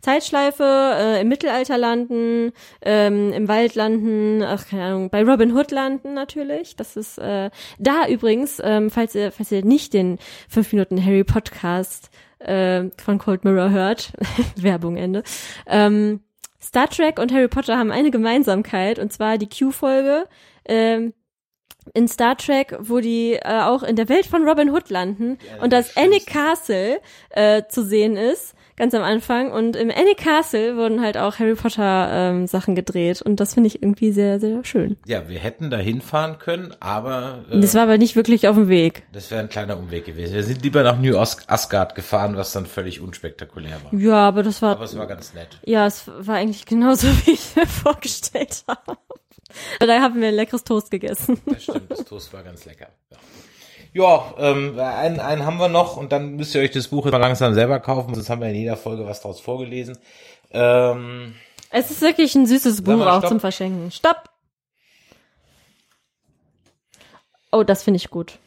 Zeitschleife, 0.01 0.65
äh, 0.65 1.21
im 1.21 1.29
Mittelalter 1.29 1.79
landen, 1.79 2.53
ähm, 2.83 3.33
im 3.33 3.49
Wald 3.49 3.75
landen, 3.75 4.43
ach 4.43 4.67
keine 4.69 4.85
Ahnung, 4.85 5.11
bei 5.11 5.23
Robin 5.23 5.57
Hood 5.57 5.71
landen 5.71 6.15
natürlich. 6.15 6.77
Das 6.77 6.97
ist 6.97 7.19
äh, 7.19 7.51
da 7.79 8.07
übrigens, 8.09 8.61
ähm, 8.63 8.91
falls 8.91 9.15
ihr 9.15 9.33
falls 9.33 9.51
ihr 9.53 9.65
nicht 9.65 9.95
den 9.95 10.19
5 10.49 10.73
Minuten 10.73 11.05
Harry 11.05 11.25
Podcast 11.25 12.11
äh, 12.41 12.85
von 13.03 13.19
Cold 13.19 13.45
Mirror 13.45 13.71
hört, 13.71 14.13
Werbung 14.57 14.97
Ende. 14.97 15.23
Ähm, 15.67 16.21
Star 16.61 16.89
Trek 16.89 17.19
und 17.19 17.33
Harry 17.33 17.49
Potter 17.49 17.79
haben 17.79 17.93
eine 17.93 18.11
Gemeinsamkeit 18.11 18.99
und 18.99 19.13
zwar 19.13 19.39
die 19.39 19.49
Q-Folge. 19.49 20.27
Ähm, 20.65 21.15
in 21.95 22.09
Star 22.09 22.37
Trek, 22.37 22.77
wo 22.81 23.01
die 23.01 23.35
äh, 23.35 23.61
auch 23.63 23.83
in 23.83 23.97
der 23.97 24.09
Welt 24.09 24.27
von 24.27 24.47
Robin 24.47 24.71
Hood 24.71 24.91
landen 24.91 25.39
Ja, 25.57 25.63
und 25.63 25.73
das 25.73 25.93
schlimmste. 25.93 26.31
Castle 26.31 27.01
äh, 27.31 27.63
zu 27.69 27.83
sehen 27.83 28.17
ist, 28.17 28.55
ganz 28.79 28.95
am 28.95 29.03
Anfang. 29.03 29.51
Und 29.53 29.77
im 29.77 29.91
Annie 29.91 30.15
Castle 30.17 30.77
wurden 30.77 31.03
halt 31.03 31.19
auch 31.19 31.39
Harry 31.39 31.55
Potter 31.55 32.09
ähm, 32.13 32.47
Sachen 32.47 32.75
gedreht 32.75 33.21
und 33.21 33.41
das 33.41 33.55
finde 33.55 33.67
ich 33.67 33.83
irgendwie 33.83 34.13
sehr, 34.13 34.41
sehr 34.41 34.65
schön. 34.65 34.97
Ja, 35.07 35.29
wir 35.29 35.39
hätten 35.39 35.69
da 35.71 35.77
hinfahren 35.77 36.39
können, 36.39 36.75
aber 36.81 37.45
äh, 37.51 37.61
Das 37.61 37.75
war 37.75 37.83
aber 37.83 37.99
nicht 37.99 38.17
wirklich 38.17 38.49
auf 38.49 38.57
dem 38.57 38.69
Weg. 38.69 39.03
das 39.13 39.31
wäre 39.31 39.41
ein 39.43 39.49
kleiner 39.49 39.77
Umweg 39.77 40.05
gewesen. 40.07 40.35
Wir 40.35 40.43
sind 40.45 40.63
lieber 40.63 40.83
nach 40.83 40.99
New 40.99 41.19
As 41.19 41.37
Asgard 41.49 41.95
gefahren, 41.95 42.37
was 42.37 42.53
dann 42.53 42.67
völlig 42.67 43.01
unspektakulär 43.01 43.79
war. 43.85 43.99
Ja, 44.01 44.29
aber 44.29 44.43
das 44.43 44.63
war, 44.63 44.73
Aber 44.73 44.85
es 44.85 44.97
war 44.97 45.07
ganz 45.07 45.35
nett. 45.35 45.59
ja, 45.65 45.87
es 45.87 46.05
war 46.19 46.37
eigentlich 46.37 46.65
genauso, 46.65 47.07
wie 47.27 47.33
ich 47.33 47.57
mir 47.57 47.67
vorgestellt 47.67 48.65
habe. 48.69 48.97
Da 49.81 50.01
haben 50.01 50.21
wir 50.21 50.29
ein 50.29 50.35
leckeres 50.35 50.63
Toast 50.63 50.91
gegessen. 50.91 51.41
Das 51.47 51.63
stimmt, 51.63 51.91
das 51.91 52.05
Toast 52.05 52.33
war 52.33 52.43
ganz 52.43 52.65
lecker. 52.67 52.89
Ja, 53.11 53.17
ja 53.99 54.35
ähm, 54.39 54.79
einen, 54.79 55.21
einen 55.21 55.45
haben 55.45 55.59
wir 55.59 55.69
noch 55.69 55.97
und 55.97 56.13
dann 56.13 56.37
müsst 56.37 56.55
ihr 56.55 56.61
euch 56.63 56.71
das 56.71 56.89
Buch 56.89 57.05
mal 57.05 57.19
langsam 57.19 57.55
selber 57.55 57.81
kaufen. 57.81 58.15
Sonst 58.15 58.31
haben 58.31 58.41
wir 58.41 58.49
in 58.49 58.55
jeder 58.55 58.77
Folge 58.77 59.07
was 59.07 59.21
draus 59.21 59.41
vorgelesen. 59.41 59.99
Ähm, 60.51 61.35
Es 61.71 61.91
ist 61.91 62.01
wirklich 62.01 62.35
ein 62.35 62.47
süßes 62.47 62.83
Buch 62.83 62.97
mal, 62.97 63.19
auch 63.19 63.29
zum 63.29 63.41
Verschenken. 63.41 63.91
Stopp! 63.91 64.31
Oh, 67.53 67.63
das 67.63 67.83
finde 67.83 67.97
ich 67.97 68.11
gut. 68.11 68.39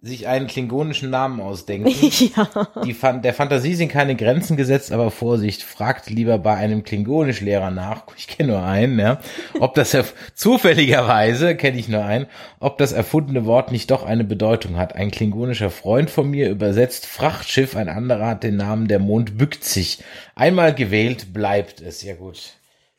Sich 0.00 0.28
einen 0.28 0.46
klingonischen 0.46 1.10
Namen 1.10 1.40
ausdenken. 1.40 1.88
ja. 2.36 2.48
Die 2.84 2.94
Fan 2.94 3.20
der 3.22 3.34
Fantasie 3.34 3.74
sind 3.74 3.88
keine 3.88 4.14
Grenzen 4.14 4.56
gesetzt, 4.56 4.92
aber 4.92 5.10
Vorsicht, 5.10 5.64
fragt 5.64 6.08
lieber 6.08 6.38
bei 6.38 6.54
einem 6.54 6.84
Klingonischlehrer 6.84 7.72
nach, 7.72 8.04
ich 8.16 8.28
kenne 8.28 8.52
nur 8.52 8.62
einen, 8.62 8.98
ja, 8.98 9.20
ob 9.58 9.74
das 9.74 9.96
zufälligerweise, 10.34 11.56
kenne 11.56 11.78
ich 11.78 11.88
nur 11.88 12.04
einen, 12.04 12.26
ob 12.60 12.78
das 12.78 12.92
erfundene 12.92 13.44
Wort 13.44 13.72
nicht 13.72 13.90
doch 13.90 14.04
eine 14.04 14.24
Bedeutung 14.24 14.76
hat. 14.76 14.94
Ein 14.94 15.10
klingonischer 15.10 15.70
Freund 15.70 16.10
von 16.10 16.30
mir 16.30 16.48
übersetzt 16.48 17.06
Frachtschiff, 17.06 17.74
ein 17.74 17.88
anderer 17.88 18.28
hat 18.28 18.44
den 18.44 18.56
Namen 18.56 18.86
der 18.86 19.00
Mond 19.00 19.36
bückt 19.36 19.64
sich. 19.64 20.04
Einmal 20.36 20.74
gewählt, 20.74 21.32
bleibt 21.32 21.80
es. 21.80 22.02
Ja 22.02 22.14
gut. 22.14 22.58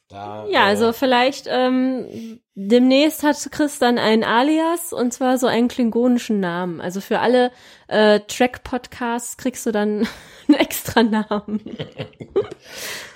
Da, 0.10 0.48
Ja, 0.50 0.62
äh, 0.62 0.70
also 0.70 0.92
vielleicht 0.92 1.46
ähm, 1.48 2.40
demnächst 2.56 3.22
hat 3.22 3.38
Chris 3.52 3.78
dann 3.78 4.00
ein 4.00 4.24
Alias 4.24 4.92
und 4.92 5.14
zwar 5.14 5.38
so 5.38 5.46
einen 5.46 5.68
klingonischen 5.68 6.40
Namen. 6.40 6.82
Also 6.82 7.00
für 7.00 7.20
alle 7.20 7.52
äh, 7.88 8.20
Track-Podcasts 8.22 9.38
kriegst 9.38 9.68
du 9.68 9.72
dann 9.72 10.08
einen 10.48 10.58
extra 10.58 11.04
Namen. 11.04 11.62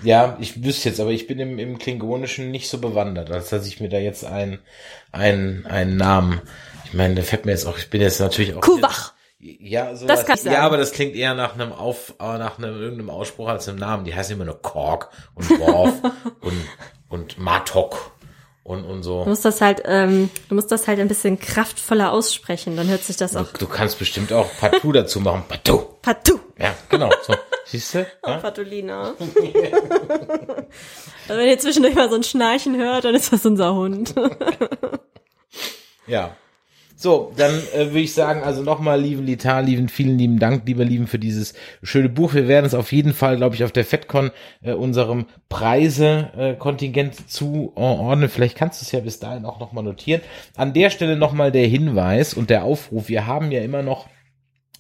Ja, 0.04 0.38
ich 0.40 0.64
wüsste 0.64 0.90
jetzt, 0.90 1.00
aber 1.00 1.12
ich 1.12 1.28
bin 1.28 1.40
im, 1.40 1.60
im 1.60 1.78
Klingonischen 1.78 2.52
nicht 2.52 2.70
so 2.70 2.80
bewandert, 2.80 3.32
als 3.32 3.50
dass 3.50 3.68
ich 3.68 3.80
mir 3.80 3.90
da 3.90 3.98
jetzt 3.98 4.26
ein, 4.26 4.60
ein, 5.12 5.66
einen 5.66 5.96
Namen, 5.96 6.42
ich 6.86 6.94
meine, 6.94 7.16
da 7.16 7.22
fällt 7.22 7.46
mir 7.46 7.52
jetzt 7.52 7.66
auch, 7.66 7.78
ich 7.78 7.90
bin 7.90 8.02
jetzt 8.02 8.20
natürlich 8.20 8.54
auch. 8.54 8.62
Kuwach. 8.62 9.13
Ja, 9.46 9.94
sowas, 9.94 10.20
Das 10.20 10.26
kann 10.26 10.36
ich 10.36 10.42
sagen. 10.44 10.56
Ja, 10.56 10.62
aber 10.62 10.78
das 10.78 10.94
klingt 10.94 11.16
eher 11.16 11.34
nach 11.34 11.54
einem 11.56 11.74
Auf, 11.74 12.14
äh, 12.20 12.38
nach 12.38 12.58
einem 12.58 12.80
irgendeinem 12.80 13.10
Ausspruch 13.10 13.50
als 13.50 13.68
einem 13.68 13.78
Namen. 13.78 14.06
Die 14.06 14.16
heißen 14.16 14.36
immer 14.36 14.46
nur 14.46 14.62
Kork 14.62 15.10
und 15.36 15.50
Worf 15.60 15.96
und, 16.42 16.66
und 17.10 17.38
Matok 17.38 18.12
und, 18.64 18.86
und 18.86 19.00
Du 19.00 19.04
so. 19.04 19.26
musst 19.26 19.44
das 19.44 19.60
halt, 19.60 19.82
ähm, 19.84 20.30
du 20.48 20.56
musst 20.56 20.72
das 20.72 20.88
halt 20.88 21.02
ein 21.02 21.10
bisschen 21.10 21.38
kraftvoller 21.40 22.14
aussprechen, 22.14 22.78
dann 22.78 22.88
hört 22.88 23.04
sich 23.04 23.18
das 23.18 23.36
auch 23.36 23.52
Du 23.52 23.68
kannst 23.68 24.00
bestimmt 24.00 24.32
auch 24.32 24.48
Partout 24.62 24.92
dazu 24.94 25.20
machen. 25.20 25.44
Partout. 25.50 25.98
Patou. 26.02 26.40
Ja, 26.58 26.74
genau. 26.88 27.10
So. 27.24 27.36
Siehst 27.66 27.96
du? 27.96 28.06
Ja? 28.26 28.38
Patulina. 28.38 29.14
also 29.20 29.28
wenn 31.28 31.50
ihr 31.50 31.60
zwischendurch 31.60 31.96
mal 31.96 32.10
so 32.10 32.16
ein 32.16 32.24
Schnarchen 32.24 32.78
hört, 32.78 33.04
dann 33.04 33.16
ist 33.16 33.34
das 33.34 33.46
unser 33.46 33.74
Hund. 33.74 34.14
Ja. 36.08 36.36
So, 37.04 37.34
dann 37.36 37.52
äh, 37.74 37.88
würde 37.88 38.00
ich 38.00 38.14
sagen, 38.14 38.44
also 38.44 38.64
nochmal, 38.64 39.02
lieben 39.02 39.26
Litar, 39.26 39.62
lieben, 39.62 39.90
vielen 39.90 40.18
lieben 40.18 40.40
Dank, 40.40 40.66
lieber 40.66 40.86
Lieben, 40.86 41.08
für 41.08 41.20
dieses 41.20 41.54
schöne 41.82 42.08
Buch. 42.08 42.34
Wir 42.34 42.48
werden 42.48 42.66
es 42.66 42.74
auf 42.74 42.94
jeden 42.94 43.14
Fall, 43.14 43.36
glaube 43.36 43.56
ich, 43.56 43.66
auf 43.66 43.74
der 43.74 43.84
FedCon 43.84 44.32
äh, 44.62 44.72
unserem 44.72 45.26
Preise-Kontingent 45.50 47.30
zuordnen. 47.30 48.30
Vielleicht 48.30 48.56
kannst 48.56 48.80
du 48.80 48.86
es 48.86 48.94
ja 48.94 49.02
bis 49.02 49.20
dahin 49.20 49.44
auch 49.44 49.60
nochmal 49.60 49.84
notieren. 49.84 50.22
An 50.56 50.72
der 50.72 50.90
Stelle 50.92 51.18
nochmal 51.18 51.52
der 51.52 51.68
Hinweis 51.68 52.34
und 52.34 52.50
der 52.50 52.64
Aufruf. 52.64 53.10
Wir 53.10 53.28
haben 53.28 53.52
ja 53.52 53.62
immer 53.64 53.84
noch 53.84 54.08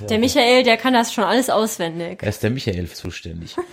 Der 0.08 0.18
Michael, 0.18 0.64
der 0.64 0.76
kann 0.76 0.94
das 0.94 1.12
schon 1.12 1.22
alles 1.24 1.50
auswendig. 1.50 2.22
Er 2.22 2.30
ist 2.30 2.42
der 2.42 2.50
Michael 2.50 2.88
zuständig. 2.88 3.54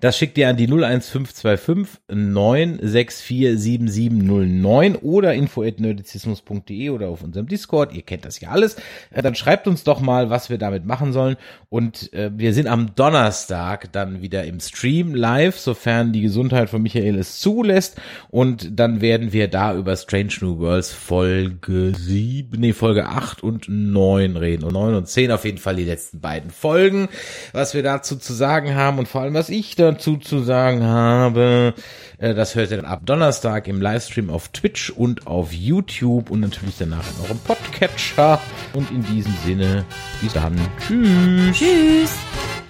Das 0.00 0.16
schickt 0.16 0.38
ihr 0.38 0.48
an 0.48 0.56
die 0.56 0.66
01525 0.66 2.00
9647709 2.10 5.02
oder 5.02 5.34
info.nerdizismus.de 5.34 6.88
oder 6.90 7.08
auf 7.08 7.22
unserem 7.22 7.46
Discord. 7.46 7.92
Ihr 7.92 8.02
kennt 8.02 8.24
das 8.24 8.40
ja 8.40 8.48
alles. 8.48 8.76
Äh, 9.10 9.20
dann 9.22 9.34
schreibt 9.34 9.68
uns 9.68 9.84
doch 9.84 10.00
mal, 10.00 10.30
was 10.30 10.48
wir 10.48 10.56
damit 10.58 10.86
machen 10.86 11.12
sollen. 11.12 11.36
Und 11.68 12.14
äh, 12.14 12.30
wir 12.34 12.54
sind 12.54 12.66
am 12.66 12.94
Donnerstag 12.94 13.92
dann 13.92 14.22
wieder 14.22 14.44
im 14.44 14.60
Stream 14.60 15.14
live, 15.14 15.58
sofern 15.58 16.12
die 16.12 16.22
Gesundheit 16.22 16.70
von 16.70 16.80
Michael 16.82 17.16
es 17.16 17.38
zulässt. 17.38 18.00
Und 18.30 18.80
dann 18.80 19.02
werden 19.02 19.32
wir 19.32 19.48
da 19.48 19.74
über 19.74 19.96
Strange 19.96 20.32
New 20.40 20.58
Worlds 20.58 20.92
Folge 20.92 21.92
7, 21.94 22.58
nee, 22.58 22.72
Folge 22.72 23.06
8 23.06 23.42
und 23.42 23.68
9 23.68 24.36
reden. 24.36 24.64
Und 24.64 24.72
9 24.72 24.94
und 24.94 25.08
10 25.08 25.32
auf 25.32 25.44
jeden 25.44 25.58
Fall 25.58 25.76
die 25.76 25.84
letzten 25.84 26.20
beiden 26.20 26.50
Folgen, 26.50 27.10
was 27.52 27.74
wir 27.74 27.82
dazu 27.82 28.16
zu 28.16 28.32
sagen 28.32 28.74
haben 28.74 28.98
und 28.98 29.06
vor 29.06 29.20
allem, 29.20 29.34
was 29.34 29.50
ich 29.50 29.76
dazu 29.92 30.16
zu 30.16 30.40
sagen 30.40 30.84
habe. 30.84 31.74
Äh, 32.18 32.34
das 32.34 32.54
hört 32.54 32.70
ihr 32.70 32.78
dann 32.78 32.86
ab 32.86 33.00
Donnerstag 33.04 33.66
im 33.68 33.80
Livestream 33.80 34.30
auf 34.30 34.48
Twitch 34.48 34.90
und 34.90 35.26
auf 35.26 35.52
YouTube 35.52 36.30
und 36.30 36.40
natürlich 36.40 36.76
danach 36.78 37.04
in 37.16 37.24
eurem 37.24 37.38
Podcatcher. 37.38 38.40
Und 38.72 38.90
in 38.90 39.04
diesem 39.04 39.34
Sinne, 39.44 39.84
bis 40.20 40.32
dann. 40.32 40.58
Tschüss. 40.86 41.56
Tschüss. 41.56 42.69